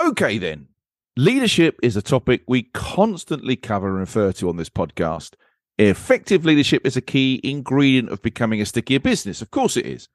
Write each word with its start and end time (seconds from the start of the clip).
Okay, 0.00 0.38
then. 0.38 0.68
Leadership 1.16 1.78
is 1.82 1.96
a 1.96 2.02
topic 2.02 2.42
we 2.46 2.62
constantly 2.74 3.56
cover 3.56 3.88
and 3.88 3.98
refer 3.98 4.32
to 4.32 4.48
on 4.48 4.56
this 4.56 4.70
podcast. 4.70 5.34
Effective 5.78 6.44
leadership 6.44 6.86
is 6.86 6.96
a 6.96 7.00
key 7.00 7.40
ingredient 7.42 8.08
of 8.10 8.22
becoming 8.22 8.60
a 8.60 8.66
stickier 8.66 9.00
business. 9.00 9.42
Of 9.42 9.50
course, 9.50 9.76
it 9.76 9.86
is. 9.86 10.08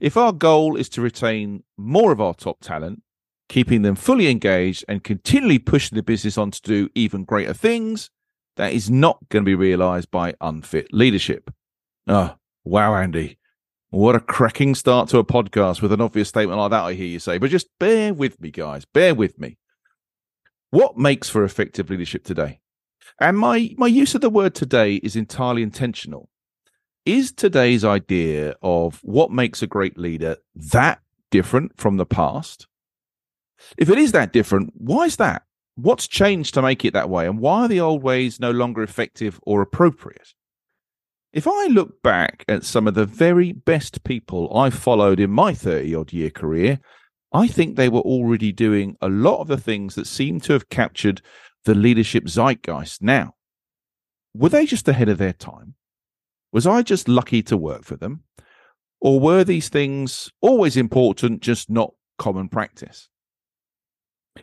If 0.00 0.16
our 0.16 0.32
goal 0.32 0.76
is 0.76 0.88
to 0.90 1.00
retain 1.00 1.62
more 1.78 2.12
of 2.12 2.20
our 2.20 2.34
top 2.34 2.60
talent, 2.60 3.02
keeping 3.48 3.82
them 3.82 3.96
fully 3.96 4.28
engaged 4.28 4.84
and 4.88 5.02
continually 5.02 5.58
pushing 5.58 5.96
the 5.96 6.02
business 6.02 6.38
on 6.38 6.50
to 6.50 6.62
do 6.62 6.88
even 6.94 7.24
greater 7.24 7.54
things, 7.54 8.10
that 8.56 8.72
is 8.72 8.90
not 8.90 9.18
going 9.30 9.44
to 9.44 9.48
be 9.48 9.54
realized 9.54 10.10
by 10.10 10.34
unfit 10.40 10.88
leadership. 10.92 11.50
Oh, 12.06 12.36
wow, 12.64 12.94
Andy. 12.94 13.38
What 13.90 14.14
a 14.14 14.20
cracking 14.20 14.76
start 14.76 15.08
to 15.08 15.18
a 15.18 15.24
podcast 15.24 15.82
with 15.82 15.90
an 15.90 16.00
obvious 16.00 16.28
statement 16.28 16.60
like 16.60 16.70
that, 16.70 16.84
I 16.84 16.92
hear 16.92 17.08
you 17.08 17.18
say. 17.18 17.38
But 17.38 17.50
just 17.50 17.66
bear 17.80 18.14
with 18.14 18.40
me, 18.40 18.52
guys. 18.52 18.84
Bear 18.84 19.16
with 19.16 19.36
me. 19.40 19.58
What 20.70 20.96
makes 20.96 21.28
for 21.28 21.42
effective 21.42 21.90
leadership 21.90 22.22
today? 22.22 22.60
And 23.20 23.36
my, 23.36 23.74
my 23.76 23.88
use 23.88 24.14
of 24.14 24.20
the 24.20 24.30
word 24.30 24.54
today 24.54 24.94
is 24.96 25.16
entirely 25.16 25.64
intentional. 25.64 26.28
Is 27.04 27.32
today's 27.32 27.84
idea 27.84 28.54
of 28.62 29.00
what 29.02 29.32
makes 29.32 29.60
a 29.60 29.66
great 29.66 29.98
leader 29.98 30.36
that 30.54 31.00
different 31.32 31.76
from 31.76 31.96
the 31.96 32.06
past? 32.06 32.68
If 33.76 33.90
it 33.90 33.98
is 33.98 34.12
that 34.12 34.32
different, 34.32 34.72
why 34.76 35.06
is 35.06 35.16
that? 35.16 35.42
What's 35.74 36.06
changed 36.06 36.54
to 36.54 36.62
make 36.62 36.84
it 36.84 36.92
that 36.92 37.10
way? 37.10 37.26
And 37.26 37.40
why 37.40 37.62
are 37.62 37.68
the 37.68 37.80
old 37.80 38.04
ways 38.04 38.38
no 38.38 38.52
longer 38.52 38.84
effective 38.84 39.40
or 39.42 39.60
appropriate? 39.62 40.34
If 41.32 41.46
I 41.46 41.66
look 41.66 42.02
back 42.02 42.44
at 42.48 42.64
some 42.64 42.88
of 42.88 42.94
the 42.94 43.06
very 43.06 43.52
best 43.52 44.02
people 44.02 44.56
I 44.56 44.70
followed 44.70 45.20
in 45.20 45.30
my 45.30 45.54
30 45.54 45.94
odd 45.94 46.12
year 46.12 46.30
career, 46.30 46.80
I 47.32 47.46
think 47.46 47.76
they 47.76 47.88
were 47.88 48.00
already 48.00 48.50
doing 48.50 48.96
a 49.00 49.08
lot 49.08 49.40
of 49.40 49.46
the 49.46 49.56
things 49.56 49.94
that 49.94 50.08
seem 50.08 50.40
to 50.40 50.52
have 50.54 50.68
captured 50.68 51.22
the 51.64 51.74
leadership 51.74 52.24
zeitgeist 52.24 53.00
now. 53.00 53.34
Were 54.34 54.48
they 54.48 54.66
just 54.66 54.88
ahead 54.88 55.08
of 55.08 55.18
their 55.18 55.32
time? 55.32 55.74
Was 56.52 56.66
I 56.66 56.82
just 56.82 57.08
lucky 57.08 57.42
to 57.44 57.56
work 57.56 57.84
for 57.84 57.94
them? 57.94 58.24
Or 59.00 59.20
were 59.20 59.44
these 59.44 59.68
things 59.68 60.32
always 60.40 60.76
important, 60.76 61.42
just 61.42 61.70
not 61.70 61.94
common 62.18 62.48
practice? 62.48 63.08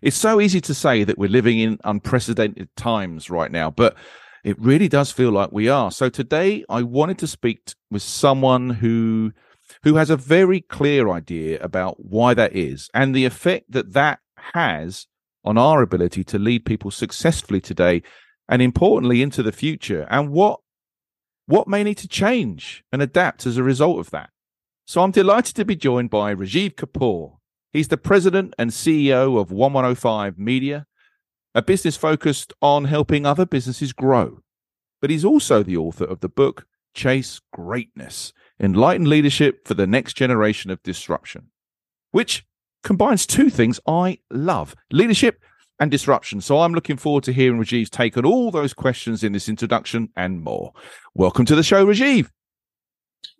It's 0.01 0.15
so 0.15 0.39
easy 0.39 0.61
to 0.61 0.73
say 0.73 1.03
that 1.03 1.17
we're 1.17 1.29
living 1.29 1.59
in 1.59 1.79
unprecedented 1.83 2.69
times 2.77 3.29
right 3.29 3.51
now, 3.51 3.71
but 3.71 3.95
it 4.47 4.57
really 4.61 4.87
does 4.87 5.11
feel 5.11 5.31
like 5.31 5.51
we 5.51 5.67
are. 5.67 5.91
So 5.91 6.07
today 6.07 6.63
I 6.69 6.81
wanted 6.81 7.17
to 7.17 7.27
speak 7.27 7.73
with 7.91 8.01
someone 8.01 8.69
who 8.69 9.33
who 9.83 9.95
has 9.95 10.09
a 10.09 10.15
very 10.15 10.61
clear 10.61 11.09
idea 11.09 11.59
about 11.61 11.97
why 11.99 12.33
that 12.33 12.55
is 12.55 12.89
and 12.93 13.13
the 13.13 13.25
effect 13.25 13.69
that 13.69 13.91
that 13.91 14.19
has 14.53 15.05
on 15.43 15.57
our 15.57 15.81
ability 15.81 16.23
to 16.23 16.39
lead 16.39 16.63
people 16.63 16.91
successfully 16.91 17.59
today 17.59 18.01
and 18.47 18.61
importantly 18.61 19.21
into 19.21 19.43
the 19.43 19.51
future 19.51 20.07
and 20.09 20.31
what 20.31 20.61
what 21.47 21.67
may 21.67 21.83
need 21.83 21.97
to 21.97 22.07
change 22.07 22.85
and 22.93 23.01
adapt 23.01 23.45
as 23.45 23.57
a 23.57 23.63
result 23.63 23.99
of 23.99 24.11
that. 24.11 24.29
So 24.85 25.03
I'm 25.03 25.11
delighted 25.11 25.57
to 25.57 25.65
be 25.65 25.75
joined 25.75 26.09
by 26.09 26.33
Rajeev 26.33 26.75
Kapur. 26.75 27.35
He's 27.73 27.89
the 27.89 27.97
president 27.97 28.53
and 28.57 28.71
CEO 28.71 29.37
of 29.37 29.51
1105 29.51 30.39
Media, 30.39 30.85
a 31.57 31.61
business 31.63 31.97
focused 31.97 32.53
on 32.61 32.85
helping 32.85 33.25
other 33.25 33.43
businesses 33.43 33.91
grow. 33.91 34.41
But 35.01 35.09
he's 35.09 35.25
also 35.25 35.63
the 35.63 35.75
author 35.75 36.05
of 36.05 36.19
the 36.19 36.29
book 36.29 36.67
Chase 36.93 37.41
Greatness 37.51 38.31
Enlightened 38.59 39.07
Leadership 39.07 39.67
for 39.67 39.73
the 39.73 39.87
Next 39.87 40.13
Generation 40.13 40.69
of 40.69 40.83
Disruption, 40.83 41.47
which 42.11 42.45
combines 42.83 43.25
two 43.25 43.49
things 43.49 43.79
I 43.87 44.19
love 44.29 44.75
leadership 44.91 45.41
and 45.79 45.89
disruption. 45.89 46.41
So 46.41 46.59
I'm 46.59 46.75
looking 46.75 46.97
forward 46.97 47.23
to 47.23 47.33
hearing 47.33 47.59
Rajeev's 47.59 47.89
take 47.89 48.17
on 48.17 48.25
all 48.25 48.51
those 48.51 48.75
questions 48.75 49.23
in 49.23 49.31
this 49.31 49.49
introduction 49.49 50.09
and 50.15 50.43
more. 50.43 50.73
Welcome 51.15 51.45
to 51.45 51.55
the 51.55 51.63
show, 51.63 51.83
Rajeev. 51.83 52.29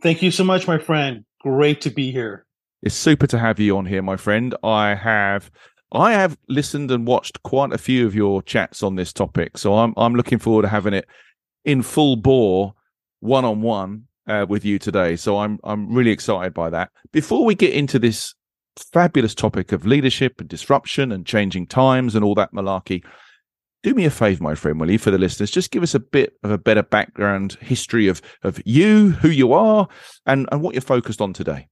Thank 0.01 0.23
you 0.23 0.31
so 0.31 0.43
much, 0.43 0.67
my 0.67 0.79
friend. 0.79 1.23
Great 1.41 1.81
to 1.81 1.91
be 1.91 2.11
here. 2.11 2.47
It's 2.81 2.95
super 2.95 3.27
to 3.27 3.37
have 3.37 3.59
you 3.59 3.77
on 3.77 3.85
here, 3.85 4.01
my 4.01 4.17
friend. 4.17 4.55
I 4.63 4.95
have 4.95 5.51
I 5.91 6.13
have 6.13 6.37
listened 6.49 6.91
and 6.91 7.07
watched 7.07 7.41
quite 7.43 7.71
a 7.71 7.77
few 7.77 8.05
of 8.05 8.13
your 8.13 8.41
chats 8.41 8.83
on 8.83 8.95
this 8.95 9.13
topic, 9.13 9.57
so 9.57 9.75
I'm 9.75 9.93
I'm 9.95 10.15
looking 10.15 10.39
forward 10.39 10.63
to 10.63 10.67
having 10.67 10.93
it 10.93 11.07
in 11.63 11.81
full 11.81 12.15
bore, 12.17 12.73
one 13.19 13.45
on 13.45 13.61
one 13.61 14.03
with 14.47 14.65
you 14.65 14.79
today. 14.79 15.15
So 15.15 15.37
I'm 15.37 15.59
I'm 15.63 15.93
really 15.93 16.11
excited 16.11 16.53
by 16.53 16.69
that. 16.71 16.91
Before 17.11 17.45
we 17.45 17.55
get 17.55 17.73
into 17.73 17.99
this 17.99 18.33
fabulous 18.93 19.33
topic 19.33 19.71
of 19.71 19.85
leadership 19.85 20.39
and 20.39 20.49
disruption 20.49 21.11
and 21.11 21.25
changing 21.25 21.67
times 21.67 22.15
and 22.15 22.23
all 22.23 22.35
that 22.35 22.53
malarkey, 22.53 23.03
do 23.83 23.93
me 23.93 24.05
a 24.05 24.09
favor, 24.09 24.43
my 24.43 24.55
friend, 24.55 24.79
will 24.79 24.91
you, 24.91 24.97
for 24.97 25.11
the 25.11 25.17
listeners, 25.17 25.51
just 25.51 25.71
give 25.71 25.83
us 25.83 25.95
a 25.95 25.99
bit 25.99 26.33
of 26.43 26.51
a 26.51 26.57
better 26.57 26.83
background 26.83 27.57
history 27.61 28.07
of 28.07 28.21
of 28.43 28.61
you, 28.65 29.11
who 29.11 29.29
you 29.29 29.53
are, 29.53 29.87
and 30.25 30.49
and 30.51 30.61
what 30.61 30.73
you're 30.73 30.81
focused 30.81 31.21
on 31.21 31.31
today. 31.31 31.69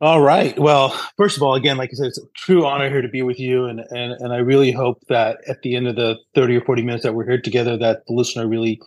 All 0.00 0.20
right. 0.20 0.58
Well, 0.58 0.90
first 1.16 1.36
of 1.36 1.42
all, 1.42 1.54
again, 1.54 1.76
like 1.76 1.90
I 1.92 1.94
said, 1.94 2.06
it's 2.06 2.18
a 2.18 2.26
true 2.34 2.66
honor 2.66 2.90
here 2.90 3.00
to 3.00 3.08
be 3.08 3.22
with 3.22 3.38
you, 3.38 3.66
and 3.66 3.80
and 3.90 4.12
and 4.12 4.32
I 4.32 4.38
really 4.38 4.72
hope 4.72 5.00
that 5.08 5.38
at 5.48 5.62
the 5.62 5.76
end 5.76 5.86
of 5.86 5.96
the 5.96 6.18
thirty 6.34 6.56
or 6.56 6.60
forty 6.60 6.82
minutes 6.82 7.04
that 7.04 7.14
we're 7.14 7.24
here 7.24 7.40
together, 7.40 7.76
that 7.78 8.06
the 8.06 8.12
listener 8.12 8.46
really 8.46 8.80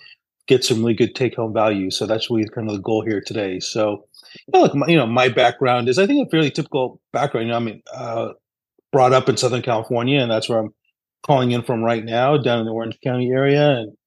gets 0.47 0.67
some 0.67 0.79
really 0.79 0.94
good 0.94 1.16
take 1.16 1.35
home 1.35 1.53
value. 1.53 1.91
So 1.91 2.06
that's 2.06 2.29
really 2.29 2.47
kind 2.50 2.69
of 2.69 2.75
the 2.75 2.81
goal 2.81 3.03
here 3.03 3.22
today. 3.22 3.59
So, 3.59 4.06
you 4.53 4.62
like 4.62 4.75
my, 4.75 4.88
you 4.88 4.97
know, 4.97 5.07
my 5.07 5.29
background 5.29 5.90
is 5.90 5.97
I 5.97 6.06
think 6.07 6.28
a 6.28 6.29
fairly 6.29 6.51
typical 6.51 7.01
background. 7.13 7.47
You 7.47 7.51
know, 7.51 7.57
I 7.57 7.62
mean, 7.62 7.84
uh, 7.94 8.34
brought 8.91 9.13
up 9.13 9.29
in 9.29 9.38
Southern 9.38 9.62
California, 9.62 10.19
and 10.22 10.31
that's 10.31 10.50
where 10.50 10.59
I'm 10.59 10.73
calling 11.23 11.51
in 11.51 11.63
from 11.63 11.84
right 11.84 12.03
now, 12.03 12.38
down 12.38 12.59
in 12.59 12.66
the 12.66 12.72
Orange 12.72 13.00
County 13.03 13.31
area, 13.31 13.78
and 13.79 13.97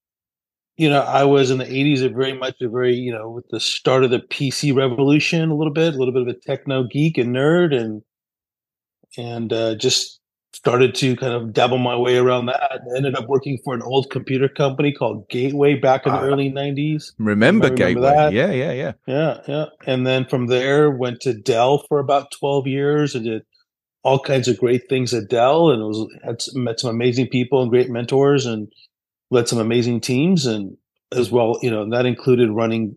you 0.81 0.89
know, 0.89 1.03
I 1.03 1.25
was 1.25 1.51
in 1.51 1.59
the 1.59 1.67
80s 1.67 2.03
a 2.03 2.09
very 2.09 2.33
much 2.33 2.55
a 2.63 2.69
very, 2.71 2.95
you 2.95 3.13
know, 3.13 3.29
with 3.29 3.47
the 3.51 3.61
start 3.61 4.03
of 4.03 4.09
the 4.09 4.19
PC 4.19 4.75
revolution 4.75 5.51
a 5.51 5.55
little 5.55 5.75
bit, 5.75 5.95
a 5.95 5.99
little 5.99 6.15
bit 6.15 6.23
of 6.23 6.29
a 6.29 6.33
techno 6.33 6.85
geek 6.85 7.19
and 7.19 7.37
nerd 7.37 7.79
and 7.79 8.01
and 9.19 9.53
uh, 9.53 9.75
just 9.75 10.21
started 10.55 10.95
to 10.95 11.17
kind 11.17 11.35
of 11.35 11.53
dabble 11.53 11.77
my 11.77 11.95
way 11.95 12.17
around 12.17 12.47
that. 12.47 12.63
I 12.63 12.97
ended 12.97 13.15
up 13.15 13.29
working 13.29 13.59
for 13.63 13.75
an 13.75 13.83
old 13.83 14.09
computer 14.09 14.49
company 14.49 14.91
called 14.91 15.29
Gateway 15.29 15.75
back 15.75 16.07
in 16.07 16.15
the 16.15 16.19
uh, 16.19 16.23
early 16.23 16.51
90s. 16.51 17.13
Remember, 17.19 17.67
remember 17.67 17.77
Gateway? 17.77 18.15
That. 18.15 18.33
Yeah, 18.33 18.51
yeah, 18.51 18.73
yeah. 18.73 18.93
Yeah, 19.07 19.41
yeah. 19.47 19.65
And 19.87 20.07
then 20.07 20.25
from 20.25 20.47
there 20.47 20.91
went 20.91 21.21
to 21.21 21.35
Dell 21.35 21.85
for 21.91 21.99
about 21.99 22.31
12 22.31 22.67
years 22.67 23.15
and 23.15 23.27
did 23.27 23.43
all 24.03 24.19
kinds 24.19 24.49
of 24.49 24.59
great 24.59 24.89
things 24.89 25.13
at 25.13 25.29
Dell 25.29 25.69
and 25.69 25.83
it 25.83 25.85
was 25.85 26.11
had 26.25 26.43
met 26.55 26.81
some 26.81 26.89
amazing 26.89 27.29
people 27.29 27.61
and 27.61 27.71
great 27.71 27.91
mentors 27.91 28.47
and 28.47 28.73
led 29.31 29.49
some 29.49 29.59
amazing 29.59 30.01
teams 30.01 30.47
and 30.47 30.77
as 31.13 31.31
well, 31.31 31.59
you 31.63 31.71
know, 31.71 31.89
that 31.91 32.07
included 32.07 32.51
running, 32.51 32.97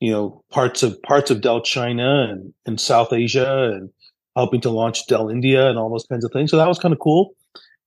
you 0.00 0.12
know, 0.12 0.44
parts 0.50 0.82
of 0.82 1.00
parts 1.02 1.30
of 1.30 1.40
Dell 1.40 1.62
China 1.62 2.26
and, 2.30 2.52
and 2.66 2.80
South 2.80 3.12
Asia 3.12 3.72
and 3.74 3.90
helping 4.34 4.60
to 4.60 4.70
launch 4.70 5.06
Dell 5.06 5.28
India 5.28 5.68
and 5.68 5.78
all 5.78 5.90
those 5.90 6.06
kinds 6.06 6.24
of 6.24 6.32
things. 6.32 6.50
So 6.50 6.58
that 6.58 6.68
was 6.68 6.78
kind 6.78 6.92
of 6.92 7.00
cool. 7.00 7.34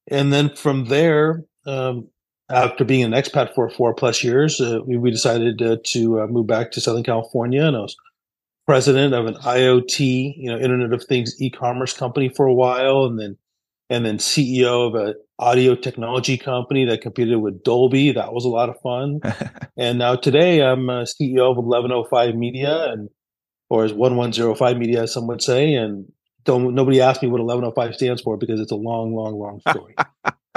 And 0.10 0.34
then 0.34 0.56
from 0.56 0.86
there, 0.86 1.46
um, 1.68 2.08
after 2.50 2.84
being 2.84 3.04
an 3.04 3.12
expat 3.12 3.54
for 3.54 3.70
four 3.70 3.94
plus 3.94 4.24
years, 4.24 4.60
uh, 4.60 4.80
we, 4.86 4.98
we 4.98 5.12
decided 5.12 5.62
uh, 5.62 5.78
to 5.86 6.22
uh, 6.22 6.28
move 6.28 6.48
back 6.48 6.72
to 6.72 6.82
Southern 6.82 7.04
California, 7.04 7.64
and 7.64 7.76
I 7.76 7.82
was 7.82 7.96
president 8.66 9.14
of 9.14 9.28
an 9.28 9.36
IoT, 9.36 10.36
you 10.38 10.50
know, 10.50 10.58
Internet 10.58 10.94
of 10.94 11.04
Things 11.04 11.40
e-commerce 11.40 11.94
company 11.94 12.30
for 12.30 12.48
a 12.48 12.54
while, 12.54 13.06
and 13.06 13.20
then 13.20 13.38
and 13.92 14.06
then 14.06 14.18
CEO 14.18 14.88
of 14.88 14.96
an 14.96 15.14
audio 15.40 15.74
technology 15.74 16.38
company 16.38 16.86
that 16.86 17.02
competed 17.02 17.40
with 17.40 17.64
Dolby. 17.64 18.12
That 18.12 18.34
was 18.34 18.46
a 18.46 18.50
lot 18.50 18.70
of 18.70 18.80
fun. 18.82 19.22
and 19.78 19.98
now 19.98 20.16
today 20.16 20.62
I'm 20.62 20.90
uh, 20.90 21.04
CEO 21.04 21.50
of 21.50 21.58
1105 21.58 22.36
Media, 22.36 22.92
and 22.92 23.10
or 23.70 23.86
as 23.86 23.94
1105 23.94 24.78
Media, 24.78 25.08
some 25.08 25.28
would 25.28 25.42
say, 25.42 25.74
and 25.74 26.06
don't 26.44 26.76
nobody 26.76 27.02
asked 27.02 27.24
me 27.24 27.30
what 27.30 27.42
1105 27.42 27.96
stands 27.96 28.22
for 28.22 28.38
because 28.38 28.60
it's 28.60 28.72
a 28.72 28.76
long, 28.76 29.14
long, 29.14 29.40
long 29.40 29.62
story. 29.70 29.96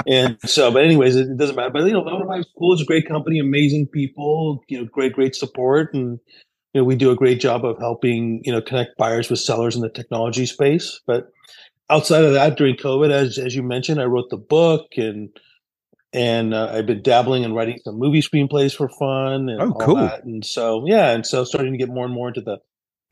and 0.07 0.37
so, 0.45 0.71
but 0.71 0.85
anyways, 0.85 1.17
it, 1.17 1.29
it, 1.29 1.37
doesn't 1.37 1.57
matter. 1.57 1.71
But 1.71 1.85
you 1.85 1.93
know, 1.93 2.01
1105 2.01 2.41
is 2.41 2.53
cool. 2.59 2.73
It's 2.73 2.83
a 2.83 2.87
great 2.87 3.09
company, 3.09 3.39
amazing 3.39 3.87
people, 3.87 4.65
you 4.69 4.79
know, 4.79 4.89
great, 4.91 5.13
great 5.13 5.37
support, 5.37 5.95
and 5.95 6.19
you 6.75 6.81
know, 6.81 6.85
we 6.85 6.97
do 6.97 7.11
a 7.11 7.17
great 7.17 7.41
job 7.41 7.65
of 7.65 7.79
helping 7.79 8.43
you 8.45 8.53
know 8.53 8.61
connect 8.61 8.97
buyers 8.99 9.31
with 9.31 9.39
sellers 9.39 9.77
in 9.77 9.83
the 9.83 9.91
technology 9.91 10.47
space. 10.47 11.01
But 11.07 11.29
outside 11.93 12.25
of 12.25 12.33
that, 12.33 12.57
during 12.57 12.77
COVID, 12.77 13.11
as 13.11 13.39
as 13.39 13.55
you 13.55 13.63
mentioned, 13.63 14.01
I 14.01 14.05
wrote 14.05 14.31
the 14.31 14.37
book 14.37 14.87
and 14.97 15.29
and 16.13 16.53
uh, 16.53 16.71
I've 16.73 16.87
been 16.87 17.03
dabbling 17.03 17.43
in 17.43 17.55
writing 17.55 17.79
some 17.85 17.99
movie 17.99 18.21
screenplays 18.21 18.75
for 18.75 18.89
fun 18.89 19.49
and 19.49 19.61
oh, 19.61 19.73
cool. 19.73 19.97
That. 19.97 20.25
And 20.25 20.45
so, 20.45 20.85
yeah, 20.87 21.11
and 21.11 21.27
so 21.27 21.45
starting 21.45 21.73
to 21.73 21.79
get 21.79 21.89
more 21.89 22.05
and 22.05 22.15
more 22.15 22.29
into 22.29 22.43
the 22.43 22.59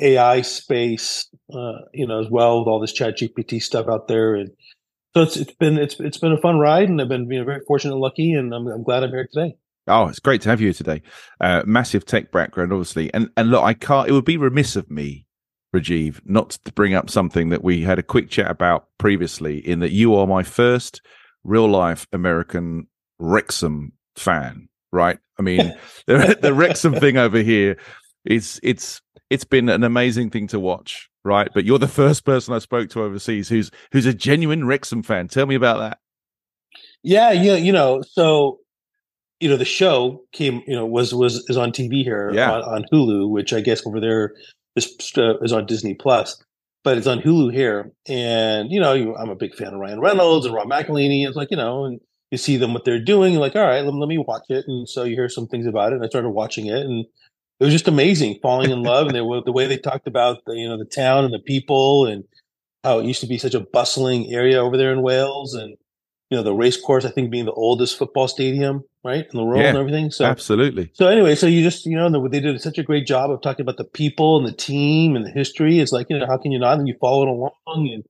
AI 0.01 0.43
space, 0.43 1.29
uh, 1.53 1.73
you 1.95 2.07
know, 2.07 2.21
as 2.21 2.29
well 2.31 2.59
with 2.59 2.69
all 2.69 2.81
this 2.81 2.93
Chat 2.93 3.19
GPT 3.19 3.63
stuff 3.63 3.87
out 3.89 4.09
there, 4.09 4.35
and 4.35 4.51
so 5.15 5.23
it's 5.23 5.37
it's 5.37 5.55
been 5.55 5.79
it's 5.79 5.99
it's 6.01 6.19
been 6.19 6.33
a 6.33 6.41
fun 6.41 6.59
ride, 6.59 6.89
and 6.89 7.01
I've 7.01 7.09
been 7.09 7.31
you 7.31 7.39
know, 7.39 7.45
very 7.45 7.61
fortunate 7.67 7.93
and 7.93 8.01
lucky, 8.01 8.33
and 8.33 8.55
I'm 8.55 8.67
I'm 8.67 8.83
glad 8.83 9.03
I'm 9.03 9.11
here 9.11 9.29
today. 9.33 9.57
Oh, 9.87 10.07
it's 10.07 10.21
great 10.21 10.43
to 10.43 10.51
have 10.51 10.61
you 10.61 10.73
today. 10.73 11.03
Uh, 11.41 11.63
massive 11.67 12.05
tech 12.05 12.31
background, 12.33 12.73
obviously, 12.73 13.13
and 13.13 13.31
and 13.37 13.51
look, 13.51 13.63
I 13.63 13.75
can't. 13.75 14.09
It 14.09 14.13
would 14.13 14.25
be 14.25 14.37
remiss 14.37 14.77
of 14.77 14.91
me, 14.91 15.27
Rajeev, 15.75 16.21
not 16.25 16.51
to 16.65 16.73
bring 16.73 16.95
up 16.95 17.11
something 17.11 17.51
that 17.51 17.63
we 17.63 17.83
had 17.83 17.99
a 17.99 18.03
quick 18.03 18.29
chat 18.29 18.51
about 18.51 18.89
previously. 18.99 19.59
In 19.59 19.81
that 19.81 19.93
you 19.93 20.15
are 20.17 20.27
my 20.27 20.43
first 20.43 21.01
real 21.45 21.69
life 21.69 22.07
American 22.13 22.89
Wrexham 23.19 23.93
fan, 24.17 24.69
right? 24.93 25.19
I 25.39 25.43
mean, 25.43 25.77
the, 26.07 26.39
the 26.41 26.55
Wrexham 26.55 26.95
thing 26.95 27.17
over 27.17 27.39
here 27.39 27.77
is 28.25 28.61
it's 28.63 29.01
it's 29.31 29.45
been 29.45 29.69
an 29.69 29.85
amazing 29.85 30.31
thing 30.31 30.49
to 30.49 30.59
watch, 30.59 31.09
right? 31.25 31.49
But 31.55 31.65
you're 31.65 31.79
the 31.79 31.89
first 31.89 32.25
person 32.25 32.53
I 32.53 32.59
spoke 32.59 32.91
to 32.91 33.03
overseas 33.03 33.49
who's 33.49 33.71
who's 33.93 34.07
a 34.07 34.15
genuine 34.15 34.67
Wrexham 34.67 35.03
fan. 35.03 35.29
Tell 35.29 35.47
me 35.47 35.55
about 35.55 35.79
that. 35.79 35.99
Yeah, 37.03 37.33
yeah, 37.33 37.55
you 37.55 37.73
know, 37.73 38.03
so 38.03 38.59
you 39.39 39.49
know 39.49 39.57
the 39.57 39.65
show 39.65 40.25
came, 40.33 40.63
you 40.67 40.75
know, 40.75 40.85
was 40.85 41.15
was 41.15 41.45
is 41.49 41.57
on 41.57 41.73
TV 41.73 42.03
here 42.03 42.31
yeah. 42.35 42.53
on, 42.53 42.63
on 42.63 42.85
Hulu, 42.93 43.31
which 43.31 43.53
I 43.53 43.61
guess 43.61 43.87
over 43.87 44.01
there 44.01 44.35
is 44.87 45.13
uh, 45.17 45.39
is 45.39 45.53
on 45.53 45.67
Disney 45.67 45.95
Plus, 45.95 46.43
but 46.85 46.99
it's 46.99 47.07
on 47.07 47.21
Hulu 47.21 47.53
here. 47.53 47.93
And 48.09 48.71
you 48.71 48.81
know, 48.81 49.15
I'm 49.17 49.31
a 49.31 49.37
big 49.37 49.55
fan 49.55 49.75
of 49.75 49.81
Ryan 49.81 50.01
Reynolds 50.01 50.47
and 50.47 50.55
Rob 50.55 50.69
McElhenney. 50.69 51.27
It's 51.27 51.37
like 51.37 51.51
you 51.51 51.57
know, 51.57 51.85
and 51.85 52.01
you 52.31 52.39
see 52.39 52.57
them 52.57 52.73
what 52.75 52.85
they're 52.85 53.03
doing. 53.03 53.33
You're 53.33 53.41
like, 53.41 53.57
all 53.57 53.63
right, 53.63 53.85
let, 53.85 53.95
let 53.95 54.09
me 54.09 54.19
watch 54.19 54.45
it. 54.49 54.65
And 54.69 54.89
so 54.89 55.05
you 55.05 55.15
hear 55.15 55.29
some 55.29 55.47
things 55.49 55.67
about 55.67 55.93
it. 55.93 55.97
And 55.97 56.05
I 56.05 56.09
started 56.09 56.31
watching 56.31 56.67
it, 56.67 56.85
and 56.85 57.05
it 57.59 57.65
was 57.65 57.73
just 57.73 57.89
amazing, 57.89 58.39
falling 58.43 58.71
in 58.71 58.83
love. 58.83 59.07
and 59.07 59.15
they 59.15 59.21
the 59.21 59.53
way 59.53 59.67
they 59.67 59.79
talked 59.79 60.07
about 60.07 60.39
the 60.47 60.55
you 60.55 60.69
know 60.69 60.79
the 60.79 60.85
town 60.85 61.25
and 61.25 61.35
the 61.35 61.41
people, 61.41 62.07
and 62.07 62.25
how 62.85 62.99
it 62.99 63.07
used 63.07 63.21
to 63.21 63.27
be 63.27 63.39
such 63.39 63.55
a 63.55 63.61
bustling 63.61 64.33
area 64.33 64.63
over 64.63 64.77
there 64.77 64.93
in 64.93 65.03
Wales, 65.03 65.55
and 65.55 65.77
you 66.31 66.37
know 66.37 66.43
the 66.43 66.55
race 66.55 66.81
course. 66.81 67.05
I 67.05 67.11
think 67.11 67.31
being 67.31 67.45
the 67.45 67.53
oldest 67.53 67.99
football 67.99 68.29
stadium, 68.29 68.85
right, 69.05 69.27
in 69.31 69.37
the 69.37 69.45
world 69.45 69.61
yeah, 69.61 69.69
and 69.71 69.79
everything. 69.79 70.11
So 70.11 70.25
absolutely. 70.25 70.91
So 70.95 71.09
anyway, 71.09 71.35
so 71.35 71.47
you 71.47 71.63
just 71.63 71.85
you 71.87 71.97
know 71.97 72.29
they 72.29 72.41
did 72.41 72.61
such 72.61 72.79
a 72.79 72.83
great 72.83 73.07
job 73.07 73.31
of 73.31 73.43
talking 73.43 73.63
about 73.63 73.77
the 73.77 73.85
people 73.85 74.39
and 74.39 74.47
the 74.47 74.57
team 74.57 75.17
and 75.17 75.25
the 75.25 75.31
history. 75.31 75.81
It's 75.81 75.93
like 75.93 76.07
you 76.09 76.19
know 76.19 76.27
how 76.27 76.39
can 76.39 76.53
you 76.53 76.59
not? 76.59 76.79
And 76.79 76.89
you 76.89 76.95
follow 77.01 77.23
it 77.23 77.29
along 77.29 77.91
and 77.93 78.05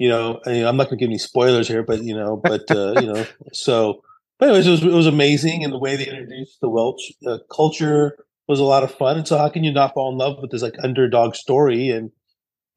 you 0.00 0.08
know, 0.08 0.40
I 0.46 0.52
am 0.52 0.78
not 0.78 0.84
going 0.84 0.98
to 0.98 1.04
give 1.04 1.10
any 1.10 1.18
spoilers 1.18 1.68
here, 1.68 1.82
but 1.82 2.02
you 2.02 2.16
know, 2.16 2.40
but 2.42 2.68
uh, 2.70 2.94
you 3.00 3.12
know, 3.12 3.26
so. 3.52 4.02
But 4.38 4.48
anyways, 4.48 4.66
it 4.66 4.70
was 4.70 4.82
it 4.82 4.92
was 4.92 5.06
amazing, 5.06 5.62
and 5.62 5.70
the 5.70 5.78
way 5.78 5.96
they 5.96 6.06
introduced 6.08 6.58
the 6.62 6.70
Welsh 6.70 7.12
uh, 7.26 7.36
culture 7.54 8.16
was 8.48 8.58
a 8.58 8.64
lot 8.64 8.82
of 8.82 8.94
fun. 8.94 9.18
And 9.18 9.28
so, 9.28 9.36
how 9.36 9.50
can 9.50 9.62
you 9.62 9.70
not 9.70 9.92
fall 9.92 10.10
in 10.10 10.16
love 10.16 10.38
with 10.40 10.50
this 10.50 10.62
like 10.62 10.76
underdog 10.82 11.34
story? 11.34 11.90
And 11.90 12.10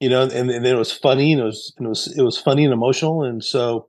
you 0.02 0.10
know, 0.10 0.24
and, 0.24 0.34
and 0.34 0.66
then 0.66 0.76
it 0.76 0.78
was 0.78 0.92
funny, 0.92 1.32
and 1.32 1.42
it 1.42 1.46
was 1.46 1.74
and 1.78 1.86
it 1.86 1.90
was 1.90 2.14
it 2.18 2.22
was 2.24 2.38
funny 2.38 2.66
and 2.66 2.74
emotional. 2.74 3.24
And 3.24 3.42
so, 3.42 3.88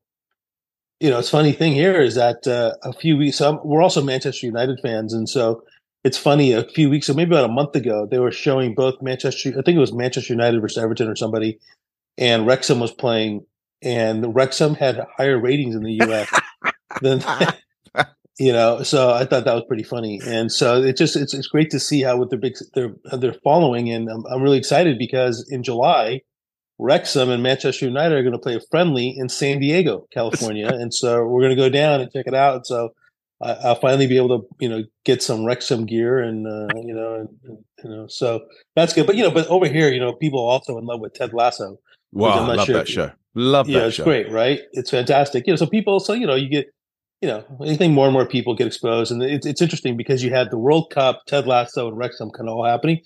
you 1.00 1.10
know, 1.10 1.18
it's 1.18 1.30
funny 1.30 1.52
thing 1.52 1.72
here 1.72 2.00
is 2.00 2.14
that 2.14 2.46
uh, 2.46 2.74
a 2.82 2.92
few 2.92 3.16
weeks. 3.16 3.38
So 3.38 3.60
we're 3.64 3.82
also 3.82 4.02
Manchester 4.02 4.46
United 4.46 4.80
fans, 4.80 5.12
and 5.12 5.28
so 5.28 5.62
it's 6.04 6.18
funny. 6.18 6.52
A 6.52 6.64
few 6.64 6.88
weeks, 6.88 7.06
so 7.06 7.14
maybe 7.14 7.34
about 7.34 7.48
a 7.48 7.52
month 7.52 7.74
ago, 7.74 8.06
they 8.10 8.18
were 8.18 8.30
showing 8.30 8.74
both 8.74 9.02
Manchester. 9.02 9.50
I 9.50 9.62
think 9.62 9.76
it 9.76 9.80
was 9.80 9.92
Manchester 9.92 10.32
United 10.32 10.60
versus 10.60 10.82
Everton 10.82 11.08
or 11.08 11.16
somebody, 11.16 11.58
and 12.16 12.46
Wrexham 12.46 12.78
was 12.78 12.92
playing, 12.92 13.44
and 13.82 14.34
Wrexham 14.34 14.74
had 14.74 15.04
higher 15.16 15.38
ratings 15.38 15.74
in 15.74 15.82
the 15.82 15.94
U.S. 16.04 16.40
than 17.02 17.24
you 18.38 18.52
know. 18.52 18.82
So 18.82 19.10
I 19.10 19.24
thought 19.24 19.44
that 19.44 19.54
was 19.54 19.64
pretty 19.66 19.82
funny, 19.82 20.20
and 20.24 20.52
so 20.52 20.80
it 20.82 20.96
just 20.96 21.16
it's 21.16 21.34
it's 21.34 21.48
great 21.48 21.70
to 21.70 21.80
see 21.80 22.02
how 22.02 22.16
with 22.18 22.30
their 22.30 22.38
big 22.38 22.56
they're 22.74 22.94
they're 23.18 23.34
following, 23.42 23.90
and 23.90 24.08
I'm, 24.08 24.24
I'm 24.26 24.42
really 24.42 24.58
excited 24.58 24.98
because 24.98 25.46
in 25.50 25.62
July. 25.62 26.22
Wrexham 26.78 27.30
and 27.30 27.42
Manchester 27.42 27.86
United 27.86 28.16
are 28.16 28.22
going 28.22 28.32
to 28.32 28.38
play 28.38 28.56
a 28.56 28.60
friendly 28.70 29.14
in 29.16 29.28
San 29.28 29.60
Diego, 29.60 30.06
California, 30.12 30.68
and 30.72 30.92
so 30.92 31.24
we're 31.24 31.40
going 31.40 31.56
to 31.56 31.62
go 31.62 31.68
down 31.68 32.00
and 32.00 32.12
check 32.12 32.26
it 32.26 32.34
out. 32.34 32.56
And 32.56 32.66
so 32.66 32.90
I, 33.40 33.68
will 33.68 33.74
finally 33.76 34.06
be 34.06 34.16
able 34.16 34.40
to, 34.40 34.46
you 34.58 34.68
know, 34.68 34.82
get 35.04 35.22
some 35.22 35.44
Wrexham 35.44 35.86
gear, 35.86 36.18
and 36.18 36.46
uh, 36.46 36.68
you 36.74 36.94
know, 36.94 37.14
and, 37.14 37.28
and, 37.44 37.58
you 37.82 37.90
know, 37.90 38.06
so 38.08 38.44
that's 38.74 38.92
good. 38.92 39.06
But 39.06 39.16
you 39.16 39.22
know, 39.22 39.30
but 39.30 39.46
over 39.48 39.68
here, 39.68 39.92
you 39.92 40.00
know, 40.00 40.12
people 40.14 40.40
also 40.40 40.78
in 40.78 40.84
love 40.84 41.00
with 41.00 41.14
Ted 41.14 41.32
Lasso. 41.32 41.78
Wow, 42.12 42.50
I 42.50 42.54
love 42.54 42.66
sure 42.66 42.76
that 42.76 42.88
show. 42.88 43.10
Love 43.34 43.68
yeah, 43.68 43.80
that 43.80 43.86
it's 43.88 43.96
show. 43.96 44.04
great, 44.04 44.30
right? 44.30 44.60
It's 44.72 44.90
fantastic. 44.90 45.46
You 45.46 45.52
know, 45.52 45.56
so 45.56 45.66
people, 45.66 46.00
so 46.00 46.12
you 46.12 46.26
know, 46.26 46.36
you 46.36 46.48
get, 46.48 46.66
you 47.20 47.28
know, 47.28 47.44
anything 47.60 47.92
more 47.92 48.06
and 48.06 48.12
more 48.12 48.26
people 48.26 48.54
get 48.54 48.66
exposed, 48.66 49.12
and 49.12 49.22
it's 49.22 49.46
it's 49.46 49.60
interesting 49.60 49.96
because 49.96 50.22
you 50.22 50.30
had 50.30 50.50
the 50.50 50.58
World 50.58 50.90
Cup, 50.90 51.22
Ted 51.26 51.46
Lasso, 51.46 51.88
and 51.88 51.96
Wrexham 51.96 52.30
kind 52.30 52.48
of 52.48 52.56
all 52.56 52.64
happening. 52.64 53.00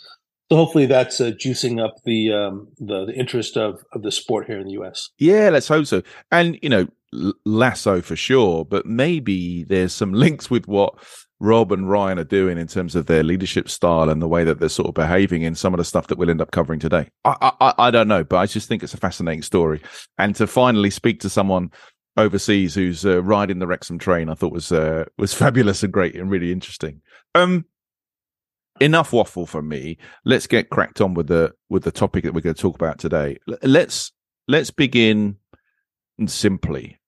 So 0.50 0.56
hopefully 0.56 0.86
that's 0.86 1.20
uh, 1.20 1.32
juicing 1.32 1.82
up 1.82 1.96
the, 2.04 2.32
um, 2.32 2.68
the 2.78 3.04
the 3.04 3.14
interest 3.14 3.56
of 3.56 3.82
of 3.92 4.02
the 4.02 4.10
sport 4.10 4.46
here 4.46 4.58
in 4.58 4.66
the 4.66 4.72
U.S. 4.72 5.10
Yeah, 5.18 5.50
let's 5.50 5.68
hope 5.68 5.86
so. 5.86 6.02
And 6.30 6.58
you 6.62 6.70
know, 6.70 6.88
Lasso 7.44 8.00
for 8.00 8.16
sure, 8.16 8.64
but 8.64 8.86
maybe 8.86 9.64
there's 9.64 9.92
some 9.92 10.12
links 10.14 10.50
with 10.50 10.66
what 10.66 10.94
Rob 11.40 11.70
and 11.70 11.88
Ryan 11.88 12.18
are 12.18 12.24
doing 12.24 12.58
in 12.58 12.66
terms 12.66 12.96
of 12.96 13.06
their 13.06 13.22
leadership 13.22 13.68
style 13.68 14.08
and 14.08 14.20
the 14.20 14.28
way 14.28 14.44
that 14.44 14.58
they're 14.58 14.68
sort 14.68 14.88
of 14.88 14.94
behaving 14.94 15.42
in 15.42 15.54
some 15.54 15.72
of 15.72 15.78
the 15.78 15.84
stuff 15.84 16.08
that 16.08 16.18
we'll 16.18 16.30
end 16.30 16.40
up 16.40 16.50
covering 16.50 16.80
today. 16.80 17.08
I, 17.24 17.52
I, 17.60 17.74
I 17.78 17.90
don't 17.90 18.08
know, 18.08 18.24
but 18.24 18.38
I 18.38 18.46
just 18.46 18.68
think 18.68 18.82
it's 18.82 18.94
a 18.94 18.98
fascinating 18.98 19.42
story. 19.42 19.80
And 20.18 20.34
to 20.36 20.46
finally 20.46 20.90
speak 20.90 21.20
to 21.20 21.30
someone 21.30 21.70
overseas 22.16 22.74
who's 22.74 23.06
uh, 23.06 23.22
riding 23.22 23.60
the 23.60 23.66
Wrexham 23.66 23.98
train, 23.98 24.28
I 24.28 24.34
thought 24.34 24.52
was 24.52 24.72
uh, 24.72 25.04
was 25.16 25.34
fabulous 25.44 25.82
and 25.82 25.92
great 25.92 26.16
and 26.16 26.30
really 26.30 26.52
interesting. 26.52 27.02
Um, 27.34 27.66
enough 28.80 29.12
waffle 29.12 29.46
from 29.46 29.68
me. 29.68 29.98
Let's 30.24 30.46
get 30.46 30.70
cracked 30.70 31.00
on 31.00 31.14
with 31.14 31.28
the 31.28 31.52
with 31.68 31.84
the 31.84 31.90
topic 31.90 32.24
that 32.24 32.34
we're 32.34 32.40
going 32.40 32.54
to 32.54 32.62
talk 32.62 32.74
about 32.74 32.98
today. 32.98 33.38
Let's 33.62 34.12
let's 34.46 34.70
begin 34.70 35.36
simply. 36.26 36.98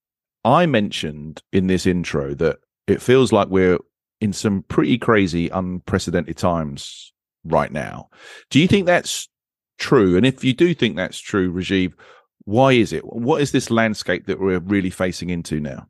I 0.44 0.66
mentioned 0.66 1.42
in 1.52 1.66
this 1.66 1.86
intro 1.86 2.34
that 2.34 2.58
it 2.86 3.02
feels 3.02 3.32
like 3.32 3.48
we're 3.48 3.78
in 4.20 4.32
some 4.32 4.62
pretty 4.68 4.98
crazy, 4.98 5.48
unprecedented 5.48 6.36
times 6.36 7.12
right 7.44 7.72
now. 7.72 8.08
Do 8.50 8.60
you 8.60 8.68
think 8.68 8.86
that's 8.86 9.28
true? 9.78 10.16
And 10.16 10.26
if 10.26 10.44
you 10.44 10.54
do 10.54 10.74
think 10.74 10.96
that's 10.96 11.18
true, 11.18 11.52
Rajeev, 11.52 11.92
why 12.44 12.72
is 12.72 12.92
it? 12.92 13.02
What 13.04 13.40
is 13.42 13.52
this 13.52 13.70
landscape 13.70 14.26
that 14.26 14.40
we're 14.40 14.60
really 14.60 14.90
facing 14.90 15.30
into 15.30 15.60
now? 15.60 15.88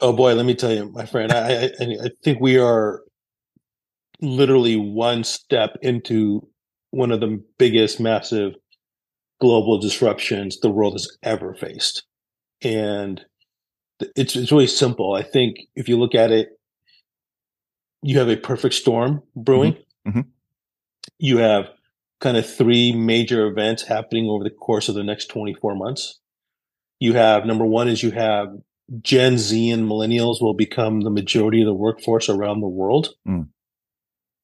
Oh 0.00 0.12
boy, 0.12 0.34
let 0.34 0.46
me 0.46 0.54
tell 0.54 0.72
you, 0.72 0.90
my 0.90 1.04
friend. 1.04 1.30
I, 1.32 1.64
I, 1.64 1.70
I 1.80 2.10
think 2.24 2.40
we 2.40 2.58
are 2.58 3.02
literally 4.20 4.76
one 4.76 5.24
step 5.24 5.76
into 5.82 6.46
one 6.90 7.10
of 7.10 7.20
the 7.20 7.42
biggest, 7.58 8.00
massive 8.00 8.54
global 9.40 9.78
disruptions 9.78 10.58
the 10.60 10.70
world 10.70 10.94
has 10.94 11.08
ever 11.22 11.54
faced, 11.54 12.04
and 12.62 13.24
it's 14.16 14.36
it's 14.36 14.52
really 14.52 14.66
simple. 14.66 15.14
I 15.14 15.22
think 15.22 15.56
if 15.74 15.88
you 15.88 15.98
look 15.98 16.14
at 16.14 16.30
it 16.30 16.50
you 18.02 18.18
have 18.18 18.28
a 18.28 18.36
perfect 18.36 18.74
storm 18.74 19.22
brewing. 19.36 19.74
Mm-hmm. 20.06 20.08
Mm-hmm. 20.08 20.20
You 21.18 21.38
have 21.38 21.66
kind 22.20 22.36
of 22.36 22.48
three 22.48 22.92
major 22.92 23.46
events 23.46 23.82
happening 23.82 24.28
over 24.28 24.44
the 24.44 24.50
course 24.50 24.88
of 24.88 24.94
the 24.94 25.04
next 25.04 25.26
24 25.26 25.74
months. 25.74 26.18
You 26.98 27.14
have 27.14 27.46
number 27.46 27.64
one 27.64 27.88
is 27.88 28.02
you 28.02 28.10
have 28.10 28.48
Gen 29.00 29.38
Z 29.38 29.70
and 29.70 29.88
millennials 29.88 30.42
will 30.42 30.54
become 30.54 31.00
the 31.00 31.10
majority 31.10 31.62
of 31.62 31.66
the 31.66 31.74
workforce 31.74 32.28
around 32.28 32.60
the 32.60 32.68
world. 32.68 33.10
Mm. 33.26 33.48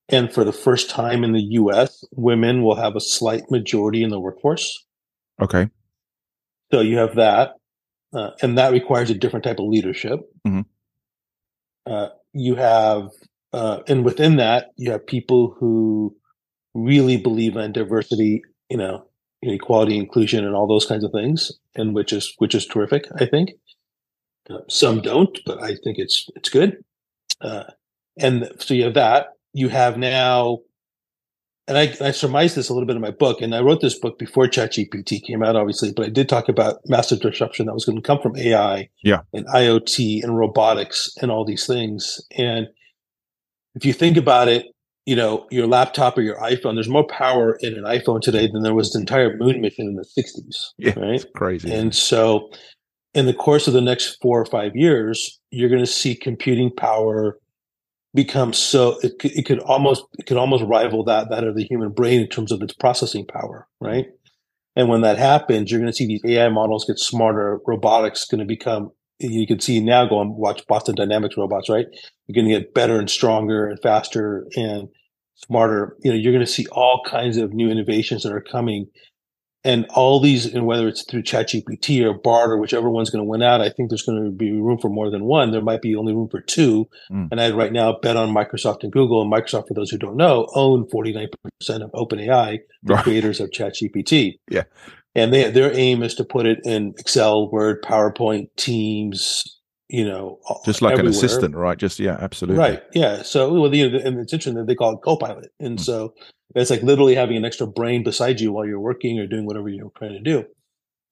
And 0.09 0.33
for 0.33 0.45
the 0.45 0.53
first 0.53 0.89
time 0.89 1.25
in 1.25 1.33
the 1.33 1.43
US, 1.43 2.05
women 2.13 2.63
will 2.63 2.77
have 2.77 2.95
a 2.95 3.01
slight 3.01 3.51
majority 3.51 4.03
in 4.03 4.11
the 4.11 4.21
workforce. 4.21 4.85
Okay. 5.41 5.69
So 6.73 6.81
you 6.81 6.99
have 6.99 7.17
that. 7.17 7.55
Uh, 8.13 8.31
and 8.41 8.57
that 8.57 8.73
requires 8.73 9.11
a 9.11 9.15
different 9.15 9.45
type 9.45 9.59
of 9.59 9.67
leadership. 9.67 10.21
Mm-hmm. 10.47 10.61
Uh, 11.87 12.09
you 12.33 12.55
have 12.55 13.11
uh, 13.53 13.81
and 13.89 14.05
within 14.05 14.37
that, 14.37 14.73
you 14.77 14.91
have 14.91 15.07
people 15.07 15.57
who 15.59 16.15
really 16.75 17.17
believe 17.17 17.57
in 17.57 17.73
diversity, 17.73 18.43
you 18.69 18.77
know, 18.77 19.07
equality, 19.43 19.97
inclusion, 19.97 20.45
and 20.45 20.55
all 20.55 20.67
those 20.67 20.85
kinds 20.85 21.05
of 21.05 21.13
things, 21.13 21.53
and 21.75 21.95
which 21.95 22.13
is 22.13 22.35
which 22.37 22.55
is 22.55 22.67
terrific. 22.67 23.07
I 23.19 23.25
think 23.25 23.53
uh, 24.51 24.59
some 24.69 25.01
don't, 25.01 25.39
but 25.47 25.63
I 25.63 25.69
think 25.69 25.99
it's 25.99 26.29
it's 26.37 26.51
good. 26.51 26.85
Uh, 27.41 27.65
and 28.19 28.51
so 28.59 28.75
you 28.75 28.85
have 28.85 28.95
that. 28.95 29.29
You 29.57 29.69
have 29.71 29.97
now, 29.97 30.59
and 31.67 31.79
I, 31.79 31.95
I 32.01 32.11
surmise 32.11 32.55
this 32.55 32.69
a 32.69 32.75
little 32.75 32.87
bit 32.87 32.95
in 32.95 33.01
my 33.01 33.11
book, 33.11 33.41
and 33.41 33.55
I 33.55 33.61
wrote 33.61 33.81
this 33.81 33.99
book 33.99 34.19
before 34.19 34.49
ChatGPT 34.49 35.23
came 35.27 35.43
out, 35.43 35.57
obviously, 35.57 35.93
but 35.93 36.05
I 36.05 36.11
did 36.11 36.29
talk 36.29 36.51
about 36.51 36.81
massive 36.85 37.21
disruption 37.21 37.65
that 37.65 37.73
was 37.73 37.87
going 37.87 37.97
to 37.97 38.03
come 38.03 38.21
from 38.21 38.37
AI, 38.37 38.91
yeah, 39.03 39.21
and 39.33 39.47
IoT 39.47 40.23
and 40.23 40.37
robotics 40.37 41.11
and 41.23 41.31
all 41.31 41.47
these 41.47 41.67
things. 41.67 42.21
And 42.37 42.67
if 43.75 43.87
you 43.87 43.95
think 43.95 44.19
about 44.19 44.49
it, 44.49 44.67
you 45.07 45.17
know, 45.17 45.47
your 45.51 45.67
laptop 45.67 46.19
or 46.19 46.21
your 46.21 46.37
iPhone, 46.37 46.75
there's 46.75 46.89
more 46.89 47.07
power 47.07 47.57
in 47.63 47.75
an 47.75 47.85
iPhone 47.85 48.21
today 48.21 48.49
than 48.53 48.63
there 48.63 48.75
was 48.75 48.93
the 48.93 48.99
entire 48.99 49.39
moon 49.39 49.63
mission 49.63 49.87
in 49.87 49.95
the 49.95 50.05
60s. 50.05 50.57
Yeah, 50.77 50.99
right? 50.99 51.25
crazy. 51.35 51.73
And 51.73 51.95
so, 51.95 52.51
in 53.15 53.25
the 53.25 53.33
course 53.33 53.67
of 53.67 53.73
the 53.73 53.81
next 53.81 54.19
four 54.21 54.39
or 54.39 54.45
five 54.45 54.77
years, 54.77 55.41
you're 55.51 55.71
going 55.71 55.81
to 55.81 55.91
see 55.91 56.15
computing 56.15 56.71
power 56.77 57.39
become 58.17 58.53
so 58.53 58.99
it, 59.03 59.13
it 59.23 59.47
could 59.47 59.61
almost 59.61 60.05
it 60.19 60.27
could 60.27 60.37
almost 60.37 60.65
rival 60.65 61.05
that 61.05 61.31
that 61.31 61.45
of 61.45 61.55
the 61.55 61.65
human 61.65 61.91
brain 61.91 62.21
in 62.21 62.29
terms 62.29 62.51
of 62.51 62.63
its 62.63 62.75
processing 62.75 63.27
power, 63.27 63.69
right? 63.81 64.07
And 64.75 64.89
when 64.89 65.03
that 65.03 65.19
happens, 65.19 65.71
you're 65.71 65.81
going 65.81 65.93
to 65.93 65.97
see 65.97 66.07
these 66.07 66.25
AI 66.25 66.49
models 66.49 66.85
get 66.85 66.99
smarter. 66.99 67.61
Robotics 67.67 68.27
going 68.27 68.41
to 68.41 68.45
become 68.45 68.91
you 69.19 69.47
can 69.47 69.61
see 69.61 69.81
now 69.81 70.07
go 70.07 70.21
and 70.21 70.35
watch 70.35 70.67
Boston 70.67 70.95
Dynamics 70.95 71.37
robots, 71.37 71.69
right? 71.69 71.87
You're 72.27 72.35
going 72.35 72.53
to 72.53 72.61
get 72.61 72.75
better 72.75 72.99
and 72.99 73.09
stronger 73.09 73.67
and 73.67 73.81
faster 73.81 74.47
and 74.57 74.89
smarter. 75.37 75.97
You 76.03 76.11
know, 76.11 76.17
you're 76.17 76.33
going 76.33 76.45
to 76.45 76.51
see 76.51 76.67
all 76.73 77.03
kinds 77.07 77.37
of 77.37 77.53
new 77.53 77.71
innovations 77.71 78.23
that 78.23 78.33
are 78.33 78.43
coming. 78.43 78.87
And 79.67 79.87
all 79.95 80.21
these, 80.21 80.47
and 80.47 80.65
whether 80.65 80.87
it's 80.89 81.05
through 81.05 81.25
ChatGPT 81.25 82.05
or 82.05 82.15
BARD 82.15 82.53
or 82.53 82.59
whichever 82.59 82.89
one's 82.89 83.11
going 83.11 83.25
to 83.25 83.29
win 83.29 83.43
out, 83.43 83.61
I 83.61 83.69
think 83.69 83.91
there's 83.91 84.05
going 84.05 84.25
to 84.25 84.31
be 84.31 84.53
room 84.53 84.79
for 84.79 84.89
more 84.89 85.11
than 85.11 85.25
one. 85.25 85.51
There 85.51 85.61
might 85.61 85.83
be 85.83 85.97
only 85.97 86.15
room 86.15 86.29
for 86.29 86.41
two. 86.41 86.89
Mm. 87.11 87.29
And 87.33 87.41
I'd 87.41 87.55
right 87.55 87.73
now 87.73 87.99
bet 88.01 88.17
on 88.17 88.35
Microsoft 88.35 88.83
and 88.83 88.93
Google. 88.93 89.21
And 89.21 89.33
Microsoft, 89.33 89.69
for 89.69 89.75
those 89.75 89.91
who 89.91 89.99
don't 89.99 90.17
know, 90.17 90.47
own 90.55 90.87
49% 90.89 91.29
of 91.83 91.91
OpenAI, 91.93 92.59
the 92.85 92.95
right. 92.95 93.03
creators 93.03 93.41
of 93.41 93.51
ChatGPT. 93.51 94.39
Yeah 94.49 94.63
and 95.17 95.33
they, 95.33 95.51
their 95.51 95.75
aim 95.75 96.03
is 96.03 96.15
to 96.17 96.25
put 96.25 96.45
it 96.45 96.61
in 96.65 96.95
Excel, 96.99 97.51
Word, 97.51 97.83
PowerPoint, 97.83 98.49
Teams, 98.57 99.43
you 99.89 100.07
know, 100.07 100.39
just 100.67 100.83
like 100.83 100.93
everywhere. 100.93 101.11
an 101.11 101.17
assistant, 101.17 101.57
right? 101.57 101.79
Just 101.79 101.99
yeah, 101.99 102.19
absolutely, 102.21 102.59
right? 102.59 102.83
Yeah. 102.93 103.23
So, 103.23 103.53
well, 103.53 103.71
the, 103.71 103.83
and 103.83 104.19
it's 104.19 104.33
interesting 104.33 104.55
that 104.55 104.67
they 104.67 104.75
call 104.75 104.93
it 104.93 105.01
Copilot, 105.03 105.51
and 105.59 105.79
mm. 105.79 105.81
so 105.81 106.13
it's 106.63 106.71
like 106.71 106.83
literally 106.83 107.15
having 107.15 107.37
an 107.37 107.45
extra 107.45 107.67
brain 107.67 108.03
beside 108.03 108.41
you 108.41 108.53
while 108.53 108.67
you're 108.67 108.81
working 108.81 109.19
or 109.19 109.27
doing 109.27 109.47
whatever 109.47 109.69
you're 109.69 109.91
trying 109.97 110.13
to 110.13 110.21
do. 110.21 110.45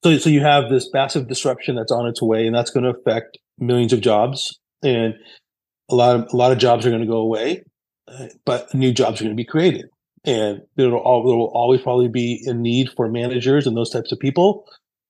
So, 0.03 0.17
so 0.17 0.29
you 0.29 0.41
have 0.41 0.69
this 0.69 0.89
massive 0.93 1.27
disruption 1.27 1.75
that's 1.75 1.91
on 1.91 2.07
its 2.07 2.21
way, 2.21 2.45
and 2.45 2.55
that's 2.55 2.71
going 2.71 2.83
to 2.83 2.91
affect 2.91 3.37
millions 3.57 3.93
of 3.93 4.01
jobs, 4.01 4.59
and 4.83 5.15
a 5.89 5.95
lot 5.95 6.15
of 6.15 6.33
a 6.33 6.35
lot 6.35 6.51
of 6.51 6.57
jobs 6.57 6.85
are 6.85 6.89
going 6.89 7.01
to 7.01 7.07
go 7.07 7.17
away, 7.17 7.63
but 8.45 8.73
new 8.73 8.91
jobs 8.91 9.19
are 9.19 9.23
going 9.23 9.35
to 9.35 9.41
be 9.41 9.45
created 9.45 9.85
and 10.27 10.61
there 10.75 10.89
will, 10.89 11.27
there 11.27 11.37
will 11.37 11.51
always 11.53 11.81
probably 11.81 12.07
be 12.07 12.43
a 12.47 12.53
need 12.53 12.89
for 12.95 13.07
managers 13.07 13.67
and 13.67 13.77
those 13.77 13.91
types 13.91 14.11
of 14.11 14.17
people 14.17 14.65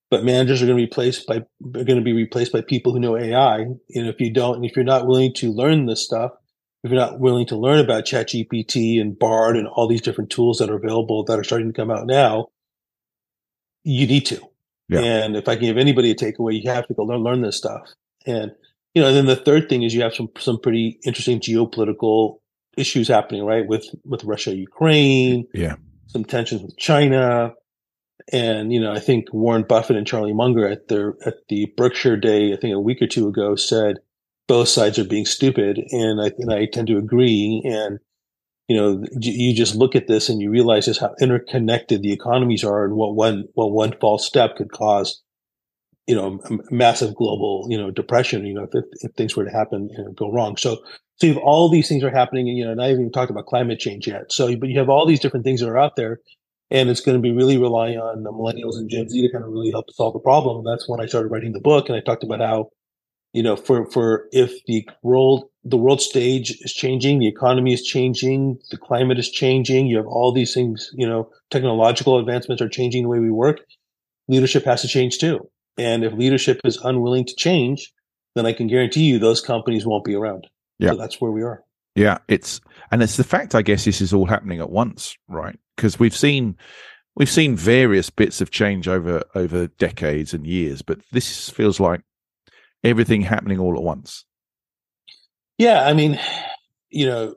but 0.10 0.24
managers 0.24 0.62
are 0.62 0.65
going 0.65 0.77
to 0.77 0.82
be 0.82 0.86
replaced 0.86 1.27
by 1.27 1.38
are 1.38 1.84
going 1.84 1.98
to 1.98 2.01
be 2.01 2.13
replaced 2.13 2.54
by 2.54 2.62
people 2.62 2.94
who 2.94 3.00
know 3.00 3.18
AI. 3.18 3.58
And 3.60 3.80
if 3.89 4.20
you 4.20 4.32
don't, 4.32 4.56
and 4.56 4.65
if 4.65 4.75
you're 4.75 4.86
not 4.86 5.08
willing 5.08 5.34
to 5.36 5.51
learn 5.51 5.86
this 5.86 6.04
stuff, 6.04 6.32
if 6.86 6.92
you're 6.92 7.00
not 7.00 7.20
willing 7.20 7.48
to 7.48 7.58
learn 7.58 7.80
about 7.80 8.06
ChatGPT 8.06 9.01
and 9.01 9.18
Bard 9.18 9.58
and 9.58 9.68
all 9.68 9.88
these 9.88 10.01
different 10.01 10.30
tools 10.30 10.60
that 10.60 10.70
are 10.70 10.75
available 10.75 11.24
that 11.24 11.39
are 11.39 11.44
starting 11.44 11.68
to 11.68 11.74
come 11.74 11.89
out 11.89 12.06
now, 12.06 12.50
you 13.84 14.06
need 14.06 14.27
to. 14.27 14.39
Yeah. 14.88 15.00
And 15.00 15.36
if 15.36 15.48
I 15.48 15.56
can 15.56 15.65
give 15.65 15.80
anybody 15.80 16.12
a 16.12 16.15
takeaway, 16.15 16.62
you 16.62 16.70
have 16.70 16.86
to 16.88 16.94
go 16.94 17.01
learn 17.01 17.24
learn 17.24 17.42
this 17.42 17.58
stuff. 17.58 17.89
And 18.27 18.51
you 18.94 19.01
know, 19.01 19.08
and 19.08 19.18
then 19.18 19.25
the 19.25 19.36
third 19.36 19.68
thing 19.68 19.82
is 19.82 19.96
you 19.96 20.04
have 20.04 20.13
some 20.13 20.30
some 20.38 20.60
pretty 20.60 21.00
interesting 21.04 21.39
geopolitical 21.39 22.38
issues 22.77 23.08
happening, 23.08 23.44
right? 23.44 23.65
With 23.68 23.88
with 24.04 24.24
Russia, 24.24 24.56
Ukraine, 24.56 25.48
yeah, 25.56 25.77
some 26.06 26.24
tensions 26.24 26.62
with 26.62 26.77
China, 26.77 27.54
and 28.32 28.72
you 28.72 28.80
know, 28.80 28.92
I 28.92 29.00
think 29.00 29.34
Warren 29.34 29.65
Buffett 29.68 29.98
and 29.98 30.06
Charlie 30.06 30.34
Munger 30.34 30.68
at 30.68 30.88
their 30.88 31.15
at 31.25 31.48
the 31.50 31.74
Berkshire 31.75 32.18
Day, 32.18 32.54
I 32.54 32.58
think 32.58 32.75
a 32.75 32.80
week 32.80 33.01
or 33.01 33.08
two 33.08 33.27
ago, 33.27 33.56
said 33.56 33.98
both 34.48 34.68
sides 34.68 35.00
are 35.00 35.06
being 35.06 35.25
stupid, 35.25 35.80
and 35.92 36.22
I 36.22 36.32
and 36.38 36.54
I 36.54 36.66
tend 36.66 36.88
to 36.88 36.98
agree. 36.98 37.62
And 37.66 38.00
you 38.68 38.75
know, 38.75 39.04
you 39.20 39.54
just 39.56 39.75
look 39.75 39.96
at 39.96 40.08
this 40.08 40.30
and 40.30 40.42
you 40.42 40.50
realize 40.50 40.86
just 40.86 41.00
how 41.00 41.14
interconnected 41.22 42.02
the 42.02 42.14
economies 42.14 42.64
are, 42.64 42.86
and 42.86 42.96
what 42.96 43.16
one 43.16 43.46
what 43.54 43.72
one 43.72 43.94
false 44.00 44.25
step 44.25 44.56
could 44.58 44.72
cause 44.72 45.22
you 46.08 46.16
know, 46.16 46.40
massive 46.70 47.16
global, 47.16 47.66
you 47.68 47.75
know, 47.75 47.90
depression, 47.90 48.46
you 48.46 48.54
know, 48.54 48.68
if, 48.72 48.86
if 49.02 49.12
things 49.14 49.36
were 49.36 49.44
to 49.44 49.50
happen, 49.52 49.90
you 49.92 50.04
know, 50.04 50.12
go 50.12 50.32
wrong. 50.32 50.56
So 50.56 50.78
so 51.18 51.28
you 51.28 51.34
have 51.34 51.44
all 51.44 51.70
these 51.70 51.88
things 51.88 52.04
are 52.04 52.10
happening, 52.10 52.50
and 52.50 52.58
you 52.58 52.66
know, 52.66 52.72
i 52.82 52.88
haven't 52.88 53.02
even 53.02 53.12
talked 53.12 53.32
about 53.32 53.46
climate 53.46 53.80
change 53.80 54.08
yet. 54.08 54.32
So, 54.32 54.54
but 54.58 54.70
you 54.70 54.78
have 54.80 54.90
all 54.90 55.06
these 55.06 55.20
different 55.20 55.46
things 55.46 55.62
that 55.62 55.70
are 55.70 55.78
out 55.78 55.96
there, 55.96 56.20
and 56.70 56.90
it's 56.90 57.00
going 57.00 57.18
to 57.18 57.22
be 57.22 57.32
really 57.32 57.58
relying 57.58 57.98
on 57.98 58.24
the 58.24 58.32
millennials 58.32 58.75
and 58.75 58.90
Gen 58.90 59.08
Z 59.08 59.22
to 59.22 59.32
kind 59.32 59.46
of 59.46 59.52
really 59.52 59.72
help 59.72 59.90
solve 59.92 60.14
the 60.14 60.20
problem. 60.20 60.58
And 60.58 60.68
that's 60.68 60.90
when 60.90 61.00
I 61.00 61.06
started 61.06 61.30
writing 61.30 61.54
the 61.54 61.62
book, 61.62 61.88
and 61.88 61.98
I 61.98 62.02
talked 62.02 62.24
about 62.24 62.42
how, 62.42 62.70
you 63.36 63.44
know, 63.44 63.58
for 63.58 63.86
for 63.92 64.30
if 64.32 64.63
the 64.65 64.88
world 65.04 65.44
the 65.65 65.75
world 65.75 66.01
stage 66.01 66.51
is 66.62 66.74
changing, 66.74 67.20
the 67.20 67.27
economy 67.27 67.74
is 67.74 67.84
changing, 67.84 68.58
the 68.72 68.77
climate 68.77 69.20
is 69.20 69.30
changing. 69.30 69.88
You 69.88 69.98
have 69.98 70.08
all 70.08 70.32
these 70.32 70.54
things, 70.54 70.89
you 70.94 71.06
know, 71.06 71.30
technological 71.51 72.18
advancements 72.18 72.62
are 72.62 72.70
changing 72.70 73.04
the 73.04 73.10
way 73.10 73.20
we 73.20 73.30
work. 73.30 73.60
Leadership 74.30 74.63
has 74.63 74.84
to 74.84 74.88
change 74.88 75.18
too. 75.18 75.50
And 75.77 76.06
if 76.06 76.13
leadership 76.13 76.62
is 76.63 76.77
unwilling 76.77 77.25
to 77.25 77.36
change, 77.36 77.92
then 78.36 78.46
I 78.46 78.54
can 78.54 78.68
guarantee 78.68 79.04
you 79.04 79.20
those 79.20 79.42
companies 79.42 79.86
won't 79.86 80.06
be 80.06 80.15
around. 80.15 80.48
Yeah. 80.80 80.92
So 80.92 80.96
that's 80.96 81.20
where 81.20 81.32
we 81.32 81.44
are. 81.44 81.62
Yeah, 81.94 82.20
it's 82.30 82.62
and 82.89 83.04
it's 83.04 83.18
the 83.18 83.25
fact 83.25 83.54
I 83.54 83.63
guess 83.63 83.84
this 83.84 84.00
is 84.00 84.13
all 84.13 84.27
happening 84.27 84.62
at 84.62 84.70
once, 84.70 85.13
right? 85.27 85.60
Because 85.75 86.00
we've 86.00 86.15
seen 86.15 86.56
we've 87.18 87.30
seen 87.30 87.58
various 87.58 88.10
bits 88.10 88.39
of 88.39 88.51
change 88.51 88.88
over 88.88 89.24
over 89.36 89.68
decades 89.68 90.34
and 90.34 90.48
years, 90.48 90.82
but 90.82 91.00
this 91.12 91.50
feels 91.50 91.82
like 91.82 92.00
everything 92.86 93.22
happening 93.22 93.60
all 93.60 93.75
at 93.75 93.84
once. 93.84 94.25
Yeah, 95.58 95.86
I 95.86 95.94
mean, 95.94 96.20
you 96.89 97.06
know, 97.06 97.36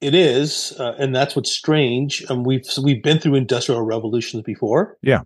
it 0.00 0.14
is, 0.14 0.74
uh, 0.78 0.94
and 0.98 1.14
that's 1.14 1.34
what's 1.34 1.52
strange. 1.52 2.20
And 2.22 2.30
um, 2.30 2.44
we've 2.44 2.64
we've 2.82 3.02
been 3.02 3.18
through 3.18 3.34
industrial 3.34 3.82
revolutions 3.82 4.42
before. 4.42 4.96
Yeah, 5.02 5.22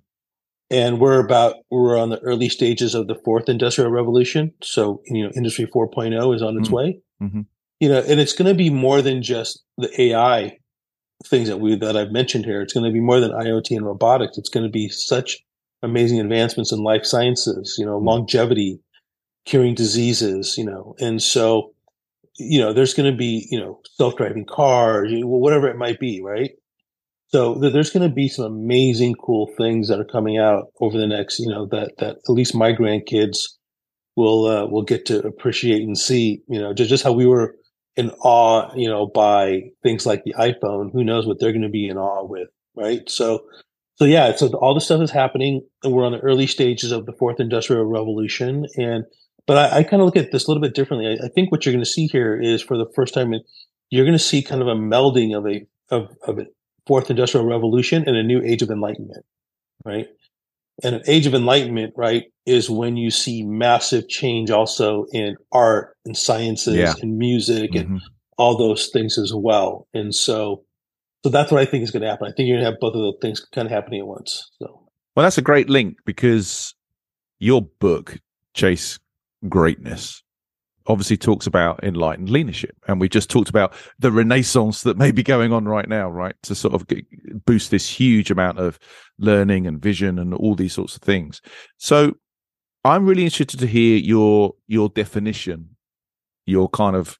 and 0.71 1.00
we're 1.00 1.25
about 1.25 1.57
we're 1.71 1.99
on 1.99 2.11
the 2.11 2.21
early 2.21 2.49
stages 2.49 2.95
of 2.95 3.07
the 3.07 3.17
fourth 3.25 3.49
industrial 3.49 3.91
revolution. 3.91 4.52
So 4.62 5.02
you 5.07 5.25
know, 5.25 5.31
Industry 5.37 5.67
4.0 5.67 6.35
is 6.35 6.43
on 6.43 6.57
its 6.57 6.69
mm-hmm. 6.69 6.75
way. 6.75 6.99
Mm-hmm 7.23 7.41
you 7.83 7.88
know, 7.88 7.99
and 7.99 8.21
it's 8.21 8.33
going 8.33 8.47
to 8.47 8.55
be 8.55 8.71
more 8.71 9.02
than 9.02 9.25
just 9.25 9.61
the 9.76 9.91
AI 10.00 10.57
things 11.26 11.49
that 11.49 11.57
we 11.57 11.75
that 11.75 11.97
I've 11.97 12.12
mentioned 12.12 12.45
here. 12.45 12.62
It's 12.62 12.73
going 12.73 12.87
to 12.87 12.93
be 12.93 13.00
more 13.00 13.19
than 13.19 13.33
IoT 13.33 13.73
and 13.73 13.85
robotics. 13.85 14.38
It's 14.38 14.49
going 14.49 14.64
to 14.64 14.71
be 14.71 14.88
such 14.88 15.43
amazing 15.83 16.21
advancements 16.21 16.71
in 16.71 16.85
life 16.85 17.05
sciences, 17.05 17.75
you 17.76 17.85
know, 17.85 17.97
mm-hmm. 17.97 18.07
longevity, 18.07 18.79
curing 19.44 19.75
diseases, 19.75 20.56
you 20.56 20.64
know, 20.64 20.94
and 21.00 21.22
so 21.22 21.72
you 22.38 22.58
know, 22.58 22.72
there's 22.72 22.94
going 22.94 23.11
to 23.11 23.16
be 23.16 23.46
you 23.50 23.61
know 23.61 23.80
self-driving 23.96 24.46
cars, 24.46 25.11
whatever 25.12 25.68
it 25.68 25.76
might 25.76 26.00
be, 26.00 26.20
right? 26.22 26.50
So 27.28 27.54
there's 27.54 27.90
going 27.90 28.06
to 28.06 28.14
be 28.14 28.28
some 28.28 28.44
amazing, 28.44 29.14
cool 29.14 29.50
things 29.56 29.88
that 29.88 29.99
are 29.99 30.04
coming 30.04 30.37
out 30.37 30.66
over 30.82 30.99
the 30.99 31.06
next, 31.06 31.38
you 31.38 31.49
know, 31.49 31.66
that 31.66 31.92
that 31.99 32.16
at 32.16 32.28
least 32.28 32.54
my 32.54 32.72
grandkids 32.72 33.49
will 34.16 34.46
uh, 34.46 34.66
will 34.66 34.82
get 34.82 35.06
to 35.06 35.26
appreciate 35.26 35.82
and 35.82 35.96
see, 35.96 36.42
you 36.49 36.61
know, 36.61 36.75
just 36.75 36.90
just 36.90 37.04
how 37.04 37.12
we 37.12 37.26
were 37.26 37.56
in 37.96 38.11
awe, 38.22 38.70
you 38.75 38.88
know, 38.88 39.06
by 39.06 39.62
things 39.82 40.04
like 40.04 40.25
the 40.25 40.34
iPhone. 40.34 40.92
Who 40.92 41.04
knows 41.04 41.26
what 41.26 41.40
they're 41.40 41.52
going 41.52 41.62
to 41.62 41.68
be 41.68 41.88
in 41.88 41.96
awe 41.96 42.25
with, 42.25 42.49
right? 42.76 43.08
So, 43.08 43.44
so 43.96 44.04
yeah, 44.04 44.34
so 44.34 44.49
all 44.49 44.75
the 44.75 44.80
stuff 44.80 45.00
is 45.00 45.11
happening, 45.11 45.62
and 45.82 45.92
we're 45.92 46.04
on 46.04 46.12
the 46.12 46.18
early 46.18 46.46
stages 46.46 46.92
of 46.92 47.06
the 47.06 47.14
fourth 47.18 47.40
industrial 47.40 47.84
revolution. 47.84 48.66
And 48.76 49.04
but 49.46 49.72
I, 49.72 49.78
I 49.78 49.82
kind 49.82 50.00
of 50.00 50.06
look 50.06 50.16
at 50.16 50.32
this 50.32 50.46
a 50.46 50.50
little 50.50 50.62
bit 50.62 50.75
differently. 50.75 51.08
I, 51.08 51.26
I 51.26 51.28
think 51.28 51.50
what 51.50 51.64
you're 51.64 51.72
going 51.72 51.84
to 51.84 51.90
see 51.90 52.06
here 52.06 52.40
is 52.40 52.62
for 52.62 52.76
the 52.76 52.90
first 52.94 53.14
time, 53.14 53.32
you're 53.90 54.04
going 54.04 54.16
to 54.16 54.22
see 54.22 54.42
kind 54.42 54.62
of 54.62 54.68
a 54.68 54.75
melding 54.75 55.37
of 55.37 55.46
a 55.46 55.66
of, 55.90 56.16
of 56.26 56.38
a 56.38 56.46
fourth 56.87 57.11
industrial 57.11 57.46
revolution 57.46 58.04
and 58.06 58.16
a 58.16 58.22
new 58.22 58.42
age 58.42 58.62
of 58.62 58.70
enlightenment, 58.70 59.25
right? 59.84 60.08
and 60.82 60.96
an 60.96 61.02
age 61.06 61.26
of 61.26 61.34
enlightenment, 61.34 61.94
right, 61.96 62.25
is 62.46 62.70
when 62.70 62.96
you 62.96 63.11
see 63.11 63.42
massive 63.42 64.08
change 64.08 64.50
also 64.50 65.06
in 65.12 65.37
art 65.52 65.96
and 66.04 66.16
sciences 66.16 66.75
yeah. 66.75 66.94
and 67.02 67.18
music 67.18 67.72
mm-hmm. 67.72 67.92
and 67.94 68.02
all 68.38 68.56
those 68.56 68.88
things 68.88 69.18
as 69.18 69.32
well. 69.34 69.87
And 69.92 70.14
so, 70.14 70.64
so 71.22 71.30
that's 71.30 71.52
what 71.52 71.61
I 71.61 71.66
think 71.66 71.84
is 71.84 71.90
going 71.90 72.02
to 72.02 72.08
happen. 72.08 72.26
I 72.26 72.32
think 72.32 72.49
you're 72.49 72.56
going 72.56 72.64
to 72.64 72.70
have 72.70 72.80
both 72.80 72.94
of 72.94 73.00
those 73.00 73.18
things 73.20 73.40
kind 73.40 73.66
of 73.66 73.72
happening 73.72 74.00
at 74.00 74.06
once. 74.06 74.50
So, 74.58 74.88
well, 75.14 75.25
that's 75.25 75.38
a 75.38 75.42
great 75.42 75.68
link 75.68 75.99
because 76.04 76.75
your 77.38 77.62
book, 77.62 78.18
Chase 78.54 78.99
Greatness, 79.49 80.22
obviously 80.87 81.16
talks 81.16 81.46
about 81.46 81.82
enlightened 81.82 82.30
leadership. 82.30 82.76
And 82.88 83.00
we 83.00 83.08
just 83.08 83.30
talked 83.30 83.49
about 83.49 83.75
the 83.99 84.12
renaissance 84.12 84.82
that 84.82 84.96
may 84.96 85.11
be 85.11 85.22
going 85.22 85.52
on 85.52 85.66
right 85.66 85.88
now, 85.88 86.11
right? 86.11 86.34
To 86.44 86.54
sort 86.54 86.75
of 86.75 86.87
boost 87.44 87.70
this 87.70 87.88
huge 87.88 88.30
amount 88.30 88.58
of 88.58 88.78
learning 89.18 89.66
and 89.66 89.80
vision 89.80 90.18
and 90.18 90.34
all 90.34 90.54
these 90.54 90.72
sorts 90.72 90.96
of 90.96 91.02
things. 91.02 91.40
So 91.78 92.14
I'm 92.84 93.06
really 93.06 93.25
interested 93.25 93.61
to 93.61 93.66
hear 93.66 93.96
your 93.96 94.54
your 94.66 94.88
definition, 94.88 95.76
your 96.46 96.68
kind 96.68 96.96
of 96.96 97.18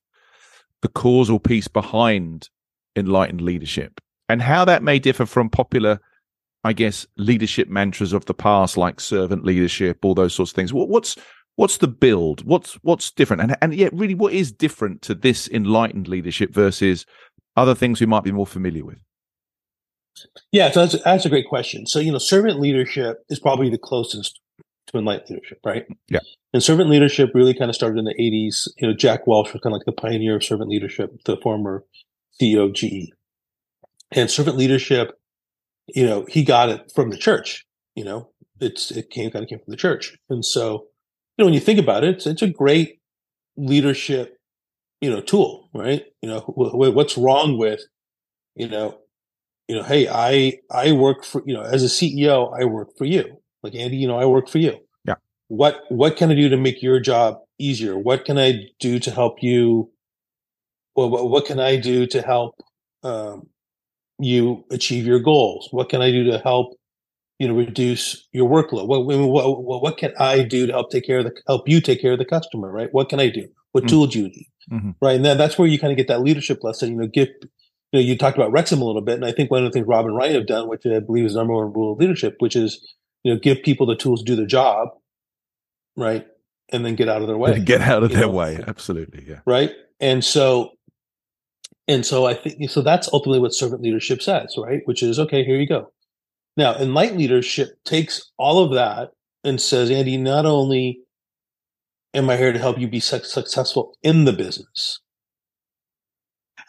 the 0.81 0.89
causal 0.89 1.39
piece 1.39 1.69
behind 1.69 2.49
enlightened 2.97 3.41
leadership 3.41 4.01
and 4.29 4.43
how 4.43 4.65
that 4.65 4.83
may 4.83 4.99
differ 4.99 5.25
from 5.25 5.49
popular 5.49 6.01
I 6.65 6.73
guess 6.73 7.07
leadership 7.17 7.69
mantras 7.69 8.13
of 8.13 8.27
the 8.27 8.35
past, 8.35 8.77
like 8.77 9.01
servant 9.01 9.45
leadership, 9.45 10.05
all 10.05 10.15
those 10.15 10.35
sorts 10.35 10.53
of 10.53 10.57
things. 10.57 10.73
What, 10.73 10.89
what's 10.89 11.17
what's 11.57 11.79
the 11.79 11.89
build? 11.89 12.45
What's 12.45 12.75
what's 12.83 13.11
different? 13.11 13.43
And 13.43 13.57
and 13.61 13.75
yet, 13.75 13.93
really, 13.93 14.15
what 14.15 14.33
is 14.33 14.53
different 14.53 15.03
to 15.03 15.15
this 15.15 15.49
enlightened 15.49 16.09
leadership 16.09 16.53
versus 16.53 17.07
other 17.57 17.75
things 17.75 18.01
we 18.01 18.07
might 18.07 18.25
be 18.25 18.33
more 18.33 18.47
familiar 18.47 18.85
with? 18.85 18.99
Yeah, 20.51 20.71
so 20.71 20.87
that's, 20.87 21.03
that's 21.05 21.25
a 21.25 21.31
great 21.31 21.49
question. 21.49 21.87
So 21.87 21.99
you 21.99 22.13
know, 22.13 22.19
servant 22.19 22.61
leadership 22.61 23.25
is 23.29 23.41
probably 23.41 23.71
the 23.71 23.79
closest 23.79 24.41
to 24.89 24.99
enlightened 24.99 25.31
leadership, 25.31 25.61
right? 25.65 25.87
Yeah. 26.09 26.21
And 26.53 26.63
servant 26.63 26.91
leadership 26.91 27.31
really 27.35 27.55
kind 27.55 27.71
of 27.71 27.75
started 27.75 27.99
in 27.99 28.05
the 28.05 28.15
'80s. 28.15 28.69
You 28.79 28.89
know, 28.89 28.95
Jack 28.95 29.27
Welch 29.27 29.53
was 29.53 29.63
kind 29.63 29.75
of 29.75 29.79
like 29.79 29.87
the 29.87 29.93
pioneer 29.93 30.37
of 30.37 30.45
servant 30.45 30.71
leadership, 30.71 31.13
the 31.25 31.37
former 31.39 31.85
CEO 32.41 32.67
of 32.67 32.75
GE. 32.75 33.11
And 34.11 34.31
servant 34.31 34.57
leadership, 34.57 35.19
you 35.89 36.05
know, 36.05 36.27
he 36.29 36.45
got 36.45 36.69
it 36.69 36.93
from 36.95 37.11
the 37.11 37.17
church. 37.17 37.67
You 37.95 38.05
know, 38.05 38.31
it's 38.61 38.91
it 38.91 39.11
came 39.11 39.31
kind 39.31 39.43
of 39.43 39.49
came 39.49 39.59
from 39.59 39.71
the 39.71 39.77
church, 39.77 40.17
and 40.29 40.45
so 40.45 40.89
know, 41.43 41.47
when 41.47 41.55
you 41.55 41.61
think 41.61 41.79
about 41.79 42.05
it, 42.05 42.17
it's, 42.17 42.27
it's 42.27 42.43
a 42.43 42.49
great 42.49 43.01
leadership, 43.57 44.39
you 45.01 45.11
know, 45.11 45.21
tool, 45.21 45.69
right? 45.75 46.05
You 46.23 46.29
know, 46.29 46.41
what's 46.41 47.19
wrong 47.19 47.59
with, 47.59 47.81
you 48.55 48.69
know, 48.69 48.99
you 49.69 49.77
know, 49.77 49.83
hey, 49.83 50.09
I 50.09 50.59
I 50.71 50.93
work 50.93 51.25
for 51.25 51.43
you 51.47 51.55
know, 51.55 51.63
as 51.63 51.83
a 51.83 51.87
CEO, 51.87 52.53
I 52.59 52.65
work 52.65 52.91
for 52.99 53.05
you. 53.05 53.41
Like 53.63 53.75
Andy, 53.75 53.97
you 53.97 54.09
know, 54.09 54.19
I 54.19 54.27
work 54.27 54.49
for 54.49 54.59
you. 54.59 54.79
Yeah. 55.07 55.15
What 55.49 55.83
what 55.89 56.17
can 56.17 56.31
I 56.31 56.35
do 56.35 56.49
to 56.49 56.57
make 56.57 56.83
your 56.83 57.01
job 57.01 57.39
easier? 57.59 57.97
What 57.97 58.25
can 58.25 58.39
I 58.39 58.65
do 58.81 58.99
to 58.99 59.11
help 59.11 59.37
you? 59.41 59.91
Well, 60.95 61.09
what, 61.09 61.31
what 61.31 61.47
can 61.47 61.59
I 61.59 61.77
do 61.77 62.07
to 62.09 62.21
help 62.21 62.57
um, 63.03 63.49
you 64.19 64.65
achieve 64.71 65.07
your 65.07 65.21
goals? 65.21 65.69
What 65.71 65.89
can 65.89 66.03
I 66.03 66.11
do 66.11 66.25
to 66.25 66.39
help 66.39 66.75
you 67.43 67.49
know 67.49 67.55
reduce 67.55 68.29
your 68.33 68.49
workload? 68.49 68.87
What, 68.87 69.05
what, 69.05 69.83
what 69.83 69.99
can 69.99 70.13
i 70.19 70.43
do 70.43 70.67
to 70.67 70.73
help 70.73 70.91
take 70.91 71.07
care 71.07 71.19
of 71.19 71.25
the 71.25 71.33
help 71.47 71.69
you 71.69 71.81
take 71.81 72.01
care 72.01 72.13
of 72.13 72.19
the 72.19 72.25
customer 72.25 72.71
right? 72.71 72.89
What 72.93 73.09
can 73.09 73.21
i 73.21 73.29
do? 73.29 73.49
What 73.73 73.85
mm-hmm. 73.85 73.89
tool 73.89 74.07
do 74.07 74.21
you 74.21 74.29
need? 74.29 74.49
Mm-hmm. 74.71 74.91
right? 75.01 75.17
And 75.17 75.25
then 75.25 75.39
that's 75.39 75.59
where 75.59 75.67
you 75.67 75.79
kind 75.79 75.91
of 75.91 75.97
get 75.97 76.09
that 76.09 76.23
leadership 76.23 76.63
lesson 76.63 76.91
you 76.91 76.97
know 76.97 77.07
give 77.07 77.29
you 77.41 77.49
know 77.93 78.01
you 78.01 78.17
talked 78.17 78.37
about 78.37 78.53
Wrexham 78.53 78.81
a 78.81 78.85
little 78.85 79.03
bit 79.03 79.17
and 79.17 79.25
i 79.25 79.33
think 79.33 79.51
one 79.51 79.65
of 79.65 79.71
the 79.71 79.77
things 79.77 79.87
rob 79.87 80.07
and 80.07 80.17
ryan 80.17 80.35
have 80.35 80.47
done 80.47 80.69
which 80.69 80.87
i 80.87 81.01
believe 81.01 81.27
is 81.27 81.35
number 81.35 81.55
one 81.55 81.73
rule 81.73 81.93
of 81.93 81.99
leadership 81.99 82.37
which 82.39 82.57
is 82.57 82.81
you 83.25 83.35
know 83.35 83.41
give 83.41 83.63
people 83.63 83.87
the 83.87 83.97
tools 83.97 84.21
to 84.21 84.25
do 84.25 84.37
their 84.37 84.47
job 84.47 84.89
right? 85.97 86.27
And 86.71 86.87
then 86.87 86.95
get 86.95 87.09
out 87.09 87.21
of 87.21 87.29
their 87.29 87.37
way 87.37 87.61
get 87.65 87.81
out 87.81 88.03
of 88.03 88.11
their 88.11 88.23
know? 88.23 88.31
way. 88.31 88.59
Absolutely 88.67 89.25
yeah. 89.29 89.41
Right? 89.45 89.73
And 90.01 90.25
so 90.25 90.73
and 91.89 92.07
so 92.07 92.25
i 92.25 92.35
think 92.35 92.71
so 92.71 92.81
that's 92.81 93.13
ultimately 93.13 93.41
what 93.41 93.53
servant 93.53 93.83
leadership 93.83 94.23
says 94.23 94.55
right? 94.57 94.83
Which 94.85 95.03
is 95.03 95.19
okay 95.19 95.45
here 95.45 95.57
you 95.57 95.67
go 95.67 95.93
now, 96.57 96.75
Enlightened 96.77 97.19
Leadership 97.19 97.83
takes 97.85 98.31
all 98.39 98.63
of 98.63 98.75
that 98.75 99.11
and 99.45 99.61
says, 99.61 99.91
Andy, 99.91 100.17
not 100.17 100.47
only 100.47 101.01
am 102.15 102.29
I 102.29 102.37
here 102.37 102.53
to 102.53 102.59
help 102.59 102.79
you 102.79 102.89
be 102.89 103.01
successful 103.01 103.97
in 104.03 104.25
the 104.25 104.33
business, 104.33 105.01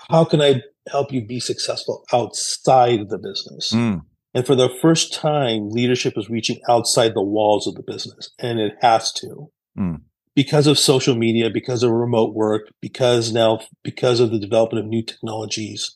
how 0.10 0.26
can 0.26 0.42
I 0.42 0.62
help 0.90 1.12
you 1.12 1.26
be 1.26 1.40
successful 1.40 2.04
outside 2.14 3.10
the 3.10 3.18
business? 3.18 3.72
Mm. 3.74 4.02
And 4.34 4.46
for 4.46 4.56
the 4.56 4.70
first 4.82 5.14
time, 5.14 5.70
leadership 5.70 6.14
is 6.18 6.30
reaching 6.30 6.60
outside 6.68 7.14
the 7.14 7.24
walls 7.24 7.68
of 7.68 7.76
the 7.76 7.84
business, 7.84 8.32
and 8.40 8.60
it 8.60 8.74
has 8.82 9.12
to. 9.14 9.52
Mm. 9.78 10.02
Because 10.36 10.66
of 10.66 10.80
social 10.80 11.16
media, 11.16 11.52
because 11.52 11.84
of 11.84 11.92
remote 11.92 12.34
work, 12.34 12.64
because 12.82 13.32
now, 13.32 13.60
because 13.84 14.20
of 14.20 14.32
the 14.32 14.40
development 14.40 14.84
of 14.84 14.90
new 14.90 15.04
technologies, 15.04 15.96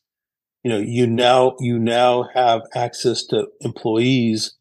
you 0.68 0.74
know 0.74 0.80
you 0.80 1.08
now 1.08 1.56
you 1.62 1.80
now 1.80 2.28
have 2.34 2.62
access 2.76 3.26
to 3.28 3.48
employees 3.62 4.58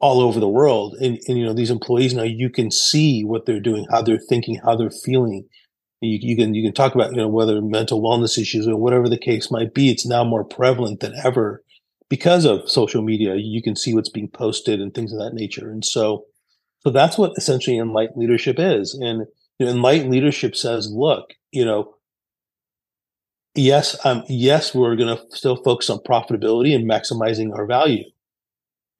all 0.00 0.20
over 0.20 0.40
the 0.40 0.48
world. 0.48 0.96
And, 1.00 1.20
and, 1.28 1.38
you 1.38 1.46
know 1.46 1.52
these 1.52 1.70
employees 1.70 2.14
now 2.14 2.24
you 2.24 2.50
can 2.50 2.72
see 2.72 3.22
what 3.22 3.46
they're 3.46 3.60
doing 3.60 3.86
how 3.92 4.02
they're 4.02 4.18
thinking 4.18 4.56
how 4.56 4.74
they're 4.74 4.90
feeling. 4.90 5.46
You, 6.00 6.18
you 6.20 6.36
can 6.36 6.52
you 6.52 6.64
can 6.64 6.74
talk 6.74 6.96
about 6.96 7.12
you 7.12 7.18
know 7.18 7.28
whether 7.28 7.62
mental 7.62 8.02
wellness 8.02 8.36
issues 8.38 8.66
or 8.66 8.76
whatever 8.76 9.08
the 9.08 9.16
case 9.16 9.52
might 9.52 9.72
be 9.72 9.88
it's 9.88 10.04
now 10.04 10.24
more 10.24 10.42
prevalent 10.42 10.98
than 10.98 11.14
ever 11.22 11.62
because 12.08 12.44
of 12.44 12.68
social 12.68 13.00
media. 13.00 13.36
You 13.36 13.62
can 13.62 13.76
see 13.76 13.94
what's 13.94 14.10
being 14.10 14.28
posted 14.28 14.80
and 14.80 14.92
things 14.92 15.12
of 15.12 15.20
that 15.20 15.32
nature. 15.32 15.70
And 15.70 15.84
so 15.84 16.24
so 16.80 16.90
that's 16.90 17.16
what 17.16 17.34
essentially 17.36 17.78
enlightened 17.78 18.18
leadership 18.18 18.56
is. 18.58 18.94
And 18.94 19.28
you 19.60 19.66
know, 19.66 19.70
enlightened 19.70 20.10
leadership 20.10 20.56
says 20.56 20.90
look 20.90 21.34
you 21.52 21.64
know 21.64 21.94
yes, 23.54 23.96
um, 24.04 24.24
yes, 24.28 24.74
we're 24.74 24.96
going 24.96 25.16
to 25.16 25.22
still 25.36 25.56
focus 25.62 25.90
on 25.90 25.98
profitability 25.98 26.74
and 26.74 26.88
maximizing 26.88 27.54
our 27.54 27.66
value. 27.66 28.04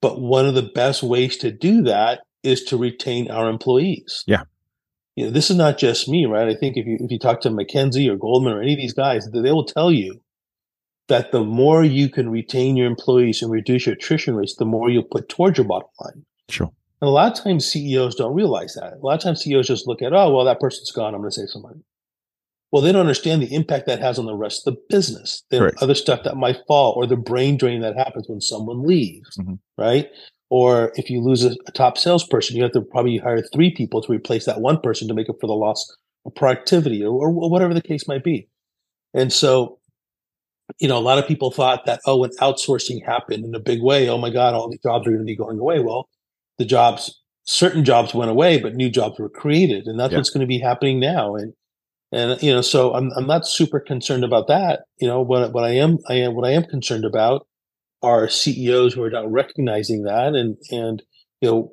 But 0.01 0.21
one 0.21 0.45
of 0.45 0.55
the 0.55 0.69
best 0.73 1.03
ways 1.03 1.37
to 1.37 1.51
do 1.51 1.81
that 1.83 2.21
is 2.43 2.63
to 2.65 2.77
retain 2.77 3.29
our 3.29 3.49
employees. 3.49 4.23
Yeah. 4.27 4.43
You 5.15 5.25
know, 5.25 5.31
this 5.31 5.49
is 5.49 5.57
not 5.57 5.77
just 5.77 6.07
me, 6.07 6.25
right? 6.25 6.47
I 6.47 6.55
think 6.55 6.77
if 6.77 6.85
you 6.85 6.97
if 7.01 7.11
you 7.11 7.19
talk 7.19 7.41
to 7.41 7.49
McKinsey 7.49 8.09
or 8.09 8.15
Goldman 8.15 8.53
or 8.53 8.61
any 8.61 8.73
of 8.73 8.79
these 8.79 8.93
guys, 8.93 9.27
they 9.33 9.51
will 9.51 9.65
tell 9.65 9.91
you 9.91 10.21
that 11.09 11.31
the 11.31 11.43
more 11.43 11.83
you 11.83 12.07
can 12.07 12.29
retain 12.29 12.77
your 12.77 12.87
employees 12.87 13.41
and 13.41 13.51
reduce 13.51 13.85
your 13.85 13.95
attrition 13.95 14.35
rates, 14.35 14.55
the 14.55 14.65
more 14.65 14.89
you'll 14.89 15.03
put 15.03 15.27
towards 15.27 15.57
your 15.57 15.67
bottom 15.67 15.89
line. 15.99 16.25
Sure. 16.47 16.71
And 17.01 17.07
a 17.07 17.11
lot 17.11 17.37
of 17.37 17.43
times 17.43 17.65
CEOs 17.69 18.15
don't 18.15 18.33
realize 18.33 18.75
that. 18.75 18.93
A 18.93 19.05
lot 19.05 19.15
of 19.15 19.21
times 19.21 19.41
CEOs 19.41 19.67
just 19.67 19.87
look 19.87 20.01
at, 20.01 20.13
oh, 20.13 20.33
well, 20.33 20.45
that 20.45 20.59
person's 20.59 20.91
gone. 20.91 21.13
I'm 21.13 21.21
going 21.21 21.31
to 21.31 21.35
save 21.35 21.49
some 21.49 21.63
money. 21.63 21.81
Well, 22.71 22.83
they 22.83 22.91
don't 22.91 23.01
understand 23.01 23.41
the 23.41 23.53
impact 23.53 23.87
that 23.87 23.99
has 23.99 24.19
on 24.19 24.25
the 24.25 24.35
rest 24.35 24.67
of 24.67 24.75
the 24.75 24.81
business. 24.89 25.43
There 25.49 25.65
are 25.65 25.73
other 25.81 25.95
stuff 25.95 26.23
that 26.23 26.37
might 26.37 26.59
fall, 26.67 26.93
or 26.95 27.07
the 27.07 27.17
brain 27.17 27.57
drain 27.57 27.81
that 27.81 27.97
happens 27.97 28.27
when 28.27 28.41
someone 28.41 28.83
leaves, 28.83 29.37
mm-hmm. 29.37 29.55
right? 29.77 30.07
Or 30.51 30.91
if 30.95 31.09
you 31.09 31.21
lose 31.21 31.43
a, 31.43 31.55
a, 31.67 31.71
top 31.71 31.97
salesperson, 31.97 32.55
you 32.55 32.63
have 32.63 32.71
to 32.73 32.81
probably 32.81 33.17
hire 33.17 33.41
three 33.41 33.73
people 33.73 34.01
to 34.01 34.11
replace 34.11 34.45
that 34.45 34.61
one 34.61 34.79
person 34.81 35.07
to 35.07 35.13
make 35.13 35.29
up 35.29 35.37
for 35.41 35.47
the 35.47 35.53
loss 35.53 35.95
of 36.25 36.35
productivity, 36.35 37.03
or, 37.03 37.29
or 37.29 37.49
whatever 37.49 37.73
the 37.73 37.81
case 37.81 38.07
might 38.07 38.23
be. 38.23 38.47
And 39.13 39.33
so, 39.33 39.79
you 40.79 40.87
know, 40.87 40.97
a 40.97 41.01
lot 41.01 41.17
of 41.17 41.27
people 41.27 41.49
thought 41.49 41.85
that 41.85 42.01
oh, 42.05 42.17
when 42.17 42.31
outsourcing 42.41 43.03
happened 43.03 43.45
in 43.45 43.55
a 43.55 43.59
big 43.59 43.81
way, 43.81 44.09
oh 44.09 44.17
my 44.19 44.29
God, 44.29 44.53
all 44.53 44.69
these 44.69 44.81
jobs 44.81 45.07
are 45.07 45.11
going 45.11 45.21
to 45.21 45.25
be 45.25 45.35
going 45.35 45.59
away. 45.59 45.79
Well, 45.79 46.07
the 46.59 46.65
jobs, 46.65 47.19
certain 47.45 47.83
jobs 47.83 48.13
went 48.13 48.29
away, 48.29 48.59
but 48.59 48.75
new 48.75 48.89
jobs 48.89 49.17
were 49.17 49.29
created, 49.29 49.87
and 49.87 49.99
that's 49.99 50.11
yeah. 50.11 50.17
what's 50.17 50.29
going 50.29 50.41
to 50.41 50.47
be 50.47 50.59
happening 50.59 50.99
now. 50.99 51.35
And 51.35 51.53
and 52.11 52.41
you 52.41 52.51
know 52.51 52.61
so 52.61 52.93
i'm 52.93 53.11
i'm 53.15 53.27
not 53.27 53.47
super 53.47 53.79
concerned 53.79 54.23
about 54.23 54.47
that. 54.47 54.81
You 54.99 55.07
know 55.07 55.21
what 55.21 55.53
what 55.53 55.63
i 55.63 55.71
am 55.71 55.97
i 56.07 56.15
am 56.15 56.35
what 56.35 56.47
i 56.47 56.51
am 56.51 56.63
concerned 56.63 57.05
about 57.05 57.47
are 58.01 58.29
ceos 58.29 58.93
who 58.93 59.03
are 59.03 59.09
not 59.09 59.31
recognizing 59.31 60.03
that 60.03 60.33
and 60.33 60.57
and 60.71 61.03
you 61.41 61.49
know 61.49 61.71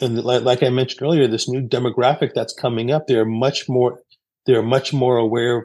and 0.00 0.22
like, 0.22 0.42
like 0.42 0.62
i 0.62 0.68
mentioned 0.68 1.02
earlier 1.02 1.26
this 1.26 1.48
new 1.48 1.60
demographic 1.60 2.30
that's 2.34 2.54
coming 2.54 2.90
up 2.90 3.06
they're 3.06 3.24
much 3.24 3.68
more 3.68 4.00
they're 4.46 4.62
much 4.62 4.92
more 4.92 5.16
aware 5.16 5.58
of 5.58 5.64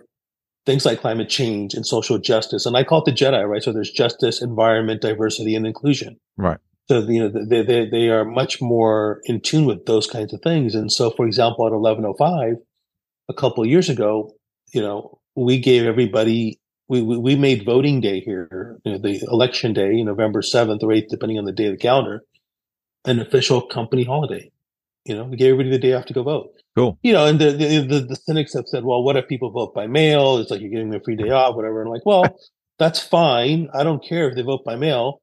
things 0.66 0.86
like 0.86 1.02
climate 1.02 1.30
change 1.30 1.74
and 1.74 1.86
social 1.86 2.18
justice. 2.18 2.66
And 2.66 2.78
i 2.78 2.84
call 2.84 3.00
it 3.00 3.06
the 3.06 3.12
jedi 3.12 3.48
right? 3.48 3.64
So 3.64 3.74
there's 3.74 3.92
justice 3.92 4.42
environment 4.42 5.02
diversity 5.02 5.56
and 5.56 5.66
inclusion. 5.66 6.18
Right. 6.38 6.60
So 6.88 7.00
you 7.00 7.20
know 7.22 7.46
they, 7.46 7.64
they, 7.64 7.90
they 7.90 8.10
are 8.10 8.26
much 8.26 8.62
more 8.62 9.22
in 9.26 9.42
tune 9.42 9.66
with 9.66 9.86
those 9.86 10.08
kinds 10.08 10.34
of 10.34 10.42
things. 10.42 10.76
And 10.76 10.92
so 10.92 11.12
for 11.12 11.26
example 11.26 11.66
at 11.66 11.74
1105 11.74 12.56
a 13.30 13.34
couple 13.34 13.64
of 13.64 13.70
years 13.70 13.90
ago, 13.90 14.34
you 14.74 14.82
know, 14.82 15.20
we 15.36 15.60
gave 15.60 15.86
everybody 15.86 16.60
we, 16.90 17.04
we, 17.04 17.18
we 17.18 17.36
made 17.36 17.66
voting 17.66 18.02
day 18.02 18.20
here, 18.20 18.80
you 18.84 18.92
know, 18.92 18.98
the 18.98 19.22
election 19.32 19.74
day, 19.74 20.02
November 20.04 20.42
seventh 20.42 20.84
or 20.84 20.92
eighth, 20.92 21.10
depending 21.10 21.38
on 21.38 21.46
the 21.46 21.54
day 21.54 21.68
of 21.68 21.74
the 21.74 21.78
calendar, 21.78 22.24
an 23.06 23.20
official 23.20 23.62
company 23.62 24.04
holiday. 24.04 24.52
You 25.06 25.16
know, 25.16 25.26
we 25.26 25.38
gave 25.38 25.54
everybody 25.54 25.70
the 25.70 25.80
day 25.80 25.94
off 25.94 26.06
to 26.06 26.14
go 26.14 26.24
vote. 26.24 26.52
Cool. 26.76 26.98
You 27.04 27.14
know, 27.14 27.26
and 27.26 27.40
the, 27.40 27.52
the 27.52 27.80
the, 27.86 28.00
the 28.02 28.16
cynics 28.16 28.54
have 28.54 28.68
said, 28.68 28.84
well, 28.84 29.04
what 29.04 29.16
if 29.16 29.28
people 29.28 29.52
vote 29.52 29.74
by 29.74 29.88
mail? 29.88 30.38
It's 30.38 30.52
like 30.52 30.62
you're 30.62 30.70
getting 30.72 30.94
a 30.94 31.00
free 31.00 31.16
day 31.16 31.30
off, 31.30 31.56
whatever. 31.56 31.82
And 31.82 31.88
I'm 31.88 31.94
like, 31.94 32.06
well, 32.06 32.26
that's 32.80 33.00
fine. 33.00 33.70
I 33.74 33.84
don't 33.84 34.04
care 34.04 34.28
if 34.28 34.36
they 34.36 34.42
vote 34.42 34.66
by 34.66 34.76
mail. 34.76 35.22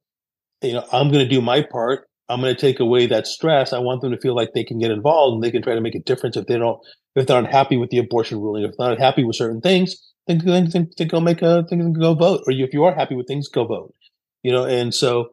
You 0.63 0.75
know, 0.75 0.87
I'm 0.93 1.11
going 1.11 1.25
to 1.25 1.29
do 1.29 1.41
my 1.41 1.63
part. 1.63 2.09
I'm 2.29 2.41
going 2.41 2.55
to 2.55 2.61
take 2.61 2.81
away 2.81 3.07
that 3.07 3.27
stress. 3.27 3.73
I 3.73 3.79
want 3.79 4.01
them 4.01 4.11
to 4.11 4.19
feel 4.19 4.35
like 4.35 4.53
they 4.53 4.65
can 4.65 4.79
get 4.79 4.91
involved 4.91 5.35
and 5.35 5.45
they 5.45 5.51
can 5.51 5.63
try 5.63 5.75
to 5.75 5.81
make 5.81 5.95
a 5.95 6.01
difference 6.01 6.37
if 6.37 6.47
they 6.47 6.59
don't 6.59 6.79
if 7.15 7.27
they're 7.27 7.39
unhappy 7.39 7.77
with 7.77 7.91
the 7.91 7.99
abortion 7.99 8.41
ruling, 8.41 8.65
if 8.65 8.73
they're 8.77 8.91
not 8.91 8.99
happy 9.01 9.25
with 9.25 9.37
certain 9.37 9.61
things, 9.61 9.97
then, 10.27 10.39
then, 10.45 10.69
then, 10.71 10.91
then 10.99 11.09
go 11.09 11.21
make 11.21 11.41
a 11.41 11.65
then 11.69 11.93
go 11.93 12.15
vote. 12.15 12.43
Or 12.47 12.53
if 12.53 12.75
you 12.75 12.85
are 12.85 12.95
happy 12.95 13.15
with 13.15 13.27
things, 13.27 13.49
go 13.49 13.65
vote. 13.65 13.95
You 14.43 14.53
know, 14.53 14.65
and 14.65 14.95
so, 14.95 15.31